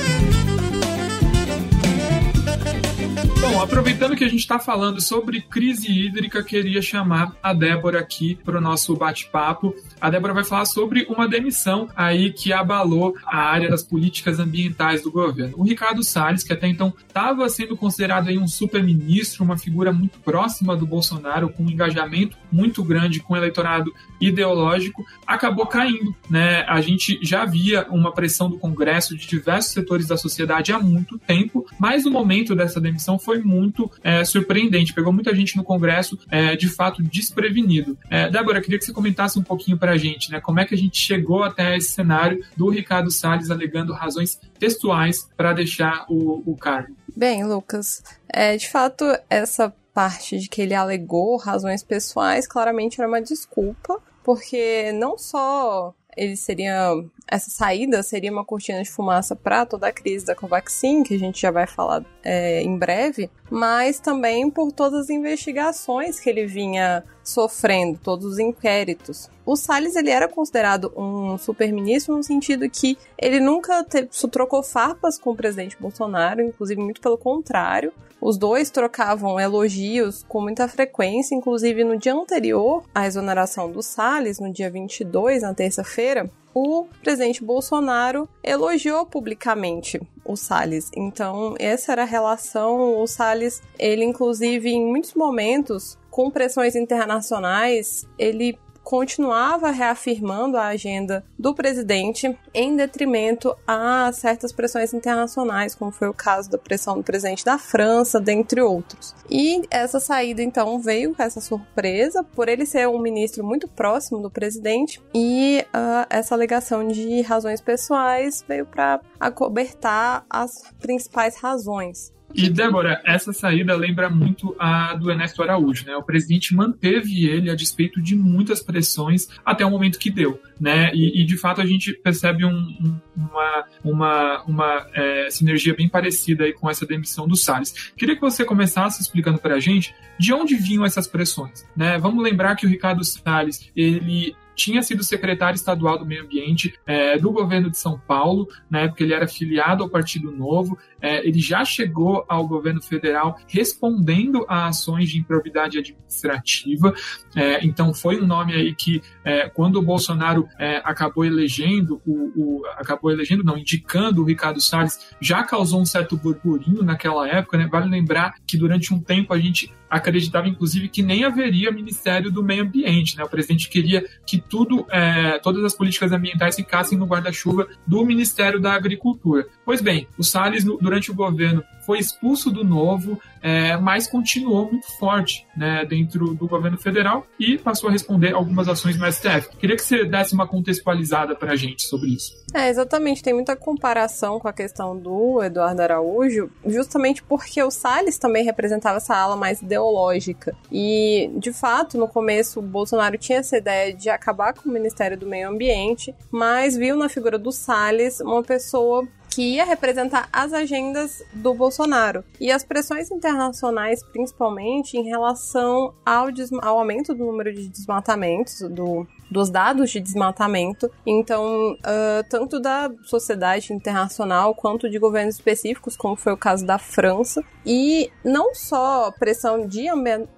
Aproveitando 3.64 4.16
que 4.16 4.24
a 4.24 4.30
gente 4.30 4.40
está 4.40 4.58
falando 4.58 5.02
sobre 5.02 5.42
crise 5.42 5.92
hídrica, 5.92 6.42
queria 6.42 6.82
chamar 6.82 7.36
a 7.44 7.54
Débora 7.54 8.00
aqui 8.00 8.38
para 8.46 8.58
o 8.58 8.62
nosso 8.62 8.96
bate-papo. 8.96 9.76
A 10.00 10.10
Débora 10.10 10.34
vai 10.34 10.46
falar 10.46 10.66
sobre 10.66 11.06
uma 11.10 11.28
demissão 11.28 11.90
aí 11.96 12.32
que 12.32 12.54
abalou 12.54 13.16
a 13.26 13.38
área 13.38 13.70
das 13.70 13.84
políticas 13.84 14.40
ambientais 14.40 15.02
do 15.02 15.12
governo. 15.12 15.56
O 15.58 15.64
Ricardo 15.64 16.02
Salles, 16.02 16.44
que 16.44 16.54
até 16.54 16.68
então 16.68 16.94
estava 17.06 17.48
sendo 17.50 17.76
considerado 17.76 18.30
aí 18.30 18.38
um 18.38 18.48
super-ministro, 18.48 19.44
uma 19.44 19.58
figura 19.58 19.92
muito 19.92 20.20
próxima 20.20 20.76
do 20.76 20.86
Bolsonaro, 20.86 21.50
com 21.50 21.64
um 21.64 21.70
engajamento 21.70 22.38
muito 22.50 22.82
grande 22.82 23.20
com 23.20 23.34
o 23.34 23.38
eleitorado 23.38 23.94
ideológico, 24.22 25.06
acabou 25.28 25.66
caindo. 25.66 26.16
Né? 26.30 26.64
A 26.68 26.80
gente 26.80 27.20
já 27.22 27.44
via 27.44 27.86
uma 27.90 28.14
pressão 28.14 28.50
do 28.50 28.58
Congresso 28.58 29.18
de 29.18 29.28
diversos 29.28 29.74
setores 29.74 30.08
da 30.08 30.16
sociedade 30.16 30.72
há 30.72 30.80
muito 30.80 31.18
tempo, 31.18 31.66
mas 31.78 32.06
o 32.06 32.12
momento 32.12 32.56
dessa 32.56 32.80
demissão 32.80 33.20
foi 33.20 33.34
foi 33.34 33.42
muito 33.54 33.90
é, 34.04 34.26
surpreendente, 34.26 34.94
pegou 34.94 35.14
muita 35.14 35.34
gente 35.36 35.56
no 35.56 35.64
Congresso 35.64 36.18
é, 36.30 36.56
de 36.56 36.68
fato 36.68 37.02
desprevenido. 37.04 37.98
É, 38.10 38.30
Débora, 38.30 38.62
queria 38.62 38.80
que 38.80 38.86
você 38.86 38.94
comentasse 38.94 39.38
um 39.38 39.44
pouquinho 39.44 39.78
para 39.78 39.92
a 39.92 39.98
gente, 39.98 40.32
né, 40.32 40.42
como 40.42 40.60
é 40.60 40.66
que 40.66 40.74
a 40.74 40.78
gente 40.78 40.98
chegou 40.98 41.44
até 41.44 41.78
esse 41.78 41.92
cenário 41.92 42.44
do 42.58 42.70
Ricardo 42.70 43.12
Salles 43.12 43.50
alegando 43.50 43.94
razões 43.94 44.40
textuais 44.60 45.30
para 45.38 45.54
deixar 45.54 46.06
o, 46.10 46.44
o 46.46 46.58
cargo. 46.58 46.96
Bem, 47.16 47.46
Lucas, 47.46 48.04
é, 48.28 48.58
de 48.58 48.70
fato, 48.70 49.06
essa 49.30 49.74
parte 49.94 50.40
de 50.40 50.50
que 50.50 50.62
ele 50.62 50.74
alegou 50.74 51.38
razões 51.38 51.84
pessoais 51.84 52.48
claramente 52.48 53.00
era 53.00 53.08
uma 53.08 53.22
desculpa, 53.22 54.02
porque 54.24 54.92
não 54.94 55.18
só 55.18 55.94
ele 56.16 56.36
seria 56.36 56.94
essa 57.28 57.50
saída 57.50 58.04
seria 58.04 58.32
uma 58.32 58.46
cortina 58.46 58.84
de 58.84 58.90
fumaça 58.90 59.36
para 59.36 59.66
toda 59.66 59.88
a 59.88 59.92
crise 59.92 60.26
da 60.26 60.36
Covaxin, 60.36 61.04
que 61.04 61.16
a 61.16 61.20
gente 61.20 61.42
já 61.42 61.52
vai 61.52 61.66
falar 61.66 62.06
é, 62.24 62.62
em 62.62 62.78
breve, 62.78 63.30
mas 63.50 64.00
também 64.00 64.50
por 64.50 64.72
todas 64.72 65.02
as 65.02 65.10
investigações 65.10 66.20
que 66.20 66.30
ele 66.30 66.46
vinha 66.46 67.04
sofrendo, 67.24 68.00
todos 68.04 68.26
os 68.26 68.40
inquéritos. 68.40 69.30
O 69.46 69.56
Salles 69.56 69.96
ele 69.96 70.10
era 70.10 70.28
considerado 70.28 70.92
um 70.96 71.38
super-ministro 71.38 72.16
no 72.16 72.24
sentido 72.24 72.70
que 72.70 72.98
ele 73.18 73.40
nunca 73.40 73.84
teve, 73.84 74.10
trocou 74.32 74.62
farpas 74.62 75.18
com 75.18 75.32
o 75.32 75.36
presidente 75.36 75.78
Bolsonaro, 75.80 76.42
inclusive 76.42 76.82
muito 76.82 77.02
pelo 77.02 77.18
contrário. 77.18 77.92
Os 78.26 78.38
dois 78.38 78.70
trocavam 78.70 79.38
elogios 79.38 80.24
com 80.30 80.40
muita 80.40 80.66
frequência, 80.70 81.36
inclusive 81.36 81.84
no 81.84 81.98
dia 81.98 82.14
anterior 82.14 82.82
à 82.96 83.06
exoneração 83.06 83.70
do 83.70 83.84
Salles, 83.84 84.40
no 84.40 84.50
dia 84.50 84.72
22, 84.72 85.42
na 85.42 85.54
terça-feira, 85.54 86.32
o 86.54 86.86
presidente 87.04 87.44
Bolsonaro 87.44 88.30
elogiou 88.42 89.06
publicamente 89.06 90.00
o 90.24 90.38
Salles. 90.38 90.90
Então, 90.96 91.56
essa 91.60 91.92
era 91.92 92.04
a 92.04 92.06
relação. 92.06 92.98
O 93.02 93.06
Salles, 93.08 93.62
ele 93.78 94.06
inclusive 94.06 94.70
em 94.70 94.86
muitos 94.86 95.16
momentos, 95.16 95.98
com 96.10 96.32
pressões 96.32 96.78
internacionais, 96.78 98.08
ele 98.18 98.58
continuava 98.84 99.72
reafirmando 99.72 100.58
a 100.58 100.68
agenda 100.68 101.24
do 101.40 101.56
presidente 101.56 102.38
em 102.54 102.76
detrimento 102.76 103.56
a 103.66 104.12
certas 104.14 104.52
pressões 104.52 104.94
internacionais, 104.94 105.74
como 105.74 105.92
foi 105.92 106.10
o 106.10 106.14
caso 106.14 106.50
da 106.50 106.58
pressão 106.58 106.98
do 106.98 107.04
presidente 107.04 107.46
da 107.46 107.58
França, 107.58 108.20
dentre 108.20 108.62
outros. 108.62 109.16
E 109.30 109.64
essa 109.72 110.00
saída 110.00 110.44
então 110.44 110.80
veio 110.80 111.16
com 111.16 111.24
essa 111.24 111.40
surpresa 111.40 112.24
por 112.24 112.48
ele 112.48 112.66
ser 112.66 112.88
um 112.88 113.00
ministro 113.00 113.44
muito 113.44 113.68
próximo 113.68 114.22
do 114.22 114.30
presidente 114.30 115.02
e 115.14 115.66
uh, 115.68 116.06
essa 116.10 116.36
alegação 116.36 116.88
de 116.88 117.22
razões 117.22 117.62
pessoais 117.62 118.44
veio 118.48 118.66
para 118.66 119.00
acobertar 119.20 120.26
as 120.30 120.64
principais 120.80 121.38
razões. 121.38 122.12
E, 122.34 122.50
Débora, 122.50 123.02
essa 123.06 123.32
saída 123.32 123.76
lembra 123.76 124.10
muito 124.10 124.56
a 124.58 124.96
do 124.96 125.12
Ernesto 125.12 125.42
Araújo, 125.42 125.86
né? 125.86 125.96
O 125.96 126.04
presidente 126.04 126.56
manteve 126.56 127.28
ele 127.28 127.50
a 127.50 127.56
despeito 127.56 128.02
de 128.02 128.16
muitas 128.16 128.62
pressões 128.62 129.28
até 129.46 129.66
o 129.66 129.70
momento 129.70 130.00
que 130.00 130.10
deu, 130.10 130.42
né? 130.60 130.92
E, 130.94 131.22
e 131.22 131.26
de 131.26 131.38
fato 131.38 131.62
a 131.62 131.66
gente 131.66 131.94
percebe 131.94 132.44
um, 132.44 133.00
uma, 133.16 133.66
uma, 133.84 134.44
uma 134.44 134.88
é, 134.94 135.30
sinergia 135.30 135.76
bem 135.76 135.88
parecida 135.88 136.46
aí 136.46 136.54
com 136.54 136.70
essa 136.70 136.86
demissão 136.86 137.28
do 137.28 137.36
Salles. 137.36 137.92
Queria 137.96 138.16
que 138.16 138.22
você 138.22 138.44
começasse 138.44 139.02
explicando 139.02 139.40
para 139.40 139.56
a 139.56 139.60
gente 139.60 139.94
de 140.18 140.34
onde 140.34 140.56
vinham 140.56 140.86
essas 140.86 141.08
pressões, 141.08 141.66
né? 141.76 141.98
Vamos 142.00 142.24
lembrar 142.24 142.56
que 142.56 142.66
o 142.66 142.70
Ricardo 142.70 143.04
Salles, 143.04 143.70
ele 143.76 144.36
tinha 144.56 144.82
sido 144.82 145.04
secretário 145.04 145.56
estadual 145.56 145.98
do 145.98 146.06
Meio 146.06 146.24
Ambiente 146.24 146.74
é, 146.86 147.18
do 147.18 147.32
governo 147.32 147.70
de 147.70 147.78
São 147.78 148.00
Paulo, 148.00 148.48
na 148.70 148.82
época 148.82 149.04
ele 149.04 149.14
era 149.14 149.28
filiado 149.28 149.84
ao 149.84 149.90
Partido 149.90 150.32
Novo, 150.32 150.78
é, 151.02 151.26
ele 151.28 151.40
já 151.40 151.66
chegou 151.66 152.26
ao 152.28 152.48
governo 152.48 152.82
federal 152.82 153.38
respondendo 153.48 154.46
a 154.48 154.68
ações 154.68 155.10
de 155.10 155.20
improbidade 155.20 155.78
administrativa, 155.78 156.94
é, 157.36 157.66
então 157.66 157.94
foi 157.94 158.22
um 158.22 158.26
nome 158.26 158.54
aí 158.54 158.74
que 158.76 159.02
é, 159.24 159.50
quando 159.50 159.78
o 159.78 159.82
Bolsonaro 159.82 160.48
é, 160.60 160.82
acabou 160.84 161.26
elegendo, 161.26 162.02
o, 162.06 162.32
o, 162.36 162.66
acabou 162.78 163.12
elegendo, 163.12 163.44
não, 163.44 163.58
indicando 163.58 164.22
o 164.22 164.26
Ricardo 164.26 164.62
Salles, 164.62 165.16
já 165.20 165.44
causou 165.44 165.82
um 165.82 165.86
certo 165.86 166.18
burburinho 166.18 166.84
naquela 166.84 167.28
época, 167.28 167.58
né? 167.58 167.68
Vale 167.68 167.90
lembrar 167.90 168.36
que 168.46 168.58
durante 168.58 168.94
um 168.94 169.00
tempo 169.00 169.34
a 169.34 169.40
gente 169.40 169.72
acreditava, 169.94 170.48
inclusive, 170.48 170.90
que 170.90 171.04
nem 171.04 171.24
haveria 171.24 171.72
Ministério 171.72 172.32
do 172.32 172.44
Meio 172.44 172.64
Ambiente. 172.64 173.16
Né? 173.16 173.24
O 173.24 173.30
presidente 173.30 173.70
queria 173.70 174.04
que 174.26 174.42
tudo, 174.42 174.88
é, 174.90 175.38
todas 175.38 175.64
as 175.64 175.76
políticas 175.76 176.12
ambientais 176.12 176.56
ficassem 176.56 176.98
no 176.98 177.06
guarda-chuva 177.06 177.68
do 177.86 178.04
Ministério 178.04 178.60
da 178.60 178.74
Agricultura. 178.74 179.48
Pois 179.66 179.82
bem, 179.82 180.08
o 180.18 180.24
Salles, 180.24 180.64
durante 180.64 181.12
o 181.12 181.16
governo 181.16 181.64
foi 181.86 182.00
expulso 182.00 182.50
do 182.50 182.64
novo, 182.64 183.20
é, 183.42 183.76
mas 183.78 184.08
continuou 184.08 184.70
muito 184.72 184.88
forte 184.98 185.46
né, 185.56 185.86
dentro 185.86 186.34
do 186.34 186.48
governo 186.48 186.78
federal 186.78 187.26
e 187.40 187.58
passou 187.58 187.90
a 187.90 187.92
responder 187.92 188.34
algumas 188.34 188.68
ações 188.68 188.98
no 188.98 189.12
STF. 189.12 189.50
Queria 189.58 189.76
que 189.76 189.84
você 189.84 190.06
desse 190.06 190.34
uma 190.34 190.48
contextualizada 190.48 191.36
para 191.36 191.52
a 191.52 191.56
gente 191.56 191.84
sobre 191.84 192.12
isso. 192.12 192.34
É, 192.54 192.70
exatamente. 192.70 193.24
Tem 193.24 193.34
muita 193.34 193.56
comparação 193.56 194.40
com 194.40 194.48
a 194.48 194.54
questão 194.54 194.98
do 194.98 195.42
Eduardo 195.44 195.82
Araújo, 195.82 196.50
justamente 196.66 197.22
porque 197.24 197.62
o 197.62 197.72
Salles 197.72 198.18
também 198.18 198.46
representava 198.46 198.98
essa 198.98 199.16
ala 199.16 199.36
mais 199.36 199.62
ideológica. 199.62 200.56
E, 200.72 201.32
de 201.38 201.52
fato, 201.52 201.98
no 201.98 202.08
começo, 202.08 202.60
o 202.60 202.64
Bolsonaro 202.64 203.18
tinha 203.18 203.40
essa 203.40 203.58
ideia 203.58 203.94
de 203.94 204.10
acabar 204.10 204.54
com 204.54 204.70
o 204.70 204.72
Ministério 204.72 205.18
do 205.18 205.26
Meio 205.26 205.50
Ambiente, 205.50 206.16
mas 206.32 206.78
viu 206.78 206.96
na 206.96 207.10
figura 207.10 207.38
do 207.38 207.52
Salles 207.52 208.20
uma 208.20 208.44
pessoa 208.44 209.08
que 209.34 209.56
ia 209.56 209.66
representar 209.66 210.30
as 210.32 210.54
agendas 210.54 211.24
do 211.34 211.56
Bolsonaro. 211.56 212.24
E 212.40 212.52
as 212.52 212.64
pressões 212.64 213.10
internacionais, 213.10 214.04
principalmente 214.04 214.96
em 214.96 215.04
relação 215.04 215.94
ao, 216.06 216.28
ao 216.62 216.80
aumento 216.80 217.16
do 217.16 217.26
número 217.26 217.52
de 217.52 217.68
desmatamentos, 217.68 218.62
do, 218.70 219.08
dos 219.34 219.50
dados 219.50 219.90
de 219.90 220.00
desmatamento. 220.00 220.90
Então, 221.06 221.74
uh, 221.74 222.24
tanto 222.30 222.60
da 222.60 222.90
sociedade 223.04 223.74
internacional 223.74 224.54
quanto 224.54 224.90
de 224.90 225.00
governos 225.00 225.36
específicos, 225.36 225.98
como 225.98 226.16
foi 226.16 226.34
o 226.34 226.38
caso 226.38 226.66
da 226.66 226.78
França, 226.78 227.44
e 227.66 228.10
não 228.24 228.54
só 228.54 229.12
pressão 229.12 229.68
de 229.68 229.88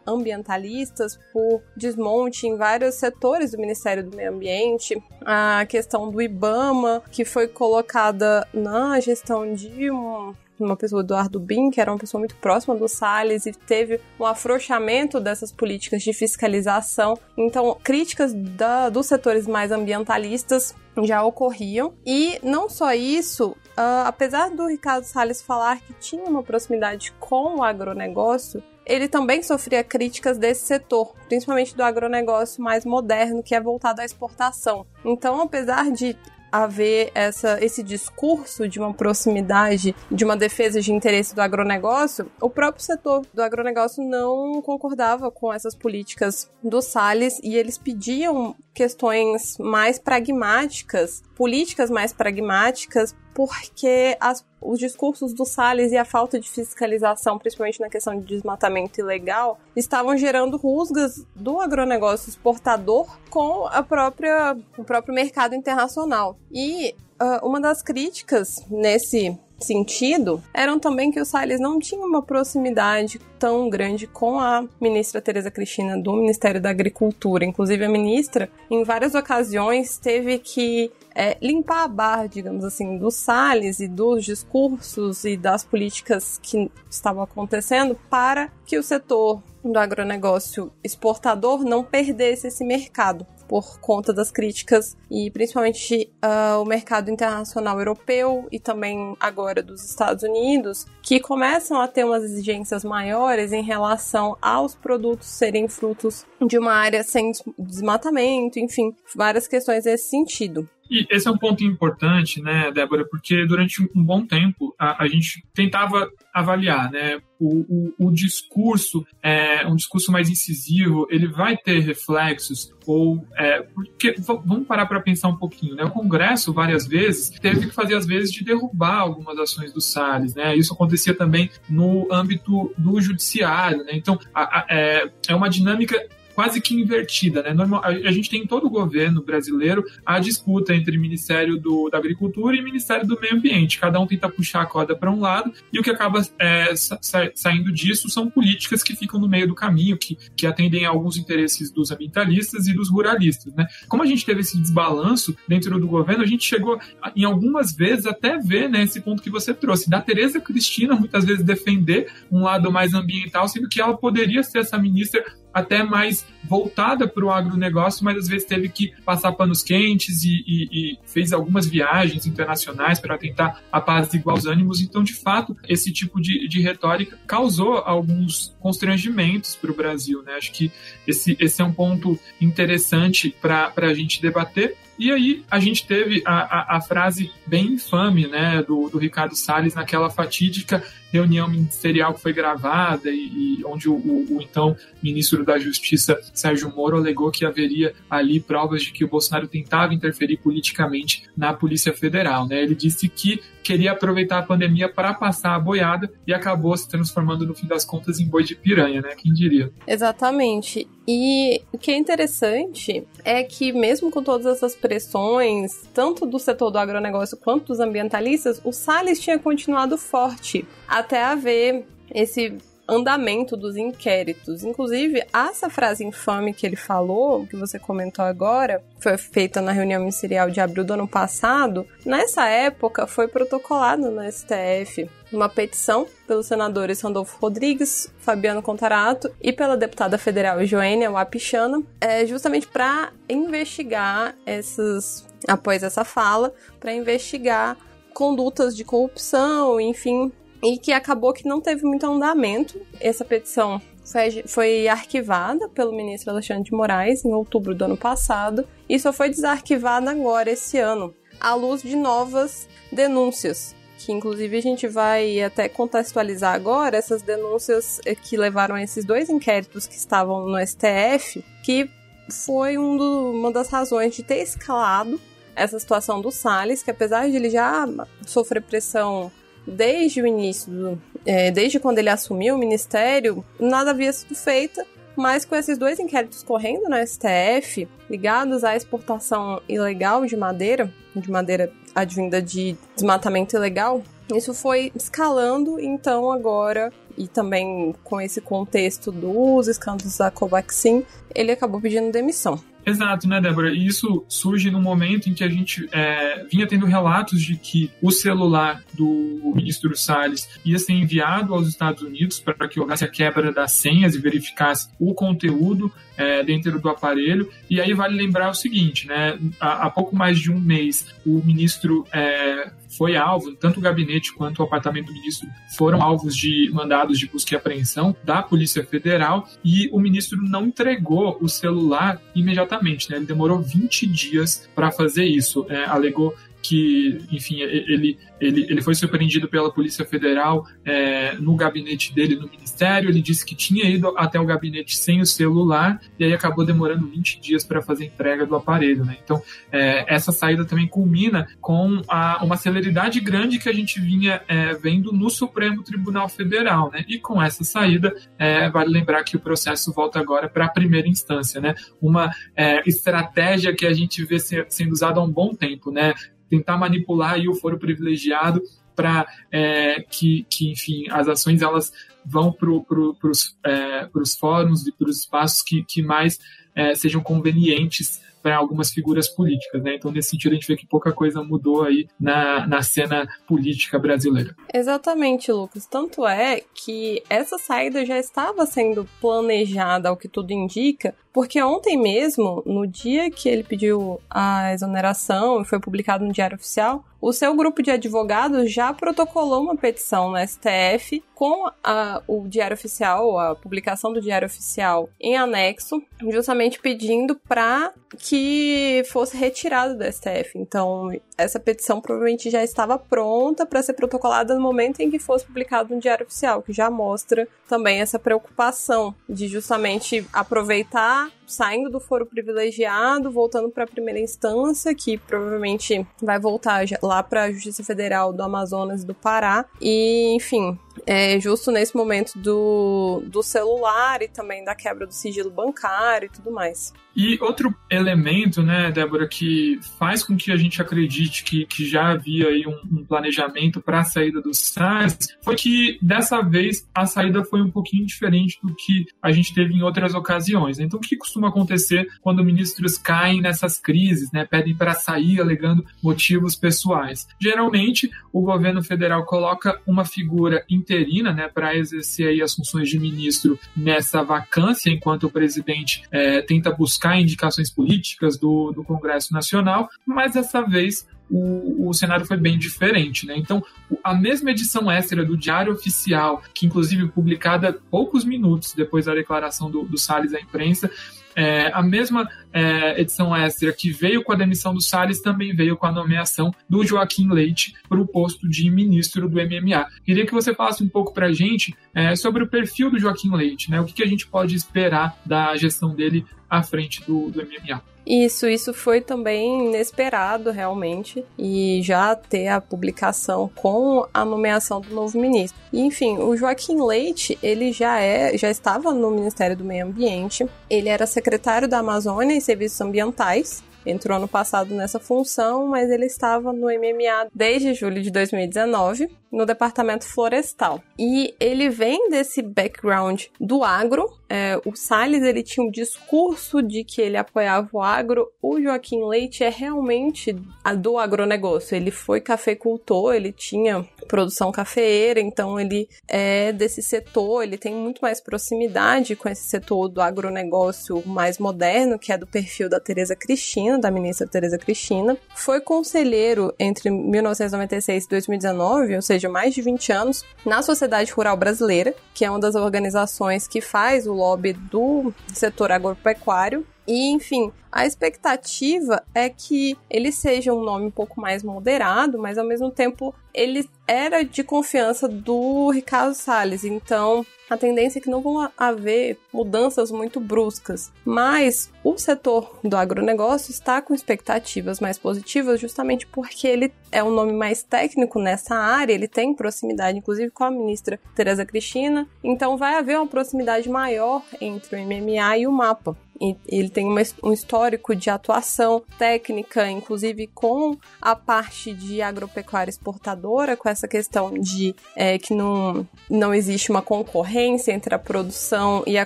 ambientalistas 0.07 1.19
por 1.33 1.61
desmonte 1.75 2.47
em 2.47 2.55
vários 2.55 2.95
setores 2.95 3.51
do 3.51 3.57
Ministério 3.57 4.03
do 4.03 4.15
Meio 4.15 4.31
Ambiente, 4.31 5.01
a 5.25 5.65
questão 5.67 6.09
do 6.09 6.21
IBAMA, 6.21 7.03
que 7.11 7.25
foi 7.25 7.47
colocada 7.47 8.47
na 8.53 8.99
gestão 8.99 9.53
de 9.53 9.91
um 9.91 10.33
uma 10.59 10.75
pessoa, 10.75 11.01
Eduardo 11.01 11.39
Bin, 11.39 11.69
que 11.69 11.81
era 11.81 11.91
uma 11.91 11.97
pessoa 11.97 12.19
muito 12.19 12.35
próxima 12.35 12.75
do 12.75 12.87
Salles 12.87 13.45
e 13.45 13.51
teve 13.51 13.99
um 14.19 14.25
afrouxamento 14.25 15.19
dessas 15.19 15.51
políticas 15.51 16.01
de 16.01 16.13
fiscalização. 16.13 17.17
Então, 17.37 17.77
críticas 17.83 18.33
da, 18.33 18.89
dos 18.89 19.07
setores 19.07 19.47
mais 19.47 19.71
ambientalistas 19.71 20.75
já 21.03 21.23
ocorriam. 21.23 21.93
E 22.05 22.39
não 22.41 22.69
só 22.69 22.93
isso, 22.93 23.49
uh, 23.49 24.05
apesar 24.05 24.49
do 24.51 24.67
Ricardo 24.67 25.03
Salles 25.03 25.41
falar 25.41 25.79
que 25.81 25.93
tinha 25.93 26.23
uma 26.23 26.43
proximidade 26.43 27.13
com 27.19 27.57
o 27.57 27.63
agronegócio, 27.63 28.63
ele 28.85 29.07
também 29.07 29.41
sofria 29.41 29.83
críticas 29.83 30.37
desse 30.37 30.67
setor, 30.67 31.13
principalmente 31.27 31.75
do 31.75 31.83
agronegócio 31.83 32.63
mais 32.63 32.85
moderno, 32.85 33.41
que 33.41 33.55
é 33.55 33.59
voltado 33.59 34.01
à 34.01 34.05
exportação. 34.05 34.85
Então, 35.03 35.41
apesar 35.41 35.91
de 35.91 36.15
haver 36.63 37.11
essa, 37.13 37.63
esse 37.63 37.83
discurso 37.83 38.67
de 38.67 38.79
uma 38.79 38.93
proximidade, 38.93 39.95
de 40.11 40.23
uma 40.23 40.37
defesa 40.37 40.81
de 40.81 40.93
interesse 40.93 41.35
do 41.35 41.41
agronegócio, 41.41 42.31
o 42.41 42.49
próprio 42.49 42.83
setor 42.83 43.25
do 43.33 43.41
agronegócio 43.41 44.03
não 44.03 44.61
concordava 44.61 45.29
com 45.31 45.53
essas 45.53 45.75
políticas 45.75 46.49
do 46.63 46.81
Salles 46.81 47.39
e 47.43 47.55
eles 47.55 47.77
pediam 47.77 48.55
questões 48.73 49.57
mais 49.57 49.97
pragmáticas, 49.97 51.23
políticas 51.35 51.89
mais 51.89 52.11
pragmáticas, 52.11 53.15
porque 53.35 54.15
as, 54.21 54.45
os 54.61 54.79
discursos 54.79 55.33
do 55.33 55.45
Salles 55.45 55.91
e 55.91 55.97
a 55.97 56.05
falta 56.05 56.39
de 56.39 56.49
fiscalização, 56.49 57.37
principalmente 57.37 57.81
na 57.81 57.89
questão 57.89 58.17
de 58.17 58.25
desmatamento 58.25 59.01
ilegal, 59.01 59.59
estavam 59.75 60.17
gerando 60.17 60.55
rusgas 60.55 61.25
do 61.35 61.59
agronegócio 61.59 62.29
exportador 62.29 63.19
com 63.29 63.67
a 63.67 63.83
própria, 63.83 64.57
o 64.77 64.85
próprio 64.85 65.13
mercado 65.13 65.53
internacional. 65.53 66.37
E 66.49 66.95
uh, 67.21 67.45
uma 67.45 67.59
das 67.59 67.83
críticas 67.83 68.65
nesse 68.69 69.37
sentido 69.59 70.43
eram 70.53 70.79
também 70.79 71.11
que 71.11 71.19
o 71.19 71.25
Salles 71.25 71.59
não 71.59 71.79
tinha 71.79 72.05
uma 72.05 72.21
proximidade 72.21 73.19
tão 73.39 73.69
grande 73.69 74.07
com 74.07 74.39
a 74.39 74.65
ministra 74.79 75.21
Tereza 75.21 75.51
Cristina 75.51 75.97
do 75.97 76.13
Ministério 76.13 76.61
da 76.61 76.69
Agricultura. 76.69 77.45
Inclusive, 77.45 77.85
a 77.85 77.89
ministra, 77.89 78.49
em 78.69 78.83
várias 78.83 79.15
ocasiões, 79.15 79.97
teve 79.97 80.39
que 80.39 80.91
é, 81.13 81.37
limpar 81.41 81.83
a 81.83 81.87
barra, 81.87 82.27
digamos 82.27 82.65
assim, 82.65 82.97
do 82.97 83.09
Salles 83.09 83.79
e 83.79 83.87
dos 83.87 84.25
discursos 84.25 85.23
e 85.23 85.37
das 85.37 85.63
políticas 85.63 86.39
que 86.41 86.69
estavam 86.89 87.23
acontecendo 87.23 87.97
para 88.09 88.49
que 88.65 88.77
o 88.77 88.83
setor 88.83 89.41
do 89.63 89.79
agronegócio 89.79 90.71
exportador 90.83 91.63
não 91.63 91.83
perdesse 91.83 92.47
esse 92.47 92.63
mercado 92.63 93.25
por 93.47 93.79
conta 93.79 94.13
das 94.13 94.31
críticas 94.31 94.95
e 95.09 95.29
principalmente 95.31 96.11
uh, 96.23 96.61
o 96.61 96.65
mercado 96.65 97.09
internacional 97.09 97.77
europeu 97.79 98.47
e 98.51 98.59
também 98.59 99.15
agora 99.19 99.61
dos 99.61 99.83
Estados 99.83 100.23
Unidos, 100.23 100.85
que 101.01 101.19
começam 101.19 101.79
a 101.79 101.87
ter 101.87 102.03
umas 102.03 102.23
exigências 102.23 102.83
maiores 102.83 103.51
em 103.51 103.63
relação 103.63 104.37
aos 104.41 104.75
produtos 104.75 105.27
serem 105.27 105.67
frutos 105.67 106.25
de 106.45 106.57
uma 106.57 106.73
área 106.73 107.03
sem 107.03 107.31
desmatamento, 107.57 108.59
enfim, 108.59 108.95
várias 109.15 109.47
questões 109.47 109.85
nesse 109.85 110.09
sentido. 110.09 110.67
E 110.89 111.05
esse 111.09 111.27
é 111.27 111.31
um 111.31 111.37
ponto 111.37 111.63
importante, 111.63 112.41
né, 112.41 112.71
Débora, 112.71 113.05
porque 113.05 113.45
durante 113.45 113.81
um 113.95 114.03
bom 114.03 114.25
tempo 114.25 114.75
a, 114.77 115.03
a 115.03 115.07
gente 115.07 115.43
tentava 115.53 116.09
avaliar, 116.33 116.91
né, 116.91 117.19
o, 117.39 117.93
o, 117.99 118.07
o, 118.07 118.11
discurso, 118.11 119.05
é, 119.21 119.65
um 119.67 119.75
discurso 119.75 120.11
mais 120.11 120.29
incisivo, 120.29 121.07
ele 121.09 121.27
vai 121.27 121.57
ter 121.57 121.79
reflexos 121.79 122.73
ou 122.85 123.25
é, 123.35 123.61
porque 123.61 124.15
vamos 124.19 124.67
parar 124.67 124.85
para 124.85 125.01
pensar 125.01 125.27
um 125.27 125.37
pouquinho, 125.37 125.75
né? 125.75 125.83
O 125.83 125.89
Congresso 125.89 126.53
várias 126.53 126.85
vezes 126.85 127.29
teve 127.39 127.67
que 127.67 127.73
fazer 127.73 127.95
às 127.95 128.05
vezes 128.05 128.31
de 128.31 128.43
derrubar 128.43 128.99
algumas 128.99 129.37
ações 129.39 129.73
do 129.73 129.81
Salles, 129.81 130.35
né? 130.35 130.55
Isso 130.55 130.73
acontecia 130.73 131.13
também 131.13 131.49
no 131.67 132.07
âmbito 132.11 132.73
do 132.77 133.01
judiciário, 133.01 133.83
né? 133.83 133.91
Então 133.93 134.19
a, 134.33 134.59
a, 134.59 134.65
é, 134.69 135.11
é 135.27 135.35
uma 135.35 135.49
dinâmica 135.49 135.99
quase 136.35 136.59
que 136.59 136.75
invertida, 136.75 137.41
né? 137.41 137.53
Normal, 137.53 137.81
a, 137.83 137.87
a, 137.87 138.11
gente 138.11 138.29
tem 138.29 138.41
em 138.41 138.47
todo 138.47 138.67
o 138.67 138.69
governo 138.69 139.23
brasileiro 139.23 139.83
a 140.05 140.19
disputa 140.19 140.75
entre 140.75 140.97
Ministério 140.97 141.57
do, 141.57 141.89
da 141.89 141.97
Agricultura 141.97 142.55
e 142.55 142.61
Ministério 142.61 143.07
do 143.07 143.19
Meio 143.19 143.35
Ambiente. 143.35 143.79
Cada 143.79 143.99
um 143.99 144.05
tenta 144.05 144.29
puxar 144.29 144.61
a 144.61 144.65
corda 144.65 144.95
para 144.95 145.09
um 145.09 145.19
lado 145.19 145.53
e 145.71 145.79
o 145.79 145.83
que 145.83 145.89
acaba 145.89 146.21
é, 146.37 146.75
sa, 146.75 146.99
saindo 147.33 147.71
disso 147.71 148.09
são 148.09 148.29
políticas 148.29 148.83
que 148.83 148.95
ficam 148.95 149.19
no 149.19 149.29
meio 149.29 149.47
do 149.47 149.55
caminho, 149.55 149.97
que, 149.97 150.17
que 150.35 150.45
atendem 150.45 150.85
a 150.85 150.89
alguns 150.89 151.17
interesses 151.17 151.71
dos 151.71 151.89
ambientalistas 151.89 152.67
e 152.67 152.73
dos 152.73 152.89
ruralistas, 152.89 153.53
né? 153.53 153.65
Como 153.87 154.03
a 154.03 154.05
gente 154.05 154.25
teve 154.25 154.41
esse 154.41 154.59
desbalanço 154.59 155.35
dentro 155.47 155.79
do 155.79 155.87
governo, 155.87 156.23
a 156.23 156.27
gente 156.27 156.43
chegou 156.43 156.77
em 157.15 157.23
algumas 157.23 157.73
vezes 157.73 158.05
até 158.05 158.37
ver 158.37 158.69
né, 158.69 158.83
esse 158.83 158.99
ponto 158.99 159.23
que 159.23 159.29
você 159.29 159.53
trouxe, 159.53 159.89
da 159.89 160.01
Tereza 160.01 160.39
Cristina 160.41 160.95
muitas 160.95 161.23
vezes 161.23 161.43
defender 161.43 162.11
um 162.31 162.41
lado 162.41 162.71
mais 162.71 162.93
ambiental, 162.93 163.47
sendo 163.47 163.69
que 163.69 163.79
ela 163.79 163.95
poderia 163.97 164.43
ser 164.43 164.59
essa 164.59 164.77
ministra 164.77 165.23
até 165.55 165.81
mais 165.81 166.25
voltada 166.43 167.07
para 167.07 167.23
o 167.23 167.31
agronegócio, 167.31 168.03
mas 168.03 168.17
às 168.17 168.27
vezes 168.27 168.45
teve 168.45 168.67
que 168.67 168.93
passar 169.05 169.31
panos 169.31 169.63
quentes 169.63 170.25
e, 170.25 170.43
e, 170.45 170.69
e 170.71 170.99
fez 171.05 171.31
algumas 171.31 171.65
viagens 171.65 172.27
internacionais 172.27 172.99
para 172.99 173.17
tentar 173.17 173.63
apaziguar 173.71 174.35
os 174.35 174.45
ânimos. 174.45 174.81
Então, 174.81 175.01
de 175.01 175.13
fato, 175.13 175.55
esse 175.67 175.93
tipo 175.93 176.21
de, 176.21 176.45
de 176.49 176.59
retórica 176.61 177.17
causou 177.25 177.77
alguns 177.77 178.53
constrangimentos 178.59 179.55
para 179.55 179.71
o 179.71 179.75
Brasil. 179.75 180.21
Né? 180.23 180.33
Acho 180.33 180.51
que 180.51 180.69
esse, 181.07 181.37
esse 181.39 181.61
é 181.61 181.65
um 181.65 181.71
ponto 181.71 182.19
interessante 182.41 183.33
para 183.41 183.71
a 183.77 183.93
gente 183.93 184.21
debater. 184.21 184.75
E 184.97 185.11
aí 185.11 185.43
a 185.51 185.59
gente 185.59 185.85
teve 185.85 186.21
a, 186.25 186.33
a, 186.33 186.77
a 186.77 186.81
frase 186.81 187.31
bem 187.45 187.73
infame 187.73 188.27
né, 188.27 188.63
do, 188.63 188.89
do 188.89 188.97
Ricardo 188.97 189.35
Salles 189.35 189.75
naquela 189.75 190.09
fatídica 190.09 190.83
reunião 191.15 191.47
ministerial 191.47 192.13
que 192.13 192.21
foi 192.21 192.33
gravada 192.33 193.09
e, 193.09 193.59
e 193.59 193.65
onde 193.65 193.89
o, 193.89 193.95
o, 193.95 194.35
o, 194.35 194.41
então 194.41 194.75
ministro 195.01 195.45
da 195.45 195.57
Justiça, 195.57 196.19
Sérgio 196.33 196.73
Moro, 196.75 196.97
alegou 196.97 197.31
que 197.31 197.45
haveria 197.45 197.93
ali 198.09 198.39
provas 198.39 198.83
de 198.83 198.91
que 198.91 199.03
o 199.03 199.07
Bolsonaro 199.07 199.47
tentava 199.47 199.93
interferir 199.93 200.37
politicamente 200.37 201.23
na 201.35 201.53
Polícia 201.53 201.93
Federal. 201.93 202.47
Né? 202.47 202.61
Ele 202.61 202.75
disse 202.75 203.07
que 203.07 203.41
queria 203.65 203.93
aproveitar 203.93 204.37
a 204.37 204.43
pandemia 204.43 204.87
para 204.87 205.13
passar 205.13 205.55
a 205.55 205.59
boiada 205.59 206.11
e 206.27 206.33
acabou 206.33 206.77
se 206.77 206.87
transformando, 206.87 207.47
no 207.47 207.55
fim 207.55 207.65
das 207.65 207.83
contas, 207.83 208.19
em 208.19 208.27
boi 208.27 208.43
de 208.43 208.55
piranha, 208.55 209.01
né? 209.01 209.15
Quem 209.17 209.33
diria? 209.33 209.71
Exatamente. 209.87 210.87
E 211.07 211.61
o 211.71 211.77
que 211.77 211.89
é 211.91 211.97
interessante 211.97 213.03
é 213.23 213.41
que, 213.43 213.71
mesmo 213.71 214.11
com 214.11 214.21
todas 214.23 214.45
essas 214.45 214.75
pressões, 214.75 215.81
tanto 215.93 216.27
do 216.27 216.37
setor 216.37 216.69
do 216.69 216.77
agronegócio 216.77 217.37
quanto 217.37 217.67
dos 217.67 217.79
ambientalistas, 217.79 218.61
o 218.63 218.71
Salles 218.71 219.19
tinha 219.19 219.39
continuado 219.39 219.97
forte 219.97 220.65
até 220.87 221.23
haver 221.23 221.85
esse 222.13 222.57
andamento 222.87 223.57
dos 223.57 223.75
inquéritos. 223.75 224.63
Inclusive, 224.63 225.23
essa 225.33 225.69
frase 225.69 226.05
infame 226.05 226.53
que 226.53 226.65
ele 226.65 226.75
falou, 226.75 227.45
que 227.47 227.55
você 227.55 227.79
comentou 227.79 228.23
agora, 228.23 228.83
foi 228.99 229.17
feita 229.17 229.61
na 229.61 229.71
reunião 229.71 229.99
ministerial 229.99 230.49
de 230.49 230.59
abril 230.59 230.83
do 230.83 230.93
ano 230.93 231.07
passado. 231.07 231.85
Nessa 232.05 232.47
época, 232.47 233.07
foi 233.07 233.27
protocolado 233.27 234.11
no 234.11 234.31
STF 234.31 235.09
uma 235.31 235.49
petição 235.49 236.07
pelos 236.27 236.45
senadores 236.45 237.01
Randolfo 237.01 237.37
Rodrigues, 237.39 238.11
Fabiano 238.19 238.61
Contarato 238.61 239.29
e 239.41 239.51
pela 239.51 239.75
deputada 239.75 240.17
federal 240.17 240.63
Joênia 240.65 241.11
Wapichana, 241.11 241.81
é, 241.99 242.25
justamente 242.25 242.67
para 242.67 243.11
investigar 243.27 244.35
essas, 244.45 245.25
após 245.47 245.83
essa 245.83 246.05
fala, 246.05 246.53
para 246.79 246.93
investigar 246.93 247.75
condutas 248.13 248.77
de 248.77 248.85
corrupção, 248.85 249.79
enfim, 249.79 250.31
e 250.63 250.77
que 250.77 250.91
acabou 250.91 251.33
que 251.33 251.47
não 251.47 251.61
teve 251.61 251.83
muito 251.83 252.05
andamento. 252.05 252.79
Essa 252.99 253.23
petição 253.23 253.81
foi, 254.03 254.43
foi 254.45 254.87
arquivada 254.87 255.67
pelo 255.69 255.95
ministro 255.95 256.31
Alexandre 256.31 256.63
de 256.63 256.71
Moraes 256.71 257.25
em 257.25 257.33
outubro 257.33 257.73
do 257.73 257.85
ano 257.85 257.97
passado 257.97 258.67
e 258.87 258.99
só 258.99 259.11
foi 259.11 259.29
desarquivada 259.29 260.11
agora, 260.11 260.51
esse 260.51 260.77
ano, 260.77 261.13
à 261.39 261.53
luz 261.55 261.81
de 261.81 261.95
novas 261.95 262.67
denúncias. 262.91 263.75
Que 263.97 264.11
inclusive 264.11 264.57
a 264.57 264.61
gente 264.61 264.87
vai 264.87 265.41
até 265.41 265.67
contextualizar 265.67 266.53
agora 266.53 266.97
essas 266.97 267.21
denúncias 267.21 267.99
eh, 268.05 268.13
que 268.13 268.37
levaram 268.37 268.75
a 268.75 268.83
esses 268.83 269.03
dois 269.03 269.29
inquéritos 269.29 269.87
que 269.87 269.95
estavam 269.95 270.45
no 270.45 270.59
STF, 270.59 271.43
que 271.63 271.89
foi 272.29 272.77
um 272.77 272.97
do, 272.97 273.31
uma 273.31 273.51
das 273.51 273.69
razões 273.69 274.13
de 274.13 274.21
ter 274.21 274.41
escalado 274.41 275.19
essa 275.55 275.79
situação 275.79 276.21
do 276.21 276.31
Salles, 276.31 276.83
que 276.83 276.91
apesar 276.91 277.29
de 277.29 277.35
ele 277.35 277.49
já 277.49 277.87
sofrer 278.25 278.61
pressão 278.61 279.31
desde 279.67 280.21
o 280.21 280.27
início, 280.27 280.71
do, 280.71 281.01
é, 281.25 281.51
desde 281.51 281.79
quando 281.79 281.99
ele 281.99 282.09
assumiu 282.09 282.55
o 282.55 282.57
ministério, 282.57 283.43
nada 283.59 283.91
havia 283.91 284.11
sido 284.11 284.35
feito. 284.35 284.81
Mas 285.15 285.45
com 285.45 285.55
esses 285.55 285.77
dois 285.77 285.97
inquéritos 285.97 286.43
correndo 286.43 286.89
no 286.89 287.07
STF, 287.07 287.87
ligados 288.09 288.65
à 288.65 288.75
exportação 288.75 289.61
ilegal 289.67 290.25
de 290.25 290.35
madeira, 290.35 290.93
de 291.15 291.31
madeira 291.31 291.71
advinda 291.95 292.41
de 292.41 292.75
desmatamento 292.93 293.55
ilegal, 293.55 294.03
isso 294.33 294.53
foi 294.53 294.91
escalando, 294.93 295.79
então 295.79 296.31
agora, 296.31 296.91
e 297.17 297.27
também 297.27 297.95
com 298.03 298.19
esse 298.19 298.41
contexto 298.41 299.11
dos 299.11 299.67
escândalos 299.67 300.17
da 300.17 300.29
Covaxin, 300.29 301.05
ele 301.33 301.51
acabou 301.51 301.79
pedindo 301.79 302.11
demissão. 302.11 302.59
Exato, 302.85 303.27
né, 303.27 303.41
Débora? 303.41 303.73
E 303.73 303.85
isso 303.85 304.23
surge 304.27 304.69
no 304.69 304.79
momento 304.79 305.27
em 305.27 305.33
que 305.33 305.43
a 305.43 305.49
gente 305.49 305.87
é, 305.91 306.45
vinha 306.51 306.67
tendo 306.67 306.85
relatos 306.85 307.41
de 307.41 307.55
que 307.55 307.89
o 308.01 308.11
celular 308.11 308.83
do 308.93 309.51
ministro 309.55 309.95
Salles 309.95 310.47
ia 310.63 310.77
ser 310.77 310.93
enviado 310.93 311.53
aos 311.53 311.67
Estados 311.67 312.03
Unidos 312.03 312.39
para 312.39 312.67
que 312.67 312.79
houvesse 312.79 313.03
a 313.03 313.07
quebra 313.07 313.51
das 313.51 313.71
senhas 313.71 314.13
e 314.13 314.19
verificasse 314.19 314.89
o 314.99 315.13
conteúdo 315.15 315.91
é, 316.15 316.43
dentro 316.43 316.79
do 316.79 316.89
aparelho. 316.89 317.49
E 317.69 317.81
aí 317.81 317.93
vale 317.93 318.15
lembrar 318.15 318.49
o 318.49 318.53
seguinte, 318.53 319.07
né? 319.07 319.37
Há, 319.59 319.87
há 319.87 319.89
pouco 319.89 320.15
mais 320.15 320.39
de 320.39 320.51
um 320.51 320.59
mês, 320.59 321.07
o 321.25 321.41
ministro 321.43 322.05
é, 322.13 322.71
foi 322.97 323.15
alvo, 323.15 323.53
tanto 323.55 323.79
o 323.79 323.81
gabinete 323.81 324.33
quanto 324.33 324.59
o 324.59 324.63
apartamento 324.63 325.07
do 325.07 325.13
ministro 325.13 325.47
foram 325.77 326.01
alvos 326.01 326.35
de 326.35 326.69
mandados 326.73 327.19
de 327.19 327.27
busca 327.27 327.53
e 327.53 327.57
apreensão 327.57 328.15
da 328.23 328.41
Polícia 328.41 328.83
Federal 328.85 329.47
e 329.63 329.89
o 329.91 329.99
ministro 329.99 330.41
não 330.41 330.65
entregou 330.65 331.37
o 331.41 331.49
celular 331.49 332.21
imediatamente, 332.33 332.74
né? 333.09 333.17
Ele 333.17 333.25
demorou 333.25 333.59
20 333.61 334.07
dias 334.07 334.67
para 334.73 334.91
fazer 334.91 335.25
isso. 335.25 335.65
É, 335.69 335.85
alegou 335.85 336.35
que, 336.67 337.19
enfim, 337.31 337.61
ele, 337.61 338.17
ele, 338.39 338.65
ele 338.69 338.81
foi 338.81 338.95
surpreendido 338.95 339.47
pela 339.47 339.71
Polícia 339.71 340.03
Federal 340.03 340.65
é, 340.83 341.35
no 341.35 341.55
gabinete 341.55 342.13
dele 342.13 342.35
no 342.35 342.49
Ministério. 342.49 343.09
Ele 343.09 343.21
disse 343.21 343.45
que 343.45 343.55
tinha 343.55 343.87
ido 343.87 344.13
até 344.17 344.39
o 344.39 344.45
gabinete 344.45 344.97
sem 344.97 345.21
o 345.21 345.25
celular 345.25 346.01
e 346.19 346.25
aí 346.25 346.33
acabou 346.33 346.65
demorando 346.65 347.07
20 347.07 347.39
dias 347.39 347.63
para 347.63 347.81
fazer 347.81 348.05
entrega 348.05 348.45
do 348.45 348.55
aparelho. 348.55 349.05
Né? 349.05 349.17
Então, 349.23 349.41
é, 349.71 350.05
essa 350.13 350.31
saída 350.31 350.65
também 350.65 350.87
culmina 350.87 351.47
com 351.61 352.01
a, 352.07 352.43
uma 352.43 352.57
celeridade 352.57 353.19
grande 353.19 353.59
que 353.59 353.69
a 353.69 353.73
gente 353.73 353.99
vinha 353.99 354.41
é, 354.47 354.73
vendo 354.73 355.11
no 355.11 355.29
Supremo 355.29 355.83
Tribunal 355.83 356.27
Federal. 356.27 356.89
Né? 356.91 357.05
E 357.07 357.19
com 357.19 357.41
essa 357.41 357.63
saída, 357.63 358.13
é, 358.39 358.69
vale 358.69 358.89
lembrar 358.89 359.23
que 359.23 359.35
o 359.35 359.39
processo 359.39 359.93
volta 359.93 360.19
agora 360.19 360.49
para 360.49 360.65
a 360.65 360.69
primeira 360.69 361.07
instância. 361.07 361.61
Né? 361.61 361.75
Uma 362.01 362.31
é, 362.55 362.81
estratégia 362.87 363.75
que 363.75 363.85
a 363.85 363.93
gente 363.93 364.23
vê 364.25 364.39
ser, 364.39 364.65
sendo 364.69 364.91
usada 364.91 365.19
há 365.19 365.23
um 365.23 365.31
bom 365.31 365.53
tempo. 365.53 365.91
Né? 365.91 366.13
Tentar 366.57 366.77
manipular 366.77 367.39
o 367.47 367.55
foro 367.55 367.77
privilegiado 367.77 368.61
para 368.95 369.27
é, 369.51 370.01
que, 370.09 370.45
que, 370.49 370.71
enfim, 370.71 371.05
as 371.09 371.27
ações 371.27 371.61
elas 371.61 371.91
vão 372.25 372.51
para 372.51 372.69
pro, 372.79 373.15
os 373.23 373.57
é, 373.63 374.07
fóruns 374.39 374.87
e 374.87 374.91
para 374.91 375.09
os 375.09 375.19
espaços 375.19 375.61
que, 375.61 375.83
que 375.83 376.01
mais 376.01 376.39
é, 376.73 376.95
sejam 376.95 377.21
convenientes 377.21 378.23
para 378.41 378.57
algumas 378.57 378.91
figuras 378.91 379.27
políticas, 379.27 379.81
né? 379.81 379.95
Então, 379.95 380.11
nesse 380.11 380.29
sentido, 380.29 380.51
a 380.51 380.55
gente 380.55 380.67
vê 380.67 380.75
que 380.75 380.85
pouca 380.85 381.11
coisa 381.11 381.43
mudou 381.43 381.81
aí 381.81 382.07
na, 382.19 382.67
na 382.67 382.83
cena 382.83 383.27
política 383.47 383.97
brasileira. 383.97 384.55
Exatamente, 384.71 385.51
Lucas. 385.51 385.87
Tanto 385.87 386.27
é 386.27 386.61
que 386.75 387.23
essa 387.27 387.57
saída 387.57 388.05
já 388.05 388.19
estava 388.19 388.67
sendo 388.67 389.09
planejada, 389.19 390.09
ao 390.09 390.17
que 390.17 390.27
tudo 390.27 390.51
indica, 390.51 391.15
porque 391.35 391.61
ontem 391.61 391.97
mesmo, 391.97 392.63
no 392.65 392.87
dia 392.87 393.29
que 393.29 393.49
ele 393.49 393.61
pediu 393.61 394.21
a 394.29 394.71
exoneração 394.73 395.61
e 395.61 395.65
foi 395.65 395.81
publicado 395.81 396.23
no 396.23 396.31
Diário 396.31 396.55
Oficial, 396.55 397.03
o 397.25 397.33
seu 397.33 397.55
grupo 397.55 397.81
de 397.81 397.89
advogados 397.91 398.71
já 398.71 398.93
protocolou 398.93 399.63
uma 399.63 399.75
petição 399.75 400.31
no 400.31 400.37
STF 400.37 401.23
com 401.33 401.69
a, 401.83 402.21
o 402.27 402.47
Diário 402.47 402.75
Oficial, 402.75 403.37
a 403.39 403.55
publicação 403.55 404.13
do 404.13 404.21
Diário 404.21 404.45
Oficial 404.45 405.09
em 405.19 405.35
anexo, 405.35 406.01
justamente 406.29 406.79
pedindo 406.79 407.35
para 407.35 407.91
que 408.17 409.03
fosse 409.11 409.35
retirado 409.35 409.97
do 409.97 410.03
STF. 410.05 410.51
Então, 410.55 411.09
essa 411.35 411.59
petição 411.59 411.99
provavelmente 411.99 412.49
já 412.49 412.63
estava 412.63 412.97
pronta 412.97 413.65
para 413.65 413.81
ser 413.81 413.93
protocolada 413.93 414.53
no 414.53 414.61
momento 414.61 414.99
em 414.99 415.09
que 415.09 415.19
fosse 415.19 415.45
publicado 415.45 415.93
no 415.93 415.99
Diário 415.99 416.25
Oficial, 416.25 416.61
que 416.61 416.71
já 416.71 416.89
mostra 416.91 417.47
também 417.67 418.01
essa 418.01 418.19
preocupação 418.19 419.15
de 419.27 419.47
justamente 419.47 420.25
aproveitar 420.31 421.24
감사합니다. 421.29 421.44
Saindo 421.47 421.89
do 421.89 421.99
foro 421.99 422.25
privilegiado, 422.25 423.31
voltando 423.31 423.69
para 423.69 423.83
a 423.83 423.87
primeira 423.87 424.19
instância, 424.19 424.93
que 424.93 425.17
provavelmente 425.17 426.05
vai 426.21 426.39
voltar 426.39 426.85
lá 427.01 427.21
para 427.23 427.43
a 427.43 427.51
Justiça 427.51 427.83
Federal 427.83 428.33
do 428.33 428.43
Amazonas 428.43 429.03
e 429.03 429.05
do 429.05 429.13
Pará. 429.13 429.65
E, 429.81 430.35
enfim, 430.35 430.77
é 431.05 431.39
justo 431.39 431.71
nesse 431.71 431.95
momento 431.95 432.37
do, 432.37 433.23
do 433.27 433.43
celular 433.43 434.21
e 434.21 434.27
também 434.27 434.63
da 434.63 434.75
quebra 434.75 435.05
do 435.05 435.13
sigilo 435.13 435.49
bancário 435.49 436.27
e 436.27 436.29
tudo 436.29 436.51
mais. 436.51 436.93
E 437.15 437.39
outro 437.41 437.73
elemento, 437.89 438.61
né, 438.61 438.91
Débora, 438.91 439.25
que 439.25 439.79
faz 439.97 440.21
com 440.21 440.35
que 440.35 440.51
a 440.51 440.57
gente 440.57 440.81
acredite 440.81 441.45
que, 441.45 441.65
que 441.65 441.85
já 441.85 442.11
havia 442.11 442.49
aí 442.49 442.65
um, 442.67 442.99
um 442.99 443.05
planejamento 443.05 443.79
para 443.81 444.01
a 444.01 444.03
saída 444.03 444.41
do 444.41 444.53
SARS, 444.53 445.17
foi 445.41 445.55
que 445.55 445.97
dessa 446.01 446.41
vez 446.41 446.85
a 446.93 447.05
saída 447.05 447.43
foi 447.45 447.61
um 447.61 447.71
pouquinho 447.71 448.05
diferente 448.05 448.59
do 448.61 448.75
que 448.75 449.05
a 449.21 449.31
gente 449.31 449.53
teve 449.53 449.73
em 449.73 449.81
outras 449.81 450.13
ocasiões. 450.13 450.77
Então, 450.77 450.97
o 450.97 451.01
que 451.01 451.15
costuma 451.35 451.49
acontecer 451.49 452.07
quando 452.21 452.43
ministros 452.43 452.97
caem 452.97 453.41
nessas 453.41 453.77
crises, 453.77 454.31
né, 454.31 454.45
pedem 454.45 454.73
para 454.73 454.93
sair 454.93 455.41
alegando 455.41 455.85
motivos 456.01 456.55
pessoais? 456.55 457.27
Geralmente, 457.39 458.09
o 458.31 458.41
governo 458.41 458.81
federal 458.81 459.25
coloca 459.25 459.79
uma 459.85 460.05
figura 460.05 460.63
interina, 460.69 461.33
né, 461.33 461.49
para 461.49 461.75
exercer 461.75 462.29
aí 462.29 462.41
as 462.41 462.53
funções 462.53 462.89
de 462.89 462.97
ministro 462.97 463.59
nessa 463.75 464.23
vacância, 464.23 464.89
enquanto 464.89 465.25
o 465.25 465.31
presidente 465.31 466.03
é, 466.11 466.41
tenta 466.41 466.71
buscar 466.71 467.19
indicações 467.19 467.69
políticas 467.69 468.37
do, 468.37 468.71
do 468.71 468.83
Congresso 468.83 469.33
Nacional, 469.33 469.89
mas 470.05 470.33
dessa 470.33 470.61
vez 470.61 471.05
o, 471.29 471.89
o, 471.89 471.93
cenário 471.93 472.25
foi 472.25 472.37
bem 472.37 472.57
diferente, 472.57 473.25
né? 473.25 473.35
Então, 473.37 473.63
a 474.03 474.13
mesma 474.13 474.51
edição 474.51 474.91
extra 474.91 475.25
do 475.25 475.35
Diário 475.35 475.73
Oficial, 475.73 476.41
que 476.53 476.65
inclusive 476.65 477.07
publicada 477.07 477.73
poucos 477.89 478.23
minutos 478.23 478.73
depois 478.73 479.05
da 479.05 479.13
declaração 479.13 479.69
do, 479.69 479.83
do 479.83 479.97
Salles 479.97 480.33
à 480.33 480.39
imprensa, 480.39 480.89
é, 481.35 481.71
a 481.73 481.83
mesma 481.83 482.27
é, 482.53 483.01
edição 483.01 483.35
extra 483.35 483.73
que 483.73 483.91
veio 483.91 484.23
com 484.23 484.31
a 484.31 484.35
demissão 484.35 484.73
do 484.73 484.81
Salles 484.81 485.21
também 485.21 485.53
veio 485.53 485.75
com 485.75 485.85
a 485.85 485.91
nomeação 485.91 486.53
do 486.69 486.85
Joaquim 486.85 487.29
Leite 487.29 487.73
para 487.89 487.99
o 487.99 488.07
posto 488.07 488.47
de 488.47 488.69
ministro 488.69 489.27
do 489.27 489.35
MMA. 489.35 489.87
Queria 490.03 490.25
que 490.25 490.33
você 490.33 490.53
falasse 490.55 490.83
um 490.83 490.89
pouco 490.89 491.13
para 491.13 491.27
a 491.27 491.33
gente 491.33 491.75
é, 491.93 492.15
sobre 492.15 492.43
o 492.43 492.47
perfil 492.47 492.89
do 492.89 492.99
Joaquim 492.99 493.35
Leite, 493.35 493.69
né? 493.69 493.79
O 493.79 493.85
que, 493.85 493.93
que, 493.93 494.03
a 494.03 494.07
gente 494.07 494.27
pode 494.27 494.55
esperar 494.55 495.17
da 495.25 495.55
gestão 495.55 495.93
dele 495.93 496.25
à 496.49 496.63
frente 496.63 497.03
do, 497.05 497.29
do 497.29 497.41
MMA. 497.41 497.94
Isso, 498.05 498.47
isso 498.47 498.73
foi 498.73 499.01
também 499.01 499.67
inesperado 499.67 500.51
realmente 500.51 501.25
e 501.37 501.81
já 501.83 502.15
ter 502.15 502.47
a 502.47 502.61
publicação 502.61 503.49
com 503.55 504.05
a 504.13 504.23
nomeação 504.23 504.79
do 504.79 504.93
novo 504.93 505.19
ministro. 505.19 505.59
E, 505.73 505.81
enfim, 505.81 506.17
o 506.17 506.35
Joaquim 506.37 506.81
Leite, 506.81 507.37
ele 507.41 507.71
já 507.71 507.99
é, 507.99 508.37
já 508.37 508.49
estava 508.49 508.93
no 508.93 509.09
Ministério 509.09 509.55
do 509.55 509.63
Meio 509.63 509.85
Ambiente. 509.85 510.45
Ele 510.69 510.89
era 510.89 511.05
secretário 511.05 511.67
da 511.67 511.79
Amazônia 511.79 512.37
e 512.37 512.41
Serviços 512.41 512.79
Ambientais 512.81 513.63
entrou 513.85 514.17
ano 514.17 514.27
passado 514.27 514.73
nessa 514.73 514.99
função, 514.99 515.67
mas 515.67 515.89
ele 515.89 516.05
estava 516.05 516.51
no 516.51 516.67
MMA 516.67 517.29
desde 517.33 517.73
julho 517.73 518.01
de 518.01 518.09
2019, 518.09 519.09
no 519.31 519.45
departamento 519.45 520.05
florestal. 520.05 520.81
E 520.97 521.35
ele 521.39 521.69
vem 521.69 522.09
desse 522.09 522.41
background 522.41 523.25
do 523.39 523.63
agro. 523.63 524.09
É, 524.29 524.59
o 524.65 524.75
Salles 524.75 525.23
ele 525.23 525.43
tinha 525.43 525.65
um 525.65 525.69
discurso 525.69 526.61
de 526.61 526.83
que 526.83 527.01
ele 527.01 527.17
apoiava 527.17 527.69
o 527.71 527.81
agro. 527.81 528.31
O 528.41 528.59
Joaquim 528.59 529.03
Leite 529.03 529.43
é 529.43 529.49
realmente 529.49 530.35
do 530.77 530.97
agronegócio. 530.97 531.75
Ele 531.75 531.91
foi 531.91 532.19
cafeicultor, 532.19 533.13
ele 533.13 533.31
tinha 533.31 533.85
produção 534.07 534.51
cafeeira, 534.51 535.19
então 535.19 535.59
ele 535.59 535.87
é 536.07 536.51
desse 536.51 536.81
setor, 536.81 537.43
ele 537.43 537.57
tem 537.57 537.73
muito 537.73 537.99
mais 538.01 538.21
proximidade 538.21 539.15
com 539.15 539.27
esse 539.29 539.43
setor 539.43 539.87
do 539.87 540.01
agronegócio 540.01 541.03
mais 541.05 541.37
moderno, 541.37 541.99
que 541.99 542.11
é 542.11 542.17
do 542.17 542.27
perfil 542.27 542.69
da 542.69 542.79
Tereza 542.79 543.15
Cristina, 543.15 543.79
da 543.79 543.91
ministra 543.91 544.27
Tereza 544.27 544.57
Cristina. 544.57 545.17
Foi 545.35 545.59
conselheiro 545.59 546.53
entre 546.59 546.89
1996 546.89 548.05
e 548.05 548.09
2019, 548.09 548.95
ou 548.95 549.01
seja, 549.01 549.29
mais 549.29 549.53
de 549.53 549.61
20 549.61 549.91
anos 549.91 550.23
na 550.45 550.61
Sociedade 550.61 551.11
Rural 551.11 551.37
Brasileira, 551.37 551.93
que 552.13 552.25
é 552.25 552.29
uma 552.29 552.39
das 552.39 552.55
organizações 552.55 553.47
que 553.47 553.61
faz 553.61 554.07
o 554.07 554.14
lobby 554.15 554.53
do 554.53 555.13
setor 555.33 555.71
agropecuário. 555.71 556.65
E, 556.87 557.11
enfim, 557.11 557.51
a 557.71 557.85
expectativa 557.85 559.03
é 559.13 559.29
que 559.29 559.77
ele 559.89 560.11
seja 560.11 560.53
um 560.53 560.63
nome 560.63 560.85
um 560.85 560.91
pouco 560.91 561.19
mais 561.19 561.43
moderado, 561.43 562.17
mas 562.17 562.37
ao 562.37 562.45
mesmo 562.45 562.71
tempo 562.71 563.13
ele 563.33 563.67
era 563.87 564.23
de 564.23 564.43
confiança 564.43 565.07
do 565.07 565.69
Ricardo 565.71 566.13
Salles. 566.13 566.63
Então, 566.63 567.25
a 567.49 567.57
tendência 567.57 567.99
é 567.99 568.01
que 568.01 568.09
não 568.09 568.21
vão 568.21 568.49
haver 568.57 569.19
mudanças 569.31 569.91
muito 569.91 570.19
bruscas. 570.19 570.91
Mas 571.03 571.69
o 571.83 571.97
setor 571.97 572.59
do 572.63 572.75
agronegócio 572.75 573.51
está 573.51 573.81
com 573.81 573.93
expectativas 573.93 574.79
mais 574.79 574.97
positivas 574.97 575.59
justamente 575.59 576.07
porque 576.07 576.47
ele 576.47 576.73
é 576.91 577.03
um 577.03 577.11
nome 577.11 577.33
mais 577.33 577.61
técnico 577.61 578.19
nessa 578.19 578.55
área, 578.55 578.93
ele 578.93 579.07
tem 579.07 579.33
proximidade, 579.33 579.97
inclusive, 579.97 580.31
com 580.31 580.43
a 580.43 580.51
ministra 580.51 580.99
Tereza 581.13 581.45
Cristina. 581.45 582.07
Então 582.23 582.57
vai 582.57 582.75
haver 582.75 582.97
uma 582.97 583.07
proximidade 583.07 583.69
maior 583.69 584.23
entre 584.39 584.75
o 584.75 584.79
MMA 584.79 585.37
e 585.39 585.47
o 585.47 585.51
MAPA. 585.51 585.95
E 586.19 586.35
ele 586.47 586.69
tem 586.69 586.85
uma, 586.85 587.01
um 587.23 587.33
histórico 587.33 587.95
de 587.95 588.09
atuação 588.09 588.83
técnica, 588.97 589.69
inclusive 589.69 590.27
com 590.27 590.77
a 591.01 591.15
parte 591.15 591.73
de 591.73 592.01
agropecuária 592.01 592.69
exportadora, 592.69 593.57
com 593.57 593.67
essa 593.67 593.87
questão 593.87 594.33
de 594.33 594.75
é, 594.95 595.17
que 595.17 595.33
não, 595.33 595.87
não 596.09 596.33
existe 596.33 596.71
uma 596.71 596.81
concorrência 596.81 597.71
entre 597.71 597.93
a 597.93 597.99
produção 597.99 598.83
e 598.87 598.97
a 598.97 599.05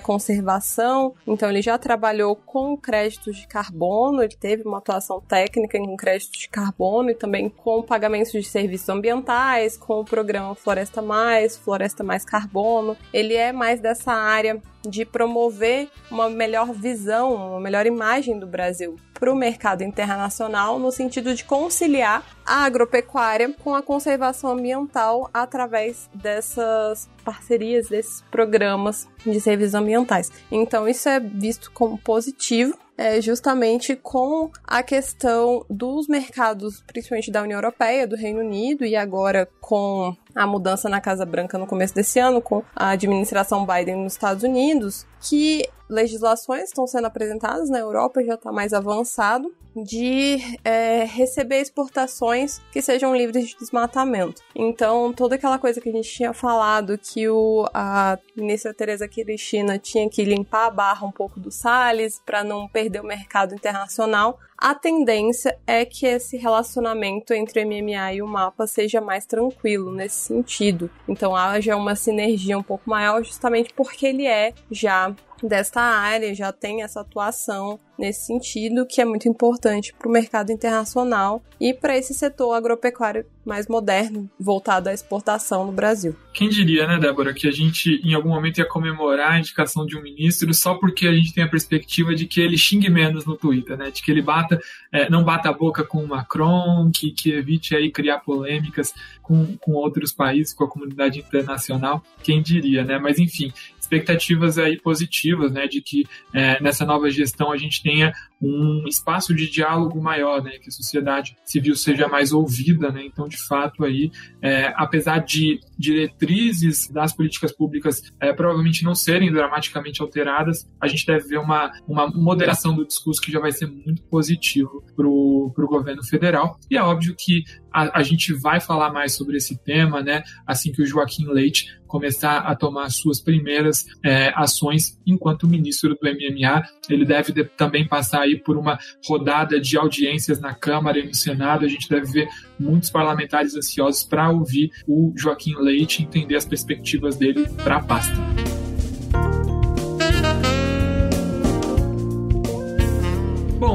conservação. 0.00 1.14
Então, 1.26 1.48
ele 1.48 1.62
já 1.62 1.76
trabalhou 1.78 2.36
com 2.36 2.76
créditos 2.76 3.36
de 3.36 3.46
carbono, 3.46 4.22
ele 4.22 4.36
teve 4.36 4.62
uma 4.62 4.78
atuação 4.78 5.20
técnica 5.20 5.76
em 5.78 5.96
créditos 5.96 6.40
de 6.40 6.48
carbono 6.48 7.10
e 7.10 7.14
também 7.14 7.48
com 7.48 7.82
pagamentos 7.82 8.32
de 8.32 8.42
serviços 8.44 8.88
ambientais, 8.88 9.76
com 9.76 10.00
o 10.00 10.04
programa 10.04 10.54
Floresta 10.54 11.02
Mais, 11.02 11.56
Floresta 11.56 12.04
Mais 12.04 12.24
Carbono. 12.24 12.96
Ele 13.12 13.34
é 13.34 13.52
mais 13.52 13.80
dessa 13.80 14.12
área 14.12 14.60
de 14.82 15.04
promover 15.04 15.88
uma 16.10 16.28
melhor 16.28 16.72
visão, 16.72 17.34
uma 17.34 17.60
melhor 17.60 17.86
imagem 17.86 18.38
do 18.38 18.46
Brasil 18.46 18.96
para 19.14 19.30
o 19.30 19.36
mercado 19.36 19.82
internacional, 19.82 20.78
no 20.78 20.90
sentido 20.90 21.34
de 21.34 21.44
conciliar 21.44 22.24
a 22.44 22.64
agropecuária 22.64 23.54
com 23.62 23.74
a 23.74 23.82
conservação 23.82 24.52
ambiental 24.52 25.28
através 25.32 26.08
dessas 26.14 27.08
parcerias, 27.22 27.88
desses 27.88 28.22
programas 28.30 29.06
de 29.24 29.38
serviços 29.38 29.74
ambientais. 29.74 30.32
Então, 30.50 30.88
isso 30.88 31.06
é 31.08 31.20
visto 31.20 31.70
como 31.72 31.98
positivo 31.98 32.78
é 33.00 33.18
justamente 33.18 33.96
com 33.96 34.50
a 34.62 34.82
questão 34.82 35.64
dos 35.70 36.06
mercados, 36.06 36.82
principalmente 36.86 37.30
da 37.30 37.42
União 37.42 37.56
Europeia, 37.56 38.06
do 38.06 38.14
Reino 38.14 38.40
Unido 38.40 38.84
e 38.84 38.94
agora 38.94 39.48
com 39.58 40.14
a 40.34 40.46
mudança 40.46 40.88
na 40.88 41.00
Casa 41.00 41.24
Branca 41.24 41.58
no 41.58 41.66
começo 41.66 41.94
desse 41.94 42.18
ano, 42.18 42.40
com 42.40 42.62
a 42.74 42.90
administração 42.90 43.66
Biden 43.66 43.96
nos 43.96 44.12
Estados 44.12 44.42
Unidos, 44.42 45.06
que 45.20 45.68
legislações 45.88 46.64
estão 46.64 46.86
sendo 46.86 47.06
apresentadas 47.06 47.68
na 47.68 47.78
Europa, 47.78 48.24
já 48.24 48.34
está 48.34 48.52
mais 48.52 48.72
avançado, 48.72 49.52
de 49.74 50.38
é, 50.64 51.04
receber 51.04 51.60
exportações 51.60 52.60
que 52.72 52.82
sejam 52.82 53.14
livres 53.14 53.48
de 53.48 53.56
desmatamento. 53.56 54.42
Então, 54.54 55.12
toda 55.12 55.36
aquela 55.36 55.58
coisa 55.58 55.80
que 55.80 55.88
a 55.88 55.92
gente 55.92 56.10
tinha 56.10 56.32
falado, 56.32 56.98
que 56.98 57.28
o, 57.28 57.68
a 57.72 58.18
ministra 58.36 58.74
Tereza 58.74 59.06
Cristina 59.06 59.78
tinha 59.78 60.08
que 60.08 60.24
limpar 60.24 60.66
a 60.66 60.70
barra 60.70 61.06
um 61.06 61.12
pouco 61.12 61.38
do 61.38 61.50
Salles 61.50 62.20
para 62.24 62.42
não 62.42 62.68
perder 62.68 63.00
o 63.00 63.06
mercado 63.06 63.54
internacional, 63.54 64.38
a 64.60 64.74
tendência 64.74 65.58
é 65.66 65.86
que 65.86 66.04
esse 66.04 66.36
relacionamento 66.36 67.32
entre 67.32 67.64
o 67.64 67.66
MMA 67.66 68.12
e 68.14 68.22
o 68.22 68.26
mapa 68.26 68.66
seja 68.66 69.00
mais 69.00 69.24
tranquilo 69.24 69.90
nesse 69.90 70.16
sentido. 70.16 70.90
Então 71.08 71.34
haja 71.34 71.74
uma 71.76 71.96
sinergia 71.96 72.58
um 72.58 72.62
pouco 72.62 72.88
maior, 72.88 73.24
justamente 73.24 73.72
porque 73.72 74.06
ele 74.06 74.26
é 74.26 74.52
já 74.70 75.14
desta 75.42 75.80
área, 75.80 76.34
já 76.34 76.52
tem 76.52 76.82
essa 76.82 77.00
atuação 77.00 77.80
nesse 78.00 78.26
sentido, 78.26 78.86
que 78.86 79.00
é 79.00 79.04
muito 79.04 79.28
importante 79.28 79.94
para 79.96 80.08
o 80.08 80.12
mercado 80.12 80.50
internacional 80.50 81.42
e 81.60 81.74
para 81.74 81.96
esse 81.96 82.14
setor 82.14 82.54
agropecuário 82.54 83.26
mais 83.44 83.66
moderno, 83.68 84.30
voltado 84.38 84.88
à 84.88 84.92
exportação 84.92 85.66
no 85.66 85.72
Brasil. 85.72 86.14
Quem 86.32 86.48
diria, 86.48 86.86
né, 86.86 86.98
Débora, 86.98 87.34
que 87.34 87.48
a 87.48 87.50
gente 87.50 88.00
em 88.04 88.14
algum 88.14 88.30
momento 88.30 88.58
ia 88.58 88.64
comemorar 88.64 89.32
a 89.32 89.38
indicação 89.38 89.84
de 89.84 89.96
um 89.96 90.02
ministro 90.02 90.52
só 90.54 90.74
porque 90.74 91.06
a 91.06 91.12
gente 91.12 91.34
tem 91.34 91.44
a 91.44 91.48
perspectiva 91.48 92.14
de 92.14 92.26
que 92.26 92.40
ele 92.40 92.56
xingue 92.56 92.88
menos 92.88 93.26
no 93.26 93.36
Twitter, 93.36 93.76
né, 93.76 93.90
de 93.90 94.02
que 94.02 94.10
ele 94.10 94.22
bata, 94.22 94.60
é, 94.92 95.10
não 95.10 95.24
bata 95.24 95.48
a 95.48 95.52
boca 95.52 95.84
com 95.84 96.02
o 96.02 96.08
Macron, 96.08 96.90
que, 96.94 97.10
que 97.10 97.32
evite 97.32 97.74
aí 97.74 97.90
criar 97.90 98.20
polêmicas 98.20 98.94
com, 99.22 99.56
com 99.58 99.72
outros 99.72 100.12
países, 100.12 100.54
com 100.54 100.64
a 100.64 100.68
comunidade 100.68 101.18
internacional. 101.18 102.02
Quem 102.22 102.42
diria, 102.42 102.84
né? 102.84 102.98
Mas 102.98 103.18
enfim, 103.18 103.52
expectativas 103.78 104.56
aí 104.58 104.76
positivas, 104.76 105.50
né, 105.50 105.66
de 105.66 105.80
que 105.80 106.06
é, 106.32 106.62
nessa 106.62 106.84
nova 106.84 107.10
gestão 107.10 107.50
a 107.50 107.56
gente 107.56 107.84
tenha 107.90 108.12
um 108.40 108.86
espaço 108.86 109.34
de 109.34 109.50
diálogo 109.50 110.00
maior, 110.00 110.42
né, 110.42 110.52
que 110.52 110.68
a 110.68 110.72
sociedade 110.72 111.36
civil 111.44 111.76
seja 111.76 112.08
mais 112.08 112.32
ouvida, 112.32 112.90
né, 112.90 113.04
então 113.04 113.28
de 113.28 113.36
fato 113.36 113.84
aí, 113.84 114.10
é, 114.40 114.72
apesar 114.76 115.18
de 115.18 115.60
diretrizes 115.78 116.88
das 116.88 117.12
políticas 117.12 117.52
públicas 117.52 118.02
é, 118.18 118.32
provavelmente 118.32 118.84
não 118.84 118.94
serem 118.94 119.30
dramaticamente 119.30 120.00
alteradas, 120.00 120.68
a 120.80 120.88
gente 120.88 121.06
deve 121.06 121.28
ver 121.28 121.38
uma, 121.38 121.70
uma 121.86 122.08
moderação 122.08 122.74
do 122.74 122.86
discurso 122.86 123.20
que 123.20 123.30
já 123.30 123.40
vai 123.40 123.52
ser 123.52 123.66
muito 123.66 124.02
positivo 124.04 124.82
para 124.96 125.06
o 125.06 125.68
governo 125.68 126.02
federal, 126.02 126.58
e 126.70 126.76
é 126.76 126.82
óbvio 126.82 127.14
que 127.18 127.44
a, 127.72 128.00
a, 128.00 128.02
gente 128.02 128.32
vai 128.32 128.60
falar 128.60 128.92
mais 128.92 129.14
sobre 129.14 129.36
esse 129.36 129.56
tema, 129.62 130.02
né, 130.02 130.22
assim 130.46 130.72
que 130.72 130.82
o 130.82 130.86
Joaquim 130.86 131.26
Leite 131.26 131.66
começar 131.90 132.38
a 132.38 132.54
tomar 132.54 132.88
suas 132.88 133.20
primeiras 133.20 133.84
é, 134.04 134.32
ações 134.36 134.96
enquanto 135.04 135.48
ministro 135.48 135.90
do 135.90 135.98
MMA. 136.00 136.62
Ele 136.88 137.04
deve 137.04 137.32
de, 137.32 137.44
também 137.44 137.86
passar 137.86 138.28
aí 138.30 138.38
por 138.38 138.56
uma 138.56 138.78
rodada 139.06 139.60
de 139.60 139.76
audiências 139.76 140.40
na 140.40 140.54
Câmara 140.54 140.98
e 140.98 141.06
no 141.06 141.14
Senado. 141.14 141.64
A 141.64 141.68
gente 141.68 141.88
deve 141.88 142.06
ver 142.06 142.28
muitos 142.58 142.90
parlamentares 142.90 143.54
ansiosos 143.54 144.04
para 144.04 144.30
ouvir 144.30 144.70
o 144.86 145.12
Joaquim 145.16 145.54
Leite, 145.56 146.02
entender 146.02 146.36
as 146.36 146.44
perspectivas 146.44 147.16
dele 147.16 147.48
para 147.62 147.76
a 147.76 147.82
pasta. 147.82 148.59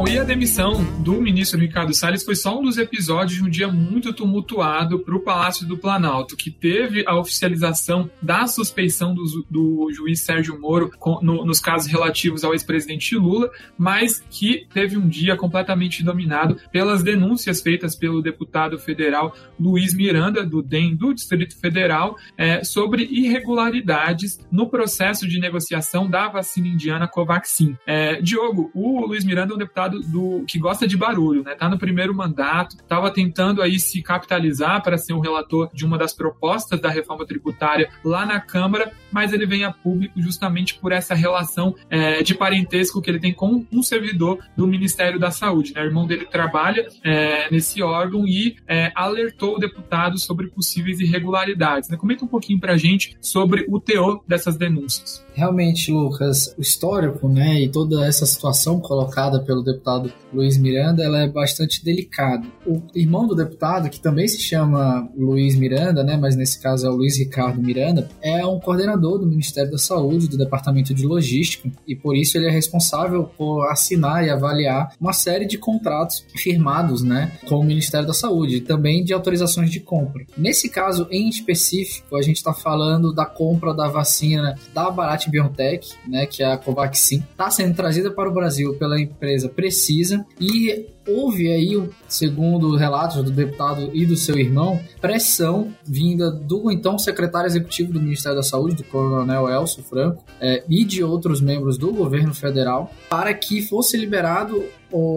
E 0.08 0.20
a 0.20 0.24
demissão 0.24 0.84
do 1.02 1.20
ministro 1.20 1.60
Ricardo 1.60 1.94
Salles 1.94 2.24
foi 2.24 2.36
só 2.36 2.60
um 2.60 2.64
dos 2.64 2.78
episódios 2.78 3.38
de 3.38 3.44
um 3.44 3.50
dia 3.50 3.68
muito 3.68 4.14
tumultuado 4.14 5.00
para 5.00 5.16
o 5.16 5.20
Palácio 5.20 5.68
do 5.68 5.78
Planalto, 5.78 6.38
que 6.38 6.52
teve 6.52 7.04
a 7.08 7.18
oficialização 7.18 8.10
da 8.22 8.46
suspeição 8.46 9.16
do, 9.16 9.24
do 9.50 9.92
juiz 9.92 10.22
Sérgio 10.22 10.60
Moro 10.60 10.92
com, 11.00 11.20
no, 11.22 11.44
nos 11.44 11.60
casos 11.60 11.92
relativos 11.92 12.44
ao 12.44 12.54
ex-presidente 12.54 13.16
Lula, 13.16 13.50
mas 13.78 14.24
que 14.30 14.68
teve 14.72 14.96
um 14.96 15.08
dia 15.08 15.36
completamente 15.36 16.04
dominado 16.04 16.58
pelas 16.72 17.02
denúncias 17.02 17.60
feitas 17.62 17.96
pelo 17.96 18.22
deputado 18.22 18.78
federal 18.78 19.36
Luiz 19.60 19.94
Miranda, 19.94 20.46
do 20.46 20.62
DEM 20.62 20.96
do 20.96 21.14
Distrito 21.14 21.60
Federal, 21.60 22.16
é, 22.38 22.64
sobre 22.64 23.04
irregularidades 23.04 24.40
no 24.52 24.70
processo 24.70 25.28
de 25.28 25.40
negociação 25.40 26.08
da 26.08 26.30
vacina 26.30 26.68
indiana 26.68 27.08
Covaxin. 27.08 27.76
É, 27.88 28.22
Diogo, 28.22 28.70
o 28.74 29.06
Luiz 29.08 29.26
Miranda 29.26 29.54
é 29.54 29.56
um 29.56 29.60
deputado 29.60 29.95
do 30.02 30.44
que 30.48 30.60
gosta 30.60 30.88
de 30.88 30.98
barulho, 30.98 31.44
né? 31.44 31.56
Tá 31.56 31.70
no 31.70 31.78
primeiro 31.78 32.14
mandato, 32.14 32.76
estava 32.76 33.12
tentando 33.12 33.62
aí 33.62 33.80
se 33.80 34.02
capitalizar 34.02 34.82
para 34.84 34.98
ser 34.98 35.14
um 35.14 35.20
relator 35.20 35.70
de 35.74 35.86
uma 35.86 35.98
das 35.98 36.14
propostas 36.14 36.80
da 36.80 36.90
reforma 36.90 37.26
tributária 37.26 37.90
lá 38.04 38.26
na 38.26 38.40
Câmara, 38.40 38.92
mas 39.16 39.32
ele 39.32 39.46
vem 39.46 39.64
a 39.64 39.72
público 39.72 40.22
justamente 40.22 40.76
por 40.76 40.92
essa 40.92 41.16
relação 41.16 41.74
é, 41.90 42.22
de 42.22 42.36
parentesco 42.36 43.02
que 43.02 43.10
ele 43.10 43.18
tem 43.18 43.32
com 43.32 43.66
um 43.72 43.82
servidor 43.82 44.40
do 44.58 44.68
Ministério 44.68 45.18
da 45.18 45.32
Saúde. 45.32 45.74
Né? 45.74 45.84
O 45.84 45.86
irmão 45.86 46.06
dele 46.06 46.26
trabalha 46.26 46.86
é, 47.02 47.50
nesse 47.50 47.82
órgão 47.82 48.28
e 48.28 48.58
é, 48.68 48.92
alertou 48.94 49.56
o 49.56 49.58
deputado 49.58 50.20
sobre 50.20 50.48
possíveis 50.48 51.00
irregularidades. 51.00 51.88
Né? 51.88 51.96
Comenta 51.96 52.26
um 52.26 52.28
pouquinho 52.28 52.60
para 52.60 52.74
a 52.74 52.78
gente 52.78 53.16
sobre 53.22 53.66
o 53.70 53.80
teor 53.80 54.22
dessas 54.28 54.58
denúncias. 54.58 55.26
Realmente, 55.34 55.94
Lucas, 55.94 56.54
o 56.58 56.62
histórico, 56.62 57.30
né, 57.30 57.62
e 57.62 57.70
toda 57.70 58.06
essa 58.06 58.26
situação 58.26 58.82
colocada 58.82 59.40
pelo 59.40 59.64
deputado 59.64 60.12
Luiz 60.34 60.58
Miranda, 60.58 61.04
ela 61.04 61.20
é 61.20 61.28
bastante 61.28 61.84
delicada. 61.84 62.46
O 62.66 62.82
irmão 62.94 63.28
do 63.28 63.36
deputado, 63.36 63.90
que 63.90 64.00
também 64.00 64.28
se 64.28 64.42
chama 64.42 65.10
Luiz 65.16 65.56
Miranda, 65.56 66.04
né, 66.04 66.18
mas 66.18 66.36
nesse 66.36 66.62
caso 66.62 66.86
é 66.86 66.90
o 66.90 66.96
Luiz 66.96 67.18
Ricardo 67.18 67.62
Miranda, 67.62 68.10
é 68.22 68.46
um 68.46 68.60
coordenador 68.60 69.05
do 69.12 69.26
Ministério 69.26 69.72
da 69.72 69.78
Saúde, 69.78 70.28
do 70.28 70.38
Departamento 70.38 70.94
de 70.94 71.06
Logística, 71.06 71.72
e 71.88 71.96
por 71.96 72.16
isso 72.16 72.38
ele 72.38 72.48
é 72.48 72.52
responsável 72.52 73.24
por 73.38 73.66
assinar 73.68 74.26
e 74.26 74.30
avaliar 74.30 74.94
uma 75.00 75.14
série 75.14 75.46
de 75.46 75.58
contratos 75.58 76.26
firmados, 76.36 77.04
né, 77.04 77.32
com 77.48 77.56
o 77.56 77.64
Ministério 77.64 78.08
da 78.08 78.14
Saúde, 78.14 78.58
e 78.58 78.62
também 78.62 79.04
de 79.04 79.14
autorizações 79.14 79.70
de 79.70 79.80
compra. 79.80 80.26
Nesse 80.38 80.70
caso 80.70 81.08
em 81.12 81.30
específico, 81.30 82.16
a 82.16 82.22
gente 82.22 82.38
está 82.38 82.54
falando 82.54 83.14
da 83.14 83.26
compra 83.26 83.74
da 83.74 83.88
vacina 83.88 84.56
da 84.74 84.90
Bharat 84.90 85.30
BioNTech, 85.30 85.90
né, 86.08 86.26
que 86.26 86.44
é 86.44 86.52
a 86.52 86.58
Covaxin, 86.58 87.24
está 87.32 87.50
sendo 87.50 87.76
trazida 87.76 88.12
para 88.12 88.30
o 88.30 88.34
Brasil 88.34 88.74
pela 88.76 89.00
empresa 89.00 89.50
precisa 89.50 90.26
e 90.40 90.95
houve 91.08 91.48
aí, 91.52 91.82
segundo 92.08 92.76
relatos 92.76 93.24
do 93.24 93.32
deputado 93.32 93.90
e 93.94 94.06
do 94.06 94.16
seu 94.16 94.38
irmão, 94.38 94.80
pressão 95.00 95.74
vinda 95.84 96.32
do 96.32 96.72
então 96.72 96.98
secretário 96.98 97.48
executivo 97.48 97.94
do 97.94 98.02
Ministério 98.02 98.38
da 98.38 98.44
Saúde, 98.44 98.76
do 98.76 98.84
coronel 98.84 99.50
Elcio 99.50 99.84
Franco, 99.84 100.24
é, 100.40 100.64
e 100.68 100.84
de 100.84 101.04
outros 101.04 101.42
membros 101.42 101.78
do 101.78 101.92
governo 101.92 102.34
federal, 102.34 102.92
para 103.10 103.34
que 103.34 103.62
fosse 103.62 103.98
liberado 103.98 104.64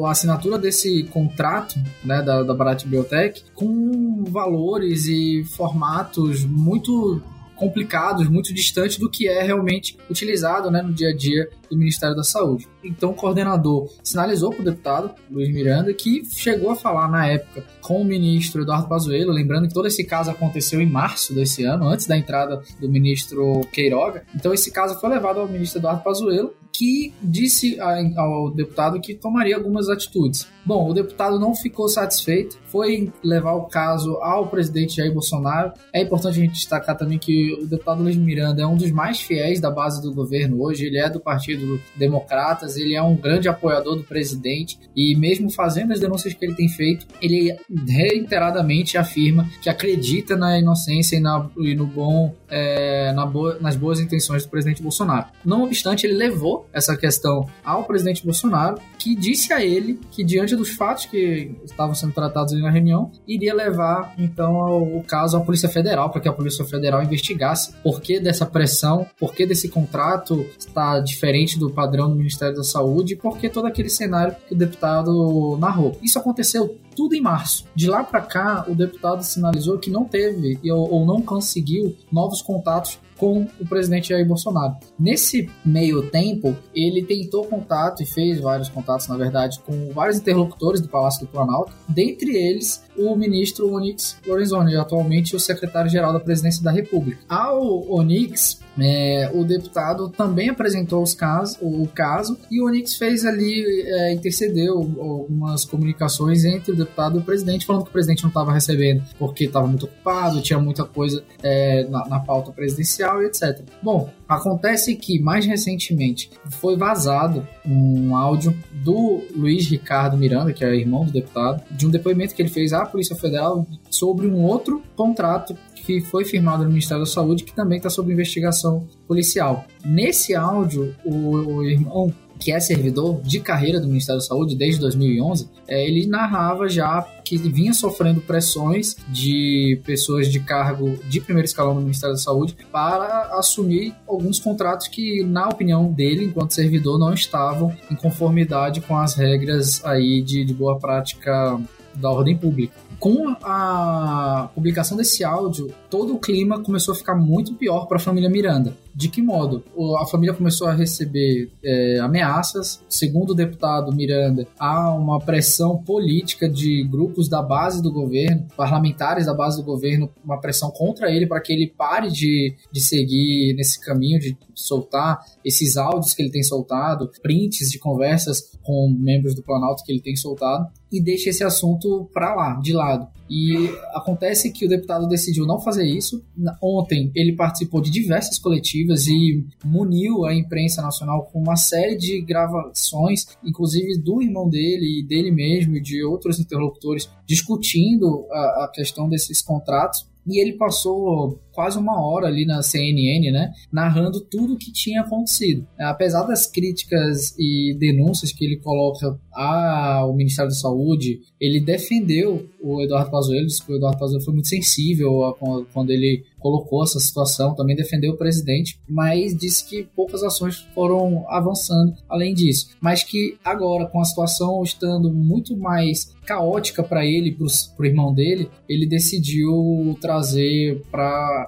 a 0.05 0.11
assinatura 0.11 0.59
desse 0.59 1.05
contrato 1.05 1.79
né, 2.05 2.23
da, 2.23 2.43
da 2.43 2.55
Barat 2.55 2.85
Biotech 2.85 3.45
com 3.55 4.25
valores 4.25 5.07
e 5.07 5.45
formatos 5.57 6.45
muito 6.45 7.23
complicados, 7.59 8.29
muito 8.29 8.55
distantes 8.55 8.99
do 8.99 9.11
que 9.11 9.29
é 9.29 9.43
realmente 9.43 9.97
utilizado 10.09 10.71
né, 10.71 10.81
no 10.81 10.93
dia 10.93 11.11
a 11.11 11.17
dia 11.17 11.51
do 11.69 11.77
Ministério 11.77 12.17
da 12.17 12.23
Saúde. 12.23 12.67
Então 12.83 13.11
o 13.11 13.15
coordenador 13.15 13.91
sinalizou 14.03 14.51
para 14.51 14.63
o 14.63 14.65
deputado 14.65 15.11
Luiz 15.31 15.53
Miranda 15.53 15.93
que 15.93 16.23
chegou 16.25 16.71
a 16.71 16.77
falar 16.77 17.09
na 17.09 17.27
época 17.27 17.65
com 17.83 18.01
o 18.01 18.05
ministro 18.05 18.63
Eduardo 18.63 18.89
Pazuello, 18.89 19.33
lembrando 19.33 19.69
que 19.69 19.75
todo 19.75 19.89
esse 19.89 20.05
caso 20.05 20.31
aconteceu 20.31 20.81
em 20.81 20.87
março 20.87 21.35
desse 21.35 21.65
ano, 21.65 21.89
antes 21.89 22.07
da 22.07 22.17
entrada 22.17 22.63
do 22.81 22.89
ministro 22.89 23.61
Queiroga. 23.73 24.23
Então 24.35 24.55
esse 24.55 24.71
caso 24.71 24.99
foi 25.01 25.11
levado 25.11 25.41
ao 25.41 25.49
ministro 25.49 25.81
Eduardo 25.81 26.03
Pazuello, 26.03 26.55
que 26.73 27.13
disse 27.23 27.79
ao 28.17 28.51
deputado 28.51 29.01
que 29.01 29.15
tomaria 29.15 29.57
algumas 29.57 29.89
atitudes. 29.89 30.47
Bom, 30.69 30.91
o 30.91 30.93
deputado 30.93 31.41
não 31.41 31.55
ficou 31.55 31.89
satisfeito, 31.89 32.59
foi 32.67 33.11
levar 33.25 33.55
o 33.55 33.63
caso 33.63 34.19
ao 34.21 34.49
presidente 34.49 34.97
Jair 34.97 35.11
Bolsonaro. 35.11 35.73
É 35.95 36.03
importante 36.03 36.39
a 36.39 36.43
gente 36.43 36.53
destacar 36.53 36.95
também 36.95 37.19
que 37.19 37.55
o 37.55 37.67
deputado 37.67 38.03
Luiz 38.03 38.19
Miranda 38.19 38.61
é 38.61 38.67
um 38.67 38.77
dos 38.77 38.91
mais 38.91 39.19
fiéis 39.19 39.63
da 39.63 39.71
base 39.71 40.03
do 40.03 40.13
governo 40.13 40.63
hoje, 40.63 40.85
ele 40.85 40.99
é 40.99 41.09
do 41.09 41.21
Partido 41.21 41.81
Democratas, 41.97 42.77
ele 42.77 42.95
é 42.95 43.03
um 43.03 43.17
grande 43.17 43.49
apoiador 43.49 43.97
do 43.97 44.05
presidente 44.05 44.79
e 44.95 45.17
mesmo 45.17 45.51
fazendo 45.51 45.95
as 45.95 46.01
denúncias 46.01 46.35
que 46.35 46.45
ele 46.45 46.55
tem 46.55 46.69
feito, 46.69 47.07
ele 47.23 47.57
reiteradamente 47.89 48.99
afirma 48.99 49.49
que 49.63 49.71
acredita 49.71 50.37
na 50.37 50.59
inocência 50.59 51.17
e, 51.17 51.21
na, 51.21 51.49
e 51.57 51.75
no 51.75 51.87
bom, 51.87 52.35
é, 52.47 53.11
na 53.15 53.25
boa, 53.25 53.57
nas 53.59 53.75
boas 53.75 54.01
intenções 54.01 54.45
do 54.45 54.51
presidente 54.51 54.83
Bolsonaro. 54.83 55.29
Não 55.43 55.63
obstante, 55.63 56.07
ele 56.07 56.15
levou 56.15 56.69
essa 56.75 56.95
questão 56.95 57.49
ao 57.65 57.85
presidente 57.85 58.23
Bolsonaro, 58.23 58.79
que 58.99 59.17
disse 59.17 59.51
a 59.51 59.65
ele 59.65 59.99
que, 60.11 60.23
diante 60.23 60.58
dos 60.59 60.71
fatos 60.71 61.07
que 61.07 61.57
estavam 61.65 61.95
sendo 61.95 62.13
tratados 62.13 62.53
na 62.61 62.71
reunião, 62.71 63.11
iria 63.27 63.55
levar 63.55 64.15
então 64.19 64.83
o 64.97 65.03
caso 65.03 65.37
à 65.37 65.41
Polícia 65.41 65.69
Federal, 65.69 66.11
para 66.11 66.21
que 66.21 66.29
a 66.29 66.33
Polícia 66.33 66.65
Federal 66.65 67.03
investigasse 67.03 67.73
por 67.83 68.01
que 68.01 68.21
dessa 68.21 68.45
pressão, 68.45 69.07
por 69.19 69.33
que 69.33 69.47
desse 69.47 69.69
contrato 69.69 70.45
está 70.59 71.01
diferente 71.01 71.59
do 71.59 71.71
padrão 71.71 72.09
do 72.09 72.17
Ministério 72.17 72.57
da 72.57 72.65
Saúde 72.65 73.15
e 73.15 73.17
por 73.17 73.39
que 73.39 73.49
todo 73.49 73.67
aquele 73.67 73.89
cenário 73.89 74.37
que 74.47 74.55
o 74.55 74.59
deputado 74.59 75.57
narrou. 75.59 75.97
Isso 76.03 76.19
aconteceu 76.19 76.79
tudo 76.95 77.15
em 77.15 77.21
março. 77.21 77.65
De 77.75 77.87
lá 77.87 78.03
para 78.03 78.21
cá, 78.21 78.65
o 78.69 78.75
deputado 78.75 79.23
sinalizou 79.23 79.79
que 79.79 79.91
não 79.91 80.05
teve 80.05 80.59
ou 80.71 81.07
não 81.07 81.23
conseguiu 81.23 81.97
novos 82.11 82.43
contatos 82.43 82.99
com 83.19 83.47
o 83.61 83.67
presidente 83.67 84.09
Jair 84.11 84.27
Bolsonaro. 84.27 84.77
Nesse 84.99 85.51
meio 85.65 86.09
tempo, 86.11 86.57
ele 86.75 87.03
tentou 87.03 87.45
contato 87.45 88.03
e 88.03 88.07
fez 88.07 88.41
vários 88.41 88.69
contatos, 88.69 89.09
na 89.09 89.17
verdade, 89.17 89.61
com 89.61 89.93
vários 89.93 90.19
interlocutores 90.19 90.81
do 90.81 90.89
Palácio 90.89 91.27
do 91.27 91.31
Planalto, 91.31 91.73
dentre 91.89 92.35
eles 92.35 92.88
o 92.99 93.17
ministro 93.17 93.73
Onyx 93.73 94.17
Lorenzoni, 94.27 94.77
atualmente 94.77 95.37
o 95.37 95.41
secretário-geral 95.41 96.13
da 96.13 96.21
Presidência 96.21 96.63
da 96.63 96.71
República. 96.71 97.21
Ao 97.29 97.91
Onyx, 97.91 98.61
é, 98.79 99.31
o 99.35 99.45
deputado 99.45 100.09
também 100.09 100.51
apresentou 100.51 101.03
os 101.03 101.15
casos, 101.15 101.59
o, 101.61 101.87
caso 101.89 102.39
e 102.51 102.61
o 102.61 102.67
Onyx 102.67 102.97
fez 102.97 103.25
ali, 103.25 103.65
é, 103.87 104.13
intercedeu 104.13 104.77
algumas 104.77 105.65
comunicações 105.65 106.45
entre 106.45 106.73
o 106.73 106.77
deputado 106.77 107.17
e 107.17 107.21
o 107.21 107.25
presidente, 107.25 107.67
falando 107.67 107.85
que 107.85 107.91
o 107.91 107.93
presidente 107.93 108.23
não 108.23 108.29
estava 108.29 108.53
recebendo 108.53 109.03
porque 109.19 109.45
estava 109.45 109.67
muito 109.67 109.87
ocupado, 109.87 110.41
tinha 110.41 110.59
muita 110.59 110.85
coisa 110.85 111.23
é, 111.43 111.85
na, 111.89 112.09
na 112.09 112.21
pauta 112.21 112.53
presidencial 112.53 113.23
e 113.23 113.27
etc. 113.27 113.61
Bom, 113.83 114.11
acontece 114.29 114.95
que 114.95 115.19
mais 115.19 115.47
recentemente 115.47 116.31
foi 116.61 116.77
vazado 116.77 117.47
um 117.65 118.15
áudio 118.15 118.57
do 118.73 119.23
Luiz 119.35 119.67
Ricardo 119.67 120.17
Miranda, 120.17 120.53
que 120.53 120.65
é 120.65 120.75
irmão 120.75 121.05
do 121.05 121.11
deputado, 121.11 121.63
de 121.71 121.87
um 121.87 121.91
depoimento 121.91 122.35
que 122.35 122.43
ele 122.43 122.51
fez 122.51 122.73
à 122.73 122.85
Polícia 122.85 123.17
Federal 123.17 123.67
sobre 123.91 124.27
um 124.27 124.45
outro 124.45 124.83
contrato 124.95 125.57
que 125.75 126.03
foi 126.03 126.25
firmado 126.25 126.65
no 126.65 126.69
Ministério 126.69 127.03
da 127.03 127.11
Saúde, 127.11 127.45
que 127.45 127.55
também 127.55 127.79
está 127.79 127.89
sob 127.89 128.13
investigação 128.13 128.87
policial. 129.07 129.65
Nesse 129.83 130.35
áudio, 130.35 130.95
o, 131.03 131.15
o 131.15 131.65
irmão 131.65 132.13
que 132.39 132.53
é 132.53 132.61
servidor 132.61 133.21
de 133.23 133.41
carreira 133.41 133.81
do 133.81 133.87
Ministério 133.87 134.21
da 134.21 134.27
Saúde 134.27 134.55
desde 134.55 134.81
2011, 134.81 135.49
é, 135.67 135.87
ele 135.87 136.07
narrava 136.07 136.69
já 136.69 137.03
que 137.25 137.37
vinha 137.37 137.75
sofrendo 137.75 138.21
pressões 138.21 138.97
de 139.09 139.81
pessoas 139.85 140.29
de 140.29 140.41
cargo 140.41 140.99
de 141.09 141.21
primeiro 141.21 141.47
escalão 141.47 141.75
do 141.75 141.81
Ministério 141.81 142.15
da 142.15 142.21
Saúde 142.21 142.57
para 142.73 143.31
assumir 143.39 143.95
alguns 144.07 144.39
contratos 144.39 144.89
que, 144.89 145.23
na 145.25 145.49
opinião 145.49 145.93
dele, 145.93 146.25
enquanto 146.25 146.55
servidor, 146.55 146.99
não 146.99 147.13
estavam 147.13 147.77
em 147.91 147.95
conformidade 147.95 148.81
com 148.81 148.97
as 148.97 149.15
regras 149.15 149.85
aí 149.85 150.23
de, 150.23 150.45
de 150.45 150.55
boa 150.55 150.79
prática 150.79 151.61
da 151.95 152.11
ordem 152.11 152.37
pública. 152.37 152.75
Com 152.99 153.37
a 153.43 154.51
publicação 154.55 154.97
desse 154.97 155.23
áudio, 155.23 155.73
todo 155.91 156.15
o 156.15 156.19
clima 156.19 156.63
começou 156.63 156.93
a 156.93 156.97
ficar 156.97 157.15
muito 157.15 157.55
pior 157.55 157.87
para 157.87 157.97
a 157.97 158.01
família 158.01 158.29
Miranda. 158.29 158.75
De 158.99 159.09
que 159.09 159.23
modo? 159.23 159.63
A 160.01 160.07
família 160.07 160.35
começou 160.35 160.67
a 160.67 160.75
receber 160.75 161.53
é, 161.63 162.01
ameaças. 162.01 162.83
Segundo 162.89 163.31
o 163.31 163.35
deputado 163.35 163.95
Miranda, 163.95 164.45
há 164.59 164.93
uma 164.93 165.21
pressão 165.21 165.79
política 165.79 166.49
de 166.49 166.83
grupos 166.83 167.29
da 167.29 167.41
base 167.41 167.81
do 167.81 167.93
governo, 167.93 168.49
parlamentares 168.57 169.27
da 169.27 169.33
base 169.33 169.59
do 169.59 169.63
governo, 169.63 170.11
uma 170.25 170.41
pressão 170.41 170.73
contra 170.73 171.13
ele 171.13 171.29
para 171.29 171.41
que 171.41 171.53
ele 171.53 171.69
pare 171.69 172.11
de, 172.11 172.57
de 172.73 172.81
seguir 172.81 173.55
nesse 173.55 173.81
caminho, 173.81 174.19
de 174.19 174.37
soltar 174.53 175.21
esses 175.45 175.77
áudios 175.77 176.13
que 176.13 176.21
ele 176.21 176.33
tem 176.33 176.43
soltado, 176.43 177.09
prints 177.23 177.71
de 177.71 177.79
conversas 177.79 178.51
com 178.65 178.93
membros 178.99 179.33
do 179.33 179.45
Planalto 179.45 179.85
que 179.85 179.93
ele 179.93 180.03
tem 180.03 180.17
soltado, 180.17 180.67
e 180.91 181.01
deixe 181.01 181.31
esse 181.31 181.45
assunto 181.45 182.11
para 182.13 182.35
lá, 182.35 182.55
de 182.55 182.73
lado. 182.73 183.07
E 183.31 183.69
acontece 183.93 184.51
que 184.53 184.65
o 184.65 184.69
deputado 184.69 185.07
decidiu 185.07 185.47
não 185.47 185.61
fazer 185.61 185.85
isso. 185.87 186.25
Ontem 186.63 187.11
ele 187.15 187.35
participou 187.35 187.81
de 187.81 187.91
diversas 187.91 188.39
coletivas 188.39 189.07
e 189.07 189.45
muniu 189.65 190.25
a 190.25 190.35
imprensa 190.35 190.81
nacional 190.81 191.25
com 191.25 191.41
uma 191.41 191.57
série 191.57 191.97
de 191.97 192.21
gravações, 192.21 193.27
inclusive 193.45 193.99
do 193.99 194.23
irmão 194.23 194.49
dele 194.49 195.01
e 195.01 195.03
dele 195.03 195.31
mesmo 195.31 195.77
e 195.77 195.81
de 195.81 196.03
outros 196.03 196.41
interlocutores, 196.41 197.09
discutindo 197.27 198.27
a, 198.31 198.65
a 198.65 198.71
questão 198.73 199.09
desses 199.09 199.43
contratos. 199.43 200.07
E 200.27 200.41
ele 200.41 200.55
passou 200.55 201.41
quase 201.59 201.77
uma 201.77 202.01
hora 202.01 202.29
ali 202.29 202.47
na 202.47 202.63
CNN, 202.63 203.33
né, 203.33 203.53
narrando 203.73 204.21
tudo 204.21 204.55
o 204.55 204.57
que 204.57 204.71
tinha 204.71 205.01
acontecido. 205.01 205.67
Apesar 205.77 206.23
das 206.23 206.47
críticas 206.47 207.35
e 207.37 207.77
denúncias 207.81 208.31
que 208.31 208.45
ele 208.45 208.59
coloca 208.59 209.19
ao 209.33 210.15
Ministério 210.15 210.53
da 210.53 210.57
Saúde, 210.57 211.19
ele 211.41 211.59
defendeu 211.59 212.49
o 212.63 212.81
Eduardo 212.81 213.11
Pazuello, 213.11 213.47
disse 213.47 213.65
que 213.65 213.73
o 213.73 213.77
Eduardo 213.77 213.99
Pazuello 213.99 214.25
foi 214.25 214.35
muito 214.35 214.47
sensível 214.47 215.37
quando 215.73 215.91
ele 215.91 216.23
colocou 216.39 216.85
essa 216.85 217.01
situação, 217.01 217.57
também 217.57 217.75
defendeu 217.75 218.13
o 218.13 218.17
presidente, 218.17 218.79
mas 218.89 219.37
disse 219.37 219.69
que 219.69 219.83
poucas 219.97 220.23
ações 220.23 220.69
foram 220.73 221.25
avançando 221.29 221.95
além 222.09 222.35
disso. 222.35 222.69
Mas 222.81 223.03
que 223.03 223.37
agora, 223.45 223.87
com 223.87 224.01
a 224.01 224.05
situação 224.05 224.63
estando 224.63 225.13
muito 225.13 225.57
mais 225.57 226.17
caótica 226.25 226.83
para 226.83 227.05
ele, 227.05 227.33
para 227.33 227.83
o 227.83 227.87
irmão 227.87 228.15
dele, 228.15 228.49
ele 228.69 228.87
decidiu 228.87 229.97
trazer 230.01 230.83
para 230.91 231.48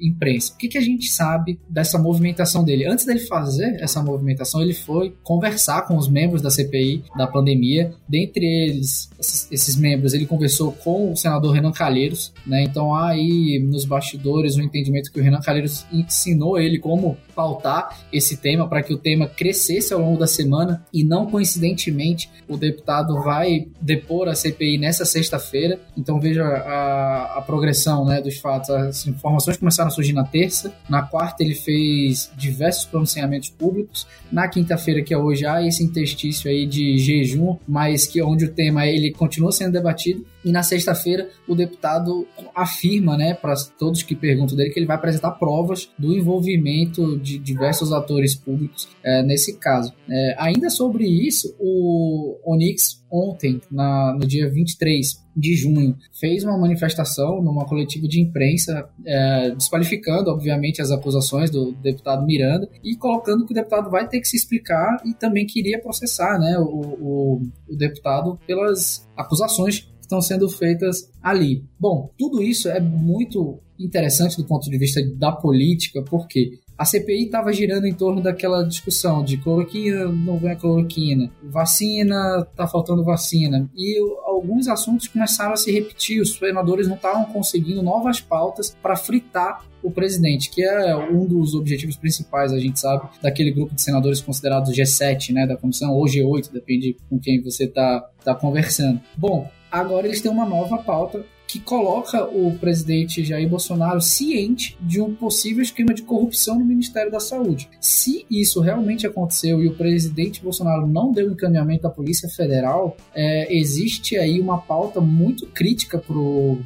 imprensa. 0.00 0.52
O 0.52 0.56
que, 0.56 0.68
que 0.68 0.78
a 0.78 0.82
gente 0.82 1.10
sabe 1.10 1.58
dessa 1.68 1.98
movimentação 1.98 2.64
dele? 2.64 2.86
Antes 2.86 3.04
dele 3.04 3.20
fazer 3.20 3.76
essa 3.80 4.02
movimentação, 4.02 4.60
ele 4.62 4.74
foi 4.74 5.14
conversar 5.22 5.82
com 5.82 5.96
os 5.96 6.08
membros 6.08 6.42
da 6.42 6.50
CPI 6.50 7.04
da 7.16 7.26
pandemia. 7.26 7.92
Dentre 8.08 8.44
eles, 8.44 9.10
esses, 9.18 9.50
esses 9.50 9.76
membros, 9.76 10.14
ele 10.14 10.26
conversou 10.26 10.72
com 10.72 11.12
o 11.12 11.16
senador 11.16 11.52
Renan 11.52 11.72
Calheiros, 11.72 12.32
né? 12.46 12.62
Então 12.62 12.94
aí 12.94 13.58
nos 13.58 13.84
bastidores 13.84 14.56
o 14.56 14.62
entendimento 14.62 15.12
que 15.12 15.20
o 15.20 15.22
Renan 15.22 15.40
Calheiros 15.40 15.86
ensinou 15.92 16.58
ele 16.58 16.78
como 16.78 17.16
pautar 17.34 18.00
esse 18.12 18.36
tema 18.36 18.68
para 18.68 18.82
que 18.82 18.92
o 18.92 18.98
tema 18.98 19.28
crescesse 19.28 19.92
ao 19.92 20.00
longo 20.00 20.18
da 20.18 20.26
semana 20.26 20.84
e 20.92 21.04
não 21.04 21.26
coincidentemente 21.26 22.30
o 22.48 22.56
deputado 22.56 23.22
vai 23.22 23.68
depor 23.80 24.28
a 24.28 24.34
CPI 24.34 24.78
nessa 24.78 25.04
sexta-feira. 25.04 25.78
Então 25.96 26.18
veja 26.18 26.42
a, 26.44 27.38
a 27.38 27.42
progressão 27.42 28.04
né, 28.04 28.20
dos 28.20 28.38
fatos. 28.38 28.70
As 28.70 29.06
informações 29.06 29.56
começaram 29.56 29.87
começaram 29.88 29.88
a 29.88 29.90
surgir 29.90 30.12
na 30.12 30.24
terça. 30.24 30.72
Na 30.88 31.02
quarta, 31.02 31.42
ele 31.42 31.54
fez 31.54 32.30
diversos 32.36 32.84
pronunciamentos 32.84 33.48
públicos. 33.48 34.06
Na 34.30 34.46
quinta-feira, 34.46 35.02
que 35.02 35.12
é 35.12 35.18
hoje, 35.18 35.46
há 35.46 35.66
esse 35.66 35.82
interstício 35.82 36.50
aí 36.50 36.66
de 36.66 36.98
jejum, 36.98 37.56
mas 37.66 38.06
que 38.06 38.22
onde 38.22 38.44
o 38.44 38.52
tema 38.52 38.86
ele 38.86 39.10
continua 39.12 39.50
sendo 39.50 39.72
debatido. 39.72 40.24
E 40.44 40.52
na 40.52 40.62
sexta-feira, 40.62 41.28
o 41.48 41.54
deputado 41.54 42.26
afirma, 42.54 43.16
né, 43.16 43.34
para 43.34 43.54
todos 43.78 44.02
que 44.02 44.14
perguntam 44.14 44.56
dele, 44.56 44.70
que 44.70 44.78
ele 44.78 44.86
vai 44.86 44.96
apresentar 44.96 45.32
provas 45.32 45.90
do 45.98 46.16
envolvimento 46.16 47.18
de 47.18 47.38
diversos 47.38 47.92
atores 47.92 48.34
públicos 48.34 48.88
é, 49.02 49.22
nesse 49.22 49.58
caso. 49.58 49.92
É, 50.08 50.36
ainda 50.38 50.70
sobre 50.70 51.06
isso, 51.06 51.54
o 51.58 52.38
Onix 52.44 53.04
ontem, 53.10 53.60
na, 53.70 54.14
no 54.14 54.26
dia 54.26 54.48
23 54.50 55.26
de 55.36 55.54
junho, 55.54 55.96
fez 56.18 56.44
uma 56.44 56.58
manifestação 56.58 57.42
numa 57.42 57.64
coletiva 57.64 58.06
de 58.06 58.20
imprensa, 58.20 58.88
é, 59.06 59.50
desqualificando, 59.50 60.30
obviamente, 60.30 60.82
as 60.82 60.90
acusações 60.90 61.50
do 61.50 61.72
deputado 61.72 62.26
Miranda 62.26 62.68
e 62.82 62.96
colocando 62.96 63.46
que 63.46 63.52
o 63.52 63.54
deputado 63.54 63.90
vai 63.90 64.06
ter 64.08 64.20
que 64.20 64.28
se 64.28 64.36
explicar 64.36 64.96
e 65.04 65.14
também 65.14 65.46
queria 65.46 65.80
processar 65.80 66.38
né, 66.38 66.58
o, 66.58 66.64
o, 66.64 67.42
o 67.68 67.76
deputado 67.76 68.38
pelas 68.46 69.08
acusações 69.16 69.88
estão 70.08 70.22
sendo 70.22 70.48
feitas 70.48 71.10
ali. 71.22 71.62
Bom, 71.78 72.10
tudo 72.18 72.42
isso 72.42 72.68
é 72.68 72.80
muito 72.80 73.60
interessante 73.78 74.36
do 74.36 74.44
ponto 74.44 74.68
de 74.68 74.78
vista 74.78 75.00
da 75.14 75.30
política, 75.30 76.02
porque 76.02 76.58
a 76.76 76.84
CPI 76.84 77.24
estava 77.24 77.52
girando 77.52 77.86
em 77.86 77.92
torno 77.92 78.22
daquela 78.22 78.62
discussão 78.62 79.22
de 79.22 79.36
cloroquina, 79.36 80.06
não 80.06 80.38
vem 80.38 80.56
cloroquina, 80.56 81.30
vacina, 81.42 82.46
tá 82.56 82.66
faltando 82.66 83.04
vacina. 83.04 83.68
E 83.76 83.98
alguns 84.24 84.68
assuntos 84.68 85.08
começaram 85.08 85.52
a 85.52 85.56
se 85.56 85.72
repetir, 85.72 86.20
os 86.20 86.36
senadores 86.36 86.86
não 86.86 86.94
estavam 86.94 87.24
conseguindo 87.26 87.82
novas 87.82 88.20
pautas 88.20 88.76
para 88.80 88.96
fritar 88.96 89.66
o 89.82 89.90
presidente, 89.90 90.50
que 90.50 90.64
é 90.64 90.96
um 90.96 91.24
dos 91.24 91.54
objetivos 91.54 91.96
principais, 91.96 92.52
a 92.52 92.58
gente 92.58 92.78
sabe, 92.78 93.08
daquele 93.20 93.50
grupo 93.50 93.74
de 93.74 93.82
senadores 93.82 94.20
considerados 94.20 94.72
G7, 94.72 95.32
né, 95.32 95.46
da 95.46 95.56
comissão, 95.56 95.92
ou 95.92 96.04
G8, 96.04 96.52
depende 96.52 96.96
com 97.08 97.18
quem 97.18 97.42
você 97.42 97.64
está 97.64 98.08
tá 98.24 98.34
conversando. 98.34 99.00
Bom, 99.16 99.48
agora 99.70 100.06
eles 100.06 100.20
têm 100.20 100.30
uma 100.30 100.46
nova 100.46 100.78
pauta 100.78 101.24
que 101.48 101.58
coloca 101.58 102.24
o 102.24 102.56
presidente 102.58 103.24
Jair 103.24 103.48
Bolsonaro 103.48 104.02
ciente 104.02 104.76
de 104.82 105.00
um 105.00 105.14
possível 105.14 105.62
esquema 105.62 105.94
de 105.94 106.02
corrupção 106.02 106.58
no 106.58 106.64
Ministério 106.64 107.10
da 107.10 107.18
Saúde. 107.18 107.70
Se 107.80 108.26
isso 108.30 108.60
realmente 108.60 109.06
aconteceu 109.06 109.62
e 109.62 109.66
o 109.66 109.74
presidente 109.74 110.42
Bolsonaro 110.42 110.86
não 110.86 111.10
deu 111.10 111.32
encaminhamento 111.32 111.86
à 111.86 111.90
Polícia 111.90 112.28
Federal, 112.28 112.98
é, 113.14 113.56
existe 113.56 114.18
aí 114.18 114.38
uma 114.38 114.58
pauta 114.58 115.00
muito 115.00 115.46
crítica 115.46 115.96
para 115.98 116.18
o 116.18 116.58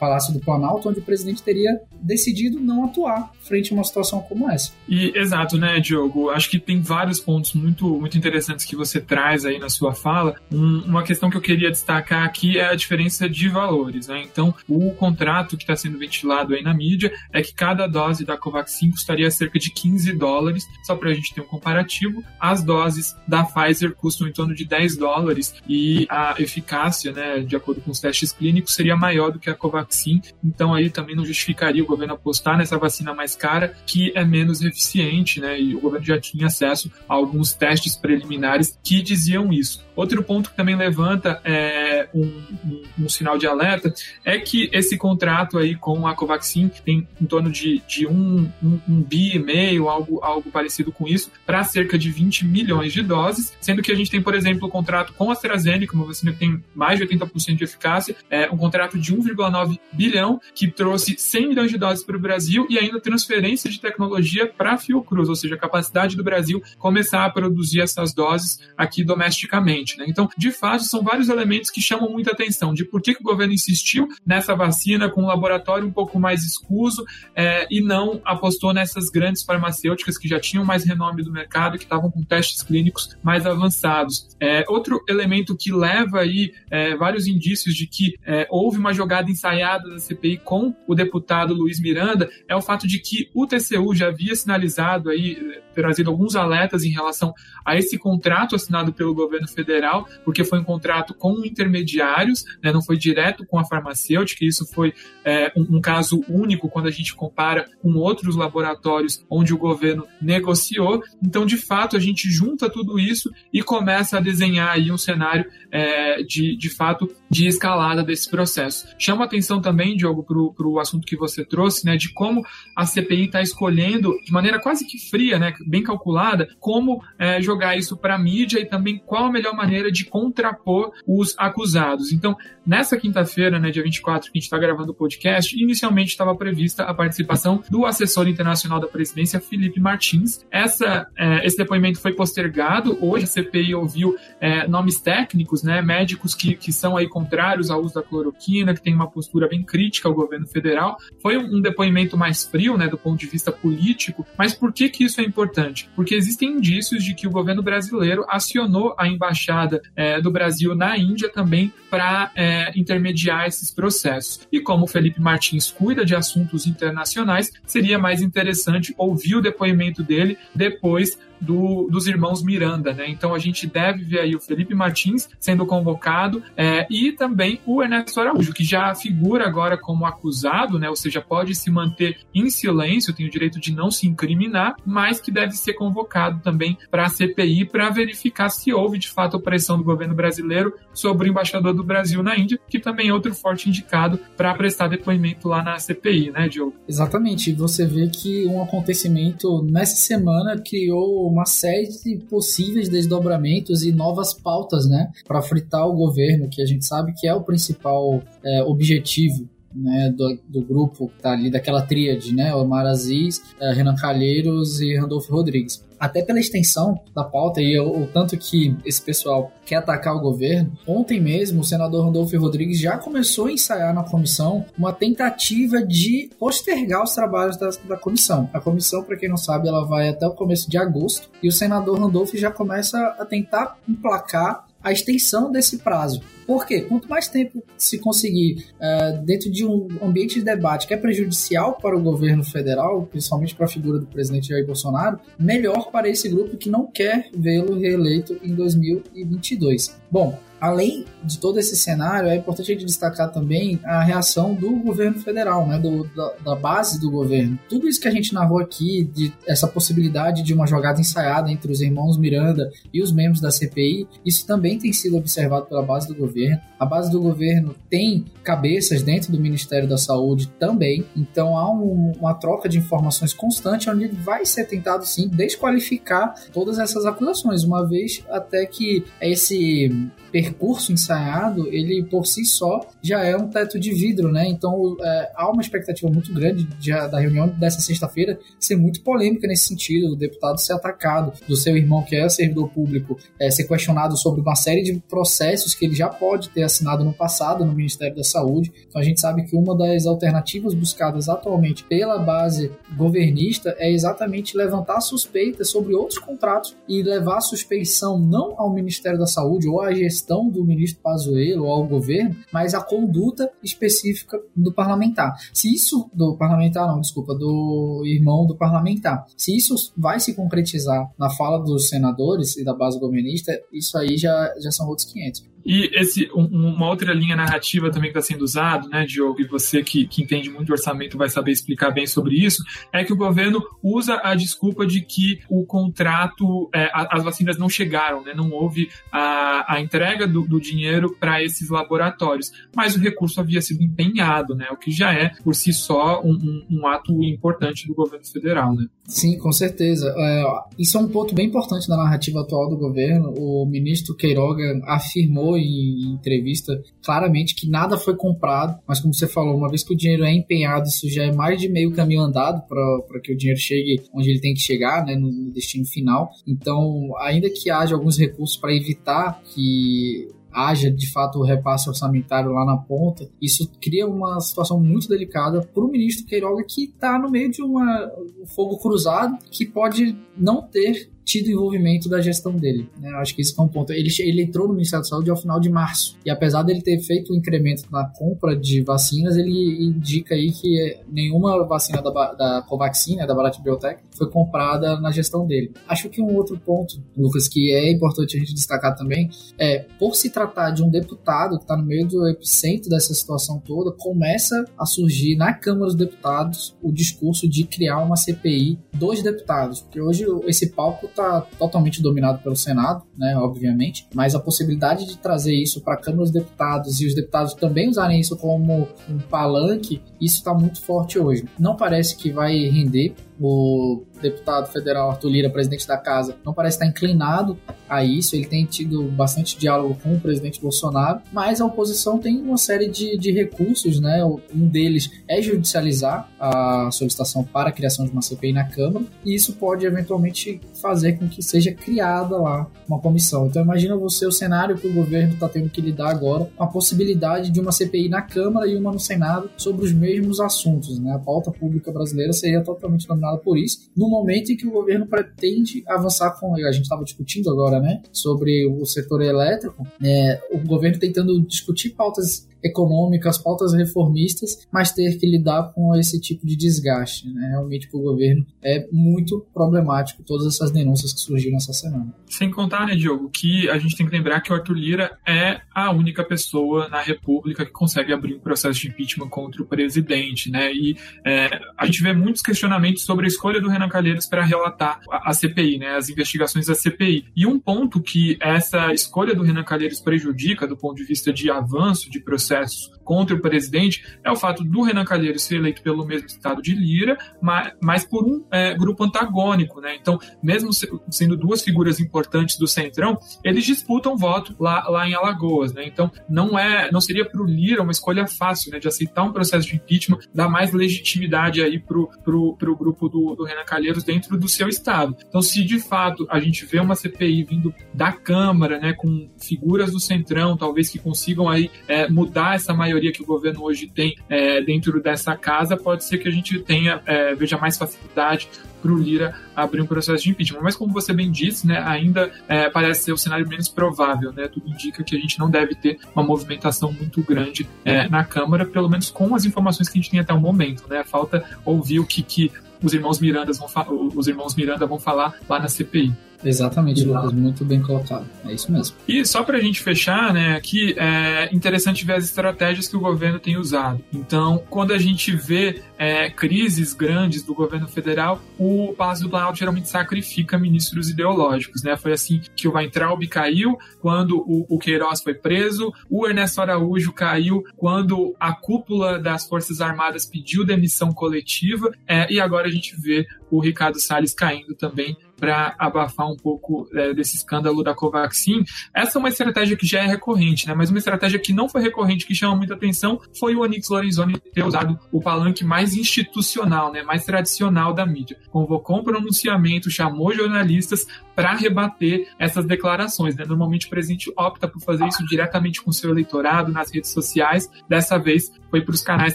Palácio 0.00 0.34
do 0.34 0.40
Planalto, 0.40 0.88
onde 0.88 0.98
o 0.98 1.04
presidente 1.04 1.40
teria 1.40 1.80
decidido 2.06 2.60
não 2.60 2.84
atuar 2.84 3.32
frente 3.40 3.72
a 3.72 3.74
uma 3.74 3.84
situação 3.84 4.20
como 4.20 4.50
essa. 4.50 4.72
E 4.88 5.12
exato, 5.16 5.56
né, 5.56 5.78
Diogo? 5.80 6.30
Acho 6.30 6.50
que 6.50 6.58
tem 6.58 6.80
vários 6.80 7.20
pontos 7.20 7.54
muito, 7.54 7.86
muito 8.00 8.16
interessantes 8.16 8.64
que 8.64 8.76
você 8.76 9.00
traz 9.00 9.44
aí 9.44 9.58
na 9.58 9.68
sua 9.68 9.94
fala. 9.94 10.36
Um, 10.52 10.80
uma 10.80 11.02
questão 11.02 11.30
que 11.30 11.36
eu 11.36 11.40
queria 11.40 11.70
destacar 11.70 12.24
aqui 12.24 12.58
é 12.58 12.68
a 12.68 12.74
diferença 12.74 13.28
de 13.28 13.48
valores. 13.48 14.08
Né? 14.08 14.22
Então, 14.22 14.54
o 14.68 14.92
contrato 14.92 15.56
que 15.56 15.62
está 15.62 15.76
sendo 15.76 15.98
ventilado 15.98 16.54
aí 16.54 16.62
na 16.62 16.74
mídia 16.74 17.12
é 17.32 17.42
que 17.42 17.54
cada 17.54 17.86
dose 17.86 18.24
da 18.24 18.36
Covaxin 18.36 18.90
custaria 18.90 19.30
cerca 19.30 19.58
de 19.58 19.70
15 19.70 20.12
dólares, 20.14 20.66
só 20.84 20.94
para 20.94 21.10
a 21.10 21.14
gente 21.14 21.34
ter 21.34 21.40
um 21.40 21.46
comparativo. 21.46 22.22
As 22.40 22.62
doses 22.62 23.16
da 23.26 23.44
Pfizer 23.44 23.94
custam 23.94 24.28
em 24.28 24.32
torno 24.32 24.54
de 24.54 24.64
10 24.64 24.96
dólares 24.96 25.54
e 25.68 26.06
a 26.08 26.34
eficácia, 26.38 27.12
né, 27.12 27.40
de 27.40 27.56
acordo 27.56 27.80
com 27.80 27.90
os 27.90 28.00
testes 28.00 28.32
clínicos, 28.32 28.74
seria 28.74 28.96
maior 28.96 29.30
do 29.30 29.38
que 29.38 29.50
a 29.50 29.54
Covaxin. 29.54 30.20
Então, 30.44 30.74
aí 30.74 30.90
também 30.90 31.14
não 31.14 31.24
justificaria 31.24 31.82
o 31.82 31.86
governo 31.96 32.14
apostar 32.14 32.56
nessa 32.56 32.78
vacina 32.78 33.14
mais 33.14 33.34
cara, 33.34 33.74
que 33.86 34.12
é 34.14 34.24
menos 34.24 34.60
eficiente, 34.62 35.40
né? 35.40 35.58
E 35.58 35.74
o 35.74 35.80
governo 35.80 36.06
já 36.06 36.20
tinha 36.20 36.46
acesso 36.46 36.90
a 37.08 37.14
alguns 37.14 37.52
testes 37.52 37.96
preliminares 37.96 38.78
que 38.84 39.02
diziam 39.02 39.52
isso. 39.52 39.84
Outro 39.96 40.22
ponto 40.22 40.50
que 40.50 40.56
também 40.56 40.76
levanta 40.76 41.40
é 41.42 42.06
um, 42.14 42.26
um, 42.26 42.82
um 43.04 43.08
sinal 43.08 43.38
de 43.38 43.46
alerta 43.46 43.94
é 44.22 44.38
que 44.38 44.68
esse 44.70 44.98
contrato 44.98 45.56
aí 45.56 45.74
com 45.74 46.06
a 46.06 46.14
Covaxin 46.14 46.70
tem 46.84 47.08
em 47.18 47.24
torno 47.24 47.50
de, 47.50 47.82
de 47.88 48.06
um, 48.06 48.50
um, 48.62 48.80
um 48.86 49.02
bi 49.02 49.34
e 49.34 49.38
meio, 49.38 49.88
algo, 49.88 50.20
algo 50.22 50.50
parecido 50.50 50.92
com 50.92 51.08
isso, 51.08 51.30
para 51.46 51.64
cerca 51.64 51.98
de 51.98 52.10
20 52.10 52.44
milhões 52.44 52.92
de 52.92 53.02
doses, 53.02 53.56
sendo 53.58 53.82
que 53.82 53.90
a 53.90 53.94
gente 53.94 54.10
tem, 54.10 54.20
por 54.20 54.34
exemplo, 54.34 54.68
o 54.68 54.70
contrato 54.70 55.14
com 55.14 55.30
a 55.30 55.32
AstraZeneca, 55.32 55.94
uma 55.94 56.04
vacina 56.04 56.32
que 56.32 56.38
tem 56.38 56.62
mais 56.74 56.98
de 56.98 57.06
80% 57.06 57.56
de 57.56 57.64
eficácia, 57.64 58.14
é 58.28 58.50
um 58.50 58.56
contrato 58.58 58.98
de 58.98 59.14
1,9 59.14 59.78
bilhão, 59.92 60.38
que 60.54 60.70
trouxe 60.70 61.16
100 61.16 61.48
milhões 61.48 61.70
de 61.70 61.75
doses 61.78 62.04
para 62.04 62.16
o 62.16 62.20
Brasil 62.20 62.66
e 62.68 62.78
ainda 62.78 63.00
transferência 63.00 63.70
de 63.70 63.80
tecnologia 63.80 64.46
para 64.46 64.74
a 64.74 64.78
Fiocruz, 64.78 65.28
ou 65.28 65.36
seja, 65.36 65.54
a 65.54 65.58
capacidade 65.58 66.16
do 66.16 66.24
Brasil 66.24 66.62
começar 66.78 67.24
a 67.24 67.30
produzir 67.30 67.80
essas 67.80 68.12
doses 68.12 68.58
aqui 68.76 69.04
domesticamente. 69.04 69.98
Né? 69.98 70.06
Então, 70.08 70.28
de 70.36 70.50
fato, 70.50 70.84
são 70.84 71.02
vários 71.02 71.28
elementos 71.28 71.70
que 71.70 71.80
chamam 71.80 72.10
muita 72.10 72.32
atenção 72.32 72.72
de 72.72 72.84
por 72.84 73.00
que, 73.00 73.14
que 73.14 73.20
o 73.20 73.24
governo 73.24 73.52
insistiu 73.52 74.08
nessa 74.24 74.54
vacina 74.54 75.08
com 75.08 75.22
um 75.22 75.26
laboratório 75.26 75.86
um 75.86 75.92
pouco 75.92 76.18
mais 76.18 76.44
escuso 76.44 77.04
é, 77.34 77.66
e 77.70 77.80
não 77.80 78.20
apostou 78.24 78.72
nessas 78.72 79.08
grandes 79.08 79.42
farmacêuticas 79.42 80.18
que 80.18 80.28
já 80.28 80.40
tinham 80.40 80.64
mais 80.64 80.84
renome 80.84 81.22
do 81.22 81.32
mercado, 81.32 81.78
que 81.78 81.84
estavam 81.84 82.10
com 82.10 82.22
testes 82.22 82.62
clínicos 82.62 83.16
mais 83.22 83.46
avançados. 83.46 84.28
É, 84.40 84.64
outro 84.68 85.02
elemento 85.08 85.56
que 85.56 85.72
leva 85.72 86.20
aí 86.20 86.52
é, 86.70 86.96
vários 86.96 87.26
indícios 87.26 87.74
de 87.74 87.86
que 87.86 88.14
é, 88.24 88.46
houve 88.50 88.78
uma 88.78 88.92
jogada 88.92 89.30
ensaiada 89.30 89.88
da 89.88 89.98
CPI 89.98 90.38
com 90.38 90.74
o 90.86 90.94
deputado 90.94 91.54
Luiz 91.54 91.65
Miranda 91.80 92.30
é 92.48 92.54
o 92.54 92.62
fato 92.62 92.86
de 92.86 92.98
que 92.98 93.30
o 93.34 93.46
TCU 93.46 93.94
já 93.94 94.08
havia 94.08 94.34
sinalizado 94.34 95.10
aí, 95.10 95.62
trazido 95.82 96.10
alguns 96.10 96.34
alertas 96.34 96.82
em 96.84 96.90
relação 96.90 97.34
a 97.64 97.76
esse 97.76 97.98
contrato 97.98 98.54
assinado 98.54 98.92
pelo 98.92 99.14
governo 99.14 99.46
federal, 99.46 100.08
porque 100.24 100.44
foi 100.44 100.58
um 100.58 100.64
contrato 100.64 101.14
com 101.14 101.44
intermediários, 101.44 102.44
né, 102.62 102.72
não 102.72 102.82
foi 102.82 102.96
direto 102.96 103.44
com 103.46 103.58
a 103.58 103.64
farmacêutica 103.64 104.46
isso 104.46 104.66
foi 104.66 104.94
é, 105.24 105.52
um, 105.56 105.76
um, 105.76 105.80
caso 105.80 106.24
único 106.28 106.68
quando 106.68 106.86
a 106.86 106.90
gente 106.90 107.14
compara 107.14 107.68
com 107.82 107.94
outros 107.94 108.36
laboratórios 108.36 109.24
onde 109.28 109.52
o 109.52 109.58
governo 109.58 110.06
negociou. 110.20 111.02
Então, 111.22 111.44
de 111.44 111.56
fato, 111.56 111.96
a 111.96 112.00
gente 112.00 112.30
junta 112.30 112.70
tudo 112.70 112.98
isso 112.98 113.30
e 113.52 113.62
começa 113.62 114.18
a 114.18 114.20
desenhar 114.20 114.70
aí 114.70 114.90
um 114.90 114.98
cenário 114.98 115.50
é, 115.70 116.22
de, 116.22 116.56
de 116.56 116.70
fato 116.70 117.10
de 117.30 117.46
escalada 117.46 118.02
desse 118.02 118.30
processo. 118.30 118.86
Chama 118.98 119.24
atenção 119.24 119.60
também, 119.60 119.96
Diogo, 119.96 120.22
para 120.22 120.66
o 120.66 120.78
assunto 120.78 121.06
que 121.06 121.16
você 121.16 121.44
trouxe, 121.44 121.84
né, 121.84 121.96
de 121.96 122.12
como 122.12 122.42
a 122.74 122.86
CPI 122.86 123.26
está 123.26 123.42
escolhendo 123.42 124.12
de 124.24 124.32
maneira 124.32 124.60
quase 124.60 124.86
que 124.86 124.98
fria, 124.98 125.38
né, 125.38 125.52
bem 125.66 125.82
calculada, 125.82 126.48
como 126.58 127.02
é, 127.18 127.40
jogar 127.40 127.76
isso 127.76 127.96
para 127.96 128.14
a 128.14 128.18
mídia 128.18 128.58
e 128.58 128.66
também 128.66 128.98
qual 128.98 129.26
a 129.26 129.32
melhor 129.32 129.54
maneira 129.54 129.90
de 129.90 130.04
contrapor 130.04 130.92
os 131.06 131.34
acusados. 131.38 132.12
Então, 132.12 132.36
nessa 132.64 132.96
quinta-feira, 132.96 133.58
né, 133.58 133.70
dia 133.70 133.82
24, 133.82 134.30
que 134.30 134.36
a 134.36 134.38
gente 134.38 134.44
está 134.44 134.58
gravando 134.58 134.92
o 134.92 134.94
podcast, 134.94 135.60
inicialmente 135.60 136.10
estava 136.10 136.34
prevista 136.34 136.84
a 136.84 136.94
participação 136.94 137.62
do 137.70 137.86
assessor 137.86 138.28
internacional 138.28 138.80
da 138.80 138.86
presidência, 138.86 139.40
Felipe 139.40 139.80
Martins. 139.80 140.44
Essa, 140.50 141.06
é, 141.16 141.46
esse 141.46 141.56
depoimento 141.56 142.00
foi 142.00 142.12
postergado. 142.12 142.98
Hoje 143.00 143.24
a 143.24 143.28
CPI 143.28 143.74
ouviu 143.74 144.16
é, 144.40 144.66
nomes 144.66 145.00
técnicos, 145.00 145.62
né, 145.62 145.80
médicos 145.82 146.34
que, 146.34 146.54
que 146.54 146.72
são 146.72 146.96
aí 146.96 147.08
contrários 147.08 147.70
ao 147.70 147.82
uso 147.82 147.94
da 147.94 148.02
cloroquina, 148.02 148.74
que 148.74 148.82
tem 148.82 148.94
uma 148.94 149.10
postura 149.10 149.48
bem 149.48 149.62
crítica 149.62 150.08
ao 150.08 150.14
governo 150.14 150.46
federal. 150.46 150.96
Foi 151.20 151.36
um, 151.36 151.56
um 151.56 151.60
depoimento 151.60 152.16
mais 152.16 152.44
frio, 152.44 152.76
né, 152.76 152.88
do 152.88 152.98
ponto 152.98 153.18
de 153.18 153.26
vista 153.26 153.52
político. 153.52 154.26
Mas 154.36 154.54
por 154.54 154.72
que 154.72 154.88
que 154.88 155.04
isso 155.04 155.20
é 155.20 155.24
importante? 155.24 155.55
Porque 155.94 156.14
existem 156.14 156.52
indícios 156.52 157.04
de 157.04 157.14
que 157.14 157.26
o 157.26 157.30
governo 157.30 157.62
brasileiro 157.62 158.24
acionou 158.28 158.94
a 158.98 159.08
embaixada 159.08 159.80
é, 159.94 160.20
do 160.20 160.30
Brasil 160.30 160.74
na 160.74 160.96
Índia 160.96 161.28
também 161.28 161.72
para 161.90 162.30
é, 162.34 162.72
intermediar 162.78 163.46
esses 163.46 163.70
processos. 163.70 164.40
E 164.50 164.60
como 164.60 164.86
Felipe 164.86 165.20
Martins 165.20 165.70
cuida 165.70 166.04
de 166.04 166.14
assuntos 166.14 166.66
internacionais, 166.66 167.52
seria 167.66 167.98
mais 167.98 168.22
interessante 168.22 168.94
ouvir 168.98 169.36
o 169.36 169.42
depoimento 169.42 170.02
dele 170.02 170.38
depois 170.54 171.18
do, 171.40 171.88
dos 171.90 172.06
irmãos 172.06 172.42
Miranda, 172.42 172.92
né? 172.92 173.08
Então 173.08 173.34
a 173.34 173.38
gente 173.38 173.66
deve 173.66 174.04
ver 174.04 174.20
aí 174.20 174.34
o 174.34 174.40
Felipe 174.40 174.74
Martins 174.74 175.28
sendo 175.38 175.66
convocado 175.66 176.42
é, 176.56 176.86
e 176.90 177.12
também 177.12 177.60
o 177.66 177.82
Ernesto 177.82 178.20
Araújo, 178.20 178.52
que 178.52 178.64
já 178.64 178.94
figura 178.94 179.46
agora 179.46 179.76
como 179.76 180.06
acusado, 180.06 180.78
né? 180.78 180.88
Ou 180.88 180.96
seja, 180.96 181.20
pode 181.20 181.54
se 181.54 181.70
manter 181.70 182.18
em 182.34 182.50
silêncio, 182.50 183.14
tem 183.14 183.26
o 183.26 183.30
direito 183.30 183.60
de 183.60 183.74
não 183.74 183.90
se 183.90 184.06
incriminar, 184.06 184.76
mas 184.84 185.20
que 185.20 185.30
deve 185.30 185.52
ser 185.52 185.74
convocado 185.74 186.40
também 186.40 186.76
para 186.90 187.06
a 187.06 187.08
CPI 187.08 187.64
para 187.64 187.90
verificar 187.90 188.48
se 188.48 188.72
houve 188.72 188.98
de 188.98 189.08
fato 189.08 189.40
pressão 189.40 189.78
do 189.78 189.84
governo 189.84 190.14
brasileiro 190.14 190.74
sobre 190.92 191.28
o 191.28 191.30
embaixador 191.30 191.74
do 191.74 191.84
Brasil 191.84 192.22
na 192.22 192.36
Índia, 192.36 192.58
que 192.68 192.78
também 192.78 193.08
é 193.08 193.12
outro 193.12 193.34
forte 193.34 193.68
indicado 193.68 194.18
para 194.36 194.54
prestar 194.54 194.88
depoimento 194.88 195.48
lá 195.48 195.62
na 195.62 195.78
CPI, 195.78 196.30
né, 196.30 196.48
Diogo? 196.48 196.74
Exatamente. 196.88 197.52
Você 197.52 197.86
vê 197.86 198.08
que 198.08 198.46
um 198.46 198.62
acontecimento 198.62 199.62
nessa 199.62 199.96
semana 199.96 200.60
criou 200.60 201.25
uma 201.28 201.46
série 201.46 201.88
de 201.88 202.16
possíveis 202.28 202.88
desdobramentos 202.88 203.82
e 203.82 203.92
novas 203.92 204.32
pautas, 204.32 204.88
né, 204.88 205.10
para 205.26 205.42
fritar 205.42 205.86
o 205.88 205.94
governo, 205.94 206.48
que 206.48 206.62
a 206.62 206.66
gente 206.66 206.84
sabe 206.84 207.12
que 207.14 207.26
é 207.26 207.34
o 207.34 207.42
principal 207.42 208.22
é, 208.44 208.62
objetivo 208.62 209.48
né, 209.74 210.12
do, 210.16 210.38
do 210.48 210.62
grupo 210.62 211.10
tá 211.20 211.32
ali, 211.32 211.50
daquela 211.50 211.82
tríade, 211.82 212.34
né, 212.34 212.54
Omar 212.54 212.86
Aziz, 212.86 213.38
uh, 213.60 213.74
Renan 213.74 213.94
Calheiros 213.94 214.80
e 214.80 214.96
Randolfo 214.96 215.30
Rodrigues 215.32 215.84
até 215.98 216.22
pela 216.22 216.38
extensão 216.38 217.00
da 217.14 217.24
pauta 217.24 217.60
e 217.60 217.78
o, 217.78 218.06
tanto 218.06 218.36
que 218.36 218.76
esse 218.84 219.00
pessoal 219.00 219.52
quer 219.64 219.76
atacar 219.76 220.14
o 220.14 220.20
governo. 220.20 220.72
Ontem 220.86 221.20
mesmo, 221.20 221.60
o 221.60 221.64
senador 221.64 222.04
Randolfo 222.04 222.38
Rodrigues 222.38 222.78
já 222.78 222.98
começou 222.98 223.46
a 223.46 223.52
ensaiar 223.52 223.94
na 223.94 224.04
comissão 224.04 224.64
uma 224.78 224.92
tentativa 224.92 225.82
de 225.82 226.30
postergar 226.38 227.02
os 227.02 227.14
trabalhos 227.14 227.56
da, 227.56 227.70
da 227.88 227.96
comissão. 227.96 228.48
A 228.52 228.60
comissão, 228.60 229.02
para 229.02 229.16
quem 229.16 229.28
não 229.28 229.36
sabe, 229.36 229.68
ela 229.68 229.84
vai 229.84 230.08
até 230.08 230.26
o 230.26 230.32
começo 230.32 230.70
de 230.70 230.78
agosto 230.78 231.28
e 231.42 231.48
o 231.48 231.52
senador 231.52 231.98
Randolfo 231.98 232.36
já 232.36 232.50
começa 232.50 232.98
a 233.18 233.24
tentar 233.24 233.78
emplacar 233.88 234.66
a 234.82 234.92
extensão 234.92 235.50
desse 235.50 235.78
prazo. 235.78 236.20
Por 236.46 236.64
quê? 236.64 236.82
Quanto 236.82 237.08
mais 237.08 237.28
tempo 237.28 237.62
se 237.76 237.98
conseguir 237.98 238.66
uh, 238.76 239.24
dentro 239.24 239.50
de 239.50 239.66
um 239.66 239.88
ambiente 240.02 240.36
de 240.36 240.44
debate 240.44 240.86
que 240.86 240.94
é 240.94 240.96
prejudicial 240.96 241.74
para 241.74 241.96
o 241.96 242.00
governo 242.00 242.44
federal, 242.44 243.02
principalmente 243.10 243.54
para 243.54 243.66
a 243.66 243.68
figura 243.68 243.98
do 243.98 244.06
presidente 244.06 244.48
Jair 244.48 244.64
Bolsonaro, 244.64 245.18
melhor 245.38 245.90
para 245.90 246.08
esse 246.08 246.28
grupo 246.28 246.56
que 246.56 246.70
não 246.70 246.86
quer 246.86 247.28
vê-lo 247.36 247.78
reeleito 247.78 248.38
em 248.42 248.54
2022. 248.54 249.96
Bom, 250.10 250.38
além 250.60 251.04
de 251.22 251.38
todo 251.38 251.58
esse 251.58 251.76
cenário, 251.76 252.28
é 252.28 252.36
importante 252.36 252.70
a 252.70 252.74
gente 252.74 252.86
destacar 252.86 253.30
também 253.30 253.78
a 253.84 254.02
reação 254.02 254.54
do 254.54 254.70
governo 254.76 255.18
federal, 255.20 255.66
né, 255.66 255.78
do, 255.78 256.04
da, 256.14 256.32
da, 256.44 256.54
base 256.54 257.00
do 257.00 257.10
governo. 257.10 257.58
Tudo 257.68 257.88
isso 257.88 258.00
que 258.00 258.08
a 258.08 258.10
gente 258.10 258.32
narrou 258.32 258.58
aqui, 258.58 259.04
de 259.04 259.32
essa 259.46 259.66
possibilidade 259.66 260.42
de 260.42 260.54
uma 260.54 260.66
jogada 260.66 261.00
ensaiada 261.00 261.50
entre 261.50 261.70
os 261.70 261.80
irmãos 261.80 262.18
Miranda 262.18 262.70
e 262.92 263.02
os 263.02 263.12
membros 263.12 263.40
da 263.40 263.50
CPI, 263.50 264.06
isso 264.24 264.46
também 264.46 264.78
tem 264.78 264.92
sido 264.92 265.16
observado 265.16 265.66
pela 265.66 265.82
base 265.82 266.08
do 266.08 266.14
governo. 266.14 266.35
A 266.78 266.84
base 266.84 267.10
do 267.10 267.20
governo 267.20 267.74
tem 267.88 268.26
cabeças 268.44 269.02
dentro 269.02 269.32
do 269.32 269.40
Ministério 269.40 269.88
da 269.88 269.96
Saúde 269.96 270.48
também, 270.58 271.06
então 271.16 271.56
há 271.56 271.70
um, 271.72 272.12
uma 272.18 272.34
troca 272.34 272.68
de 272.68 272.78
informações 272.78 273.32
constante 273.32 273.88
onde 273.88 274.08
vai 274.08 274.44
ser 274.44 274.66
tentado 274.66 275.06
sim 275.06 275.28
desqualificar 275.28 276.34
todas 276.52 276.78
essas 276.78 277.06
acusações, 277.06 277.64
uma 277.64 277.86
vez 277.86 278.22
até 278.28 278.66
que 278.66 279.04
esse 279.20 280.10
percurso 280.36 280.92
ensaiado, 280.92 281.66
ele 281.72 282.04
por 282.04 282.26
si 282.26 282.44
só 282.44 282.86
já 283.00 283.24
é 283.24 283.34
um 283.34 283.48
teto 283.48 283.80
de 283.80 283.90
vidro, 283.94 284.30
né? 284.30 284.46
Então 284.46 284.94
é, 285.00 285.32
há 285.34 285.50
uma 285.50 285.62
expectativa 285.62 286.10
muito 286.10 286.30
grande 286.30 286.64
de, 286.78 286.90
da 286.90 287.18
reunião 287.18 287.48
dessa 287.48 287.80
sexta-feira 287.80 288.38
ser 288.60 288.76
muito 288.76 289.00
polêmica 289.00 289.48
nesse 289.48 289.68
sentido, 289.68 290.10
do 290.10 290.16
deputado 290.16 290.60
ser 290.60 290.74
atacado, 290.74 291.32
do 291.48 291.56
seu 291.56 291.74
irmão 291.74 292.02
que 292.02 292.14
é 292.14 292.28
servidor 292.28 292.68
público 292.68 293.18
é, 293.40 293.50
ser 293.50 293.64
questionado 293.64 294.14
sobre 294.14 294.42
uma 294.42 294.54
série 294.54 294.82
de 294.82 295.00
processos 295.08 295.74
que 295.74 295.86
ele 295.86 295.94
já 295.94 296.10
pode 296.10 296.50
ter 296.50 296.64
assinado 296.64 297.02
no 297.02 297.14
passado 297.14 297.64
no 297.64 297.72
Ministério 297.72 298.14
da 298.14 298.24
Saúde. 298.24 298.70
Então 298.86 299.00
a 299.00 299.04
gente 299.04 299.18
sabe 299.18 299.44
que 299.44 299.56
uma 299.56 299.74
das 299.74 300.04
alternativas 300.04 300.74
buscadas 300.74 301.30
atualmente 301.30 301.82
pela 301.84 302.18
base 302.18 302.70
governista 302.94 303.74
é 303.78 303.90
exatamente 303.90 304.54
levantar 304.54 305.00
suspeitas 305.00 305.70
sobre 305.70 305.94
outros 305.94 306.18
contratos 306.18 306.76
e 306.86 307.02
levar 307.02 307.38
a 307.38 307.40
suspeição 307.40 308.18
não 308.18 308.54
ao 308.60 308.70
Ministério 308.70 309.18
da 309.18 309.26
Saúde 309.26 309.66
ou 309.66 309.80
à 309.80 309.94
gestão 309.94 310.25
do 310.26 310.64
ministro 310.64 311.00
Pazuello 311.02 311.66
ao 311.66 311.86
governo, 311.86 312.36
mas 312.52 312.74
a 312.74 312.82
conduta 312.82 313.50
específica 313.62 314.40
do 314.54 314.72
parlamentar. 314.72 315.34
Se 315.52 315.72
isso 315.72 316.10
do 316.12 316.36
parlamentar 316.36 316.86
não, 316.86 317.00
desculpa, 317.00 317.34
do 317.34 318.02
irmão 318.04 318.46
do 318.46 318.56
parlamentar. 318.56 319.26
Se 319.36 319.56
isso 319.56 319.92
vai 319.96 320.20
se 320.20 320.34
concretizar 320.34 321.10
na 321.18 321.30
fala 321.30 321.58
dos 321.58 321.88
senadores 321.88 322.56
e 322.56 322.64
da 322.64 322.74
base 322.74 322.98
governista, 322.98 323.52
isso 323.72 323.96
aí 323.96 324.16
já, 324.16 324.52
já 324.58 324.70
são 324.70 324.88
outros 324.88 325.10
500. 325.12 325.55
E 325.66 325.90
esse, 325.92 326.30
um, 326.32 326.44
uma 326.44 326.88
outra 326.88 327.12
linha 327.12 327.34
narrativa 327.34 327.90
também 327.90 328.12
que 328.12 328.18
está 328.18 328.32
sendo 328.32 328.42
usado, 328.42 328.88
né, 328.88 329.04
Diogo, 329.04 329.40
e 329.40 329.44
você 329.44 329.82
que, 329.82 330.06
que 330.06 330.22
entende 330.22 330.48
muito 330.48 330.66
de 330.66 330.72
orçamento 330.72 331.18
vai 331.18 331.28
saber 331.28 331.50
explicar 331.50 331.90
bem 331.90 332.06
sobre 332.06 332.36
isso, 332.36 332.62
é 332.92 333.02
que 333.04 333.12
o 333.12 333.16
governo 333.16 333.60
usa 333.82 334.20
a 334.22 334.36
desculpa 334.36 334.86
de 334.86 335.00
que 335.00 335.40
o 335.50 335.66
contrato, 335.66 336.70
é, 336.72 336.88
as 336.92 337.24
vacinas 337.24 337.58
não 337.58 337.68
chegaram, 337.68 338.22
né, 338.22 338.32
não 338.32 338.52
houve 338.52 338.88
a, 339.10 339.74
a 339.74 339.80
entrega 339.80 340.26
do, 340.26 340.42
do 340.42 340.60
dinheiro 340.60 341.16
para 341.18 341.42
esses 341.42 341.68
laboratórios, 341.68 342.52
mas 342.74 342.94
o 342.94 343.00
recurso 343.00 343.40
havia 343.40 343.60
sido 343.60 343.82
empenhado, 343.82 344.54
né, 344.54 344.68
o 344.70 344.76
que 344.76 344.92
já 344.92 345.12
é, 345.12 345.30
por 345.42 345.54
si 345.54 345.72
só, 345.72 346.22
um, 346.22 346.32
um, 346.32 346.78
um 346.78 346.86
ato 346.86 347.12
importante 347.24 347.88
do 347.88 347.94
governo 347.94 348.24
federal. 348.24 348.72
Né. 348.72 348.86
Sim, 349.04 349.36
com 349.38 349.50
certeza. 349.50 350.14
É, 350.16 350.44
isso 350.78 350.96
é 350.96 351.00
um 351.00 351.08
ponto 351.08 351.34
bem 351.34 351.46
importante 351.46 351.88
da 351.88 351.96
narrativa 351.96 352.40
atual 352.40 352.68
do 352.68 352.76
governo. 352.76 353.32
O 353.36 353.66
ministro 353.66 354.16
Queiroga 354.16 354.80
afirmou 354.84 355.55
em 355.58 356.12
entrevista 356.12 356.82
claramente 357.04 357.54
que 357.54 357.68
nada 357.68 357.96
foi 357.96 358.16
comprado, 358.16 358.78
mas 358.86 359.00
como 359.00 359.14
você 359.14 359.26
falou, 359.26 359.56
uma 359.56 359.68
vez 359.68 359.82
que 359.82 359.92
o 359.92 359.96
dinheiro 359.96 360.24
é 360.24 360.32
empenhado, 360.32 360.88
isso 360.88 361.08
já 361.08 361.24
é 361.24 361.32
mais 361.32 361.60
de 361.60 361.68
meio 361.68 361.92
caminho 361.92 362.22
andado 362.22 362.62
para 362.66 363.20
que 363.20 363.32
o 363.32 363.36
dinheiro 363.36 363.60
chegue 363.60 364.02
onde 364.12 364.30
ele 364.30 364.40
tem 364.40 364.54
que 364.54 364.60
chegar, 364.60 365.04
né, 365.04 365.14
no, 365.16 365.30
no 365.30 365.50
destino 365.50 365.84
final. 365.84 366.30
Então, 366.46 367.12
ainda 367.18 367.48
que 367.50 367.70
haja 367.70 367.94
alguns 367.94 368.18
recursos 368.18 368.56
para 368.56 368.74
evitar 368.74 369.40
que 369.42 370.28
haja 370.56 370.90
de 370.90 371.12
fato 371.12 371.38
o 371.38 371.44
repasse 371.44 371.86
orçamentário 371.86 372.50
lá 372.50 372.64
na 372.64 372.78
ponta, 372.78 373.28
isso 373.40 373.70
cria 373.78 374.06
uma 374.06 374.40
situação 374.40 374.80
muito 374.80 375.06
delicada 375.06 375.60
para 375.60 375.84
o 375.84 375.88
ministro 375.88 376.26
Queiroga 376.26 376.64
que 376.66 376.84
está 376.84 377.18
no 377.18 377.30
meio 377.30 377.50
de 377.50 377.62
uma, 377.62 378.10
um 378.40 378.46
fogo 378.46 378.78
cruzado 378.78 379.36
que 379.50 379.66
pode 379.66 380.16
não 380.34 380.62
ter 380.62 381.10
tido 381.26 381.50
envolvimento 381.50 382.08
da 382.08 382.20
gestão 382.20 382.52
dele. 382.52 382.88
Né? 383.00 383.10
Acho 383.16 383.34
que 383.34 383.42
esse 383.42 383.52
é 383.58 383.60
um 383.60 383.66
ponto. 383.66 383.92
Ele, 383.92 384.08
ele 384.20 384.42
entrou 384.42 384.68
no 384.68 384.74
Ministério 384.74 385.02
da 385.02 385.08
Saúde 385.08 385.28
ao 385.28 385.36
final 385.36 385.58
de 385.58 385.68
março. 385.68 386.16
E 386.24 386.30
apesar 386.30 386.62
dele 386.62 386.80
ter 386.80 387.00
feito 387.00 387.32
um 387.32 387.36
incremento 387.36 387.82
na 387.90 388.06
compra 388.06 388.54
de 388.54 388.80
vacinas, 388.82 389.36
ele 389.36 389.86
indica 389.86 390.36
aí 390.36 390.52
que 390.52 390.96
nenhuma 391.10 391.66
vacina 391.66 392.00
da, 392.00 392.32
da 392.32 392.62
Covaxin, 392.62 393.16
né, 393.16 393.26
da 393.26 393.34
Bharat 393.34 393.60
Biotech, 393.60 394.00
foi 394.16 394.30
comprada 394.30 395.00
na 395.00 395.10
gestão 395.10 395.44
dele. 395.44 395.72
Acho 395.88 396.08
que 396.08 396.22
um 396.22 396.32
outro 396.36 396.56
ponto, 396.58 397.02
Lucas, 397.16 397.48
que 397.48 397.72
é 397.72 397.90
importante 397.90 398.36
a 398.36 398.38
gente 398.38 398.54
destacar 398.54 398.94
também, 398.94 399.28
é 399.58 399.80
por 399.98 400.14
se 400.14 400.30
tratar 400.30 400.70
de 400.70 400.84
um 400.84 400.88
deputado 400.88 401.56
que 401.56 401.64
está 401.64 401.76
no 401.76 401.84
meio 401.84 402.06
do 402.06 402.28
epicentro 402.28 402.88
dessa 402.88 403.12
situação 403.12 403.58
toda, 403.58 403.90
começa 403.90 404.64
a 404.78 404.86
surgir 404.86 405.34
na 405.34 405.52
Câmara 405.52 405.86
dos 405.86 405.96
Deputados 405.96 406.76
o 406.80 406.92
discurso 406.92 407.48
de 407.48 407.64
criar 407.64 407.98
uma 407.98 408.14
CPI 408.14 408.78
dos 408.94 409.22
deputados. 409.22 409.80
Porque 409.80 410.00
hoje 410.00 410.24
esse 410.46 410.70
palco 410.70 411.08
está 411.16 411.40
totalmente 411.58 412.02
dominado 412.02 412.42
pelo 412.42 412.54
Senado, 412.54 413.02
né, 413.16 413.36
obviamente, 413.36 414.06
mas 414.14 414.34
a 414.34 414.40
possibilidade 414.40 415.06
de 415.06 415.16
trazer 415.16 415.54
isso 415.54 415.80
para 415.80 415.94
a 415.94 415.96
Câmara 415.96 416.22
dos 416.24 416.30
Deputados 416.30 417.00
e 417.00 417.06
os 417.06 417.14
deputados 417.14 417.54
também 417.54 417.88
usarem 417.88 418.20
isso 418.20 418.36
como 418.36 418.88
um 419.08 419.18
palanque, 419.18 420.02
isso 420.20 420.36
está 420.36 420.52
muito 420.52 420.80
forte 420.82 421.18
hoje. 421.18 421.44
Não 421.58 421.74
parece 421.74 422.16
que 422.16 422.30
vai 422.30 422.54
render, 422.68 423.14
o 423.40 424.02
deputado 424.20 424.70
federal 424.72 425.10
Arthur 425.10 425.28
Lira, 425.28 425.50
presidente 425.50 425.86
da 425.86 425.96
casa, 425.96 426.36
não 426.44 426.52
parece 426.52 426.76
estar 426.76 426.86
inclinado 426.86 427.58
a 427.88 428.04
isso. 428.04 428.34
Ele 428.34 428.46
tem 428.46 428.64
tido 428.64 429.02
bastante 429.04 429.58
diálogo 429.58 429.96
com 430.02 430.14
o 430.14 430.20
presidente 430.20 430.60
Bolsonaro, 430.60 431.20
mas 431.32 431.60
a 431.60 431.66
oposição 431.66 432.18
tem 432.18 432.40
uma 432.40 432.56
série 432.56 432.88
de, 432.88 433.16
de 433.16 433.30
recursos, 433.30 434.00
né? 434.00 434.24
Um 434.24 434.66
deles 434.66 435.10
é 435.28 435.40
judicializar 435.40 436.28
a 436.40 436.90
solicitação 436.90 437.44
para 437.44 437.68
a 437.68 437.72
criação 437.72 438.04
de 438.04 438.12
uma 438.12 438.22
CPI 438.22 438.52
na 438.52 438.64
Câmara, 438.64 439.04
e 439.24 439.34
isso 439.34 439.52
pode 439.54 439.84
eventualmente 439.84 440.60
fazer 440.80 441.18
com 441.18 441.28
que 441.28 441.42
seja 441.42 441.72
criada 441.72 442.36
lá 442.36 442.66
uma 442.88 442.98
comissão. 442.98 443.46
Então 443.46 443.62
imagina 443.62 443.96
você 443.96 444.26
o 444.26 444.32
cenário 444.32 444.76
que 444.76 444.86
o 444.86 444.92
governo 444.92 445.34
está 445.34 445.48
tendo 445.48 445.68
que 445.68 445.80
lidar 445.80 446.10
agora 446.10 446.48
com 446.56 446.64
a 446.64 446.66
possibilidade 446.66 447.50
de 447.50 447.60
uma 447.60 447.72
CPI 447.72 448.08
na 448.08 448.22
Câmara 448.22 448.66
e 448.66 448.76
uma 448.76 448.92
no 448.92 449.00
Senado 449.00 449.50
sobre 449.56 449.84
os 449.84 449.92
mesmos 449.92 450.40
assuntos, 450.40 450.98
né? 450.98 451.12
A 451.12 451.18
pauta 451.18 451.50
pública 451.50 451.92
brasileira 451.92 452.32
seria 452.32 452.62
totalmente 452.62 453.06
dominada 453.06 453.25
por 453.42 453.58
isso, 453.58 453.90
no 453.96 454.08
momento 454.08 454.52
em 454.52 454.56
que 454.56 454.66
o 454.66 454.70
governo 454.70 455.06
pretende 455.06 455.82
avançar 455.86 456.38
com, 456.38 456.54
a 456.54 456.72
gente 456.72 456.84
estava 456.84 457.04
discutindo 457.04 457.50
agora, 457.50 457.80
né, 457.80 458.02
sobre 458.12 458.66
o 458.66 458.84
setor 458.84 459.22
elétrico, 459.22 459.86
é, 460.02 460.40
o 460.52 460.58
governo 460.66 460.98
tentando 460.98 461.40
discutir 461.40 461.90
pautas 461.90 462.46
econômicas, 462.66 463.38
pautas 463.38 463.72
reformistas, 463.72 464.66
mas 464.72 464.92
ter 464.92 465.16
que 465.18 465.26
lidar 465.26 465.72
com 465.74 465.94
esse 465.94 466.20
tipo 466.20 466.46
de 466.46 466.56
desgaste. 466.56 467.28
Né? 467.28 467.48
Realmente, 467.50 467.88
para 467.88 467.98
o 467.98 468.02
governo 468.02 468.46
é 468.62 468.86
muito 468.92 469.46
problemático 469.52 470.22
todas 470.22 470.46
essas 470.46 470.70
denúncias 470.70 471.12
que 471.12 471.20
surgiram 471.20 471.56
essa 471.56 471.72
semana. 471.72 472.14
Sem 472.26 472.50
contar, 472.50 472.86
né, 472.86 472.94
Diogo, 472.94 473.30
que 473.30 473.68
a 473.70 473.78
gente 473.78 473.96
tem 473.96 474.06
que 474.06 474.12
lembrar 474.12 474.40
que 474.40 474.52
o 474.52 474.54
Arthur 474.54 474.76
Lira 474.76 475.18
é 475.26 475.60
a 475.74 475.90
única 475.92 476.24
pessoa 476.24 476.88
na 476.88 477.00
República 477.00 477.64
que 477.64 477.72
consegue 477.72 478.12
abrir 478.12 478.34
um 478.34 478.40
processo 478.40 478.80
de 478.80 478.88
impeachment 478.88 479.28
contra 479.28 479.62
o 479.62 479.66
presidente, 479.66 480.50
né? 480.50 480.72
E 480.72 480.96
é, 481.24 481.50
a 481.76 481.86
gente 481.86 482.02
vê 482.02 482.12
muitos 482.12 482.42
questionamentos 482.42 483.04
sobre 483.04 483.26
a 483.26 483.28
escolha 483.28 483.60
do 483.60 483.68
Renan 483.68 483.88
Calheiros 483.88 484.26
para 484.26 484.44
relatar 484.44 485.00
a, 485.10 485.30
a 485.30 485.32
CPI, 485.32 485.78
né? 485.78 485.96
As 485.96 486.08
investigações 486.08 486.66
da 486.66 486.74
CPI. 486.74 487.26
E 487.36 487.46
um 487.46 487.58
ponto 487.58 488.00
que 488.00 488.36
essa 488.40 488.92
escolha 488.92 489.34
do 489.34 489.42
Renan 489.42 489.64
Calheiros 489.64 490.00
prejudica 490.00 490.66
do 490.66 490.76
ponto 490.76 490.96
de 490.96 491.04
vista 491.04 491.32
de 491.32 491.50
avanço 491.50 492.10
de 492.10 492.20
processo 492.20 492.55
processos 492.56 492.96
contra 493.06 493.36
o 493.36 493.40
presidente 493.40 494.04
é 494.24 494.30
o 494.30 494.36
fato 494.36 494.64
do 494.64 494.82
Renan 494.82 495.04
Calheiros 495.04 495.44
ser 495.44 495.56
eleito 495.56 495.80
pelo 495.80 496.04
mesmo 496.04 496.26
estado 496.26 496.60
de 496.60 496.74
Lira, 496.74 497.16
mas, 497.40 497.72
mas 497.80 498.04
por 498.04 498.24
um 498.24 498.44
é, 498.50 498.74
grupo 498.74 499.04
antagônico, 499.04 499.80
né? 499.80 499.94
Então, 499.94 500.18
mesmo 500.42 500.70
sendo 501.08 501.36
duas 501.36 501.62
figuras 501.62 502.00
importantes 502.00 502.58
do 502.58 502.66
Centrão, 502.66 503.16
eles 503.44 503.64
disputam 503.64 504.16
voto 504.16 504.56
lá, 504.58 504.88
lá 504.88 505.08
em 505.08 505.14
Alagoas, 505.14 505.72
né? 505.72 505.86
Então, 505.86 506.10
não 506.28 506.58
é, 506.58 506.90
não 506.90 507.00
seria 507.00 507.24
para 507.24 507.40
o 507.40 507.46
Lira 507.46 507.82
uma 507.82 507.92
escolha 507.92 508.26
fácil, 508.26 508.72
né? 508.72 508.80
De 508.80 508.88
aceitar 508.88 509.22
um 509.22 509.32
processo 509.32 509.68
de 509.68 509.76
impeachment, 509.76 510.18
dar 510.34 510.48
mais 510.48 510.72
legitimidade 510.72 511.62
aí 511.62 511.78
pro, 511.78 512.10
pro, 512.24 512.56
pro 512.56 512.76
grupo 512.76 513.08
do, 513.08 513.36
do 513.36 513.44
Renan 513.44 513.64
Calheiros 513.64 514.02
dentro 514.02 514.36
do 514.36 514.48
seu 514.48 514.68
estado. 514.68 515.16
Então, 515.28 515.40
se 515.40 515.62
de 515.62 515.78
fato 515.78 516.26
a 516.28 516.40
gente 516.40 516.66
vê 516.66 516.80
uma 516.80 516.96
CPI 516.96 517.44
vindo 517.44 517.72
da 517.94 518.10
Câmara, 518.10 518.80
né, 518.80 518.92
com 518.94 519.30
figuras 519.38 519.92
do 519.92 520.00
Centrão, 520.00 520.56
talvez 520.56 520.90
que 520.90 520.98
consigam 520.98 521.48
aí 521.48 521.70
é, 521.86 522.08
mudar 522.08 522.45
essa 522.54 522.72
maioria 522.72 523.12
que 523.12 523.22
o 523.22 523.26
governo 523.26 523.62
hoje 523.62 523.86
tem 523.86 524.16
é, 524.28 524.60
dentro 524.60 525.00
dessa 525.00 525.36
casa, 525.36 525.76
pode 525.76 526.04
ser 526.04 526.18
que 526.18 526.28
a 526.28 526.30
gente 526.30 526.58
tenha, 526.60 527.00
é, 527.06 527.34
veja 527.34 527.56
mais 527.56 527.76
facilidade 527.76 528.48
para 528.82 528.92
o 528.92 528.98
Lira 528.98 529.34
abrir 529.54 529.80
um 529.80 529.86
processo 529.86 530.22
de 530.24 530.30
impeachment. 530.30 530.60
Mas 530.62 530.76
como 530.76 530.92
você 530.92 531.12
bem 531.12 531.30
disse, 531.30 531.66
né, 531.66 531.82
ainda 531.84 532.30
é, 532.48 532.68
parece 532.70 533.04
ser 533.04 533.12
o 533.12 533.18
cenário 533.18 533.46
menos 533.48 533.68
provável. 533.68 534.32
Né? 534.32 534.48
Tudo 534.48 534.68
indica 534.68 535.02
que 535.02 535.16
a 535.16 535.18
gente 535.18 535.38
não 535.38 535.50
deve 535.50 535.74
ter 535.74 535.98
uma 536.14 536.24
movimentação 536.24 536.92
muito 536.92 537.20
grande 537.22 537.68
é, 537.84 538.08
na 538.08 538.24
Câmara, 538.24 538.64
pelo 538.64 538.88
menos 538.88 539.10
com 539.10 539.34
as 539.34 539.44
informações 539.44 539.88
que 539.88 539.98
a 539.98 540.00
gente 540.00 540.10
tem 540.10 540.20
até 540.20 540.32
o 540.32 540.40
momento. 540.40 540.84
Né? 540.88 541.02
Falta 541.04 541.44
ouvir 541.64 541.98
o 541.98 542.06
que, 542.06 542.22
que 542.22 542.52
os 542.82 542.92
irmãos 542.92 543.18
vão, 543.18 544.10
os 544.14 544.28
irmãos 544.28 544.54
Miranda 544.54 544.86
vão 544.86 544.98
falar 544.98 545.34
lá 545.48 545.58
na 545.58 545.68
CPI. 545.68 546.12
Exatamente, 546.44 547.04
Lucas, 547.04 547.32
muito 547.32 547.64
bem 547.64 547.80
colocado. 547.80 548.26
É 548.44 548.52
isso 548.52 548.70
mesmo. 548.70 548.96
E 549.06 549.24
só 549.24 549.42
para 549.42 549.58
a 549.58 549.60
gente 549.60 549.80
fechar, 549.80 550.32
né, 550.32 550.56
aqui 550.56 550.94
é 550.98 551.48
interessante 551.52 552.04
ver 552.04 552.14
as 552.14 552.24
estratégias 552.24 552.88
que 552.88 552.96
o 552.96 553.00
governo 553.00 553.38
tem 553.38 553.56
usado. 553.56 554.02
Então, 554.12 554.62
quando 554.68 554.92
a 554.92 554.98
gente 554.98 555.34
vê 555.34 555.82
é, 555.98 556.30
crises 556.30 556.92
grandes 556.92 557.42
do 557.42 557.54
governo 557.54 557.88
federal, 557.88 558.40
o 558.58 558.94
Palácio 558.96 559.24
do 559.24 559.30
Planalto 559.30 559.58
geralmente 559.58 559.88
sacrifica 559.88 560.58
ministros 560.58 561.08
ideológicos, 561.10 561.82
né? 561.82 561.96
Foi 561.96 562.12
assim 562.12 562.40
que 562.54 562.68
o 562.68 562.74
Weintraub 562.74 563.26
caiu 563.28 563.78
quando 564.00 564.38
o, 564.38 564.66
o 564.68 564.78
Queiroz 564.78 565.22
foi 565.22 565.34
preso, 565.34 565.92
o 566.10 566.26
Ernesto 566.26 566.60
Araújo 566.60 567.12
caiu 567.12 567.64
quando 567.76 568.34
a 568.38 568.52
cúpula 568.52 569.18
das 569.18 569.46
Forças 569.48 569.80
Armadas 569.80 570.26
pediu 570.26 570.64
demissão 570.64 571.12
coletiva, 571.12 571.90
é, 572.06 572.30
e 572.32 572.40
agora 572.40 572.68
a 572.68 572.70
gente 572.70 572.94
vê 573.00 573.26
o 573.50 573.60
Ricardo 573.60 573.98
Salles 574.00 574.34
caindo 574.34 574.74
também 574.74 575.16
para 575.38 575.74
abafar 575.78 576.30
um 576.30 576.36
pouco 576.36 576.88
é, 576.94 577.14
desse 577.14 577.36
escândalo 577.36 577.82
da 577.82 577.94
Covaxin. 577.94 578.64
Essa 578.94 579.18
é 579.18 579.20
uma 579.20 579.28
estratégia 579.28 579.76
que 579.76 579.86
já 579.86 580.00
é 580.00 580.06
recorrente, 580.06 580.66
né? 580.66 580.74
mas 580.74 580.90
uma 580.90 580.98
estratégia 580.98 581.38
que 581.38 581.52
não 581.52 581.68
foi 581.68 581.82
recorrente, 581.82 582.26
que 582.26 582.34
chama 582.34 582.56
muita 582.56 582.74
atenção, 582.74 583.20
foi 583.38 583.54
o 583.54 583.62
Onyx 583.62 583.88
Lorenzoni 583.88 584.38
ter 584.52 584.64
usado 584.64 584.98
o 585.12 585.20
palanque 585.20 585.64
mais 585.64 585.94
institucional, 585.94 586.92
né? 586.92 587.02
mais 587.02 587.24
tradicional 587.24 587.92
da 587.92 588.06
mídia. 588.06 588.38
Convocou 588.50 588.98
um 588.98 589.04
pronunciamento, 589.04 589.90
chamou 589.90 590.32
jornalistas 590.32 591.06
para 591.36 591.52
rebater 591.52 592.28
essas 592.38 592.64
declarações. 592.64 593.36
Né? 593.36 593.44
Normalmente 593.46 593.86
o 593.86 593.90
presidente 593.90 594.32
opta 594.34 594.66
por 594.66 594.80
fazer 594.80 595.06
isso 595.06 595.24
diretamente 595.26 595.82
com 595.82 595.92
seu 595.92 596.10
eleitorado, 596.10 596.72
nas 596.72 596.90
redes 596.90 597.10
sociais. 597.10 597.70
Dessa 597.86 598.18
vez 598.18 598.50
foi 598.70 598.80
para 598.80 598.94
os 598.94 599.02
canais 599.02 599.34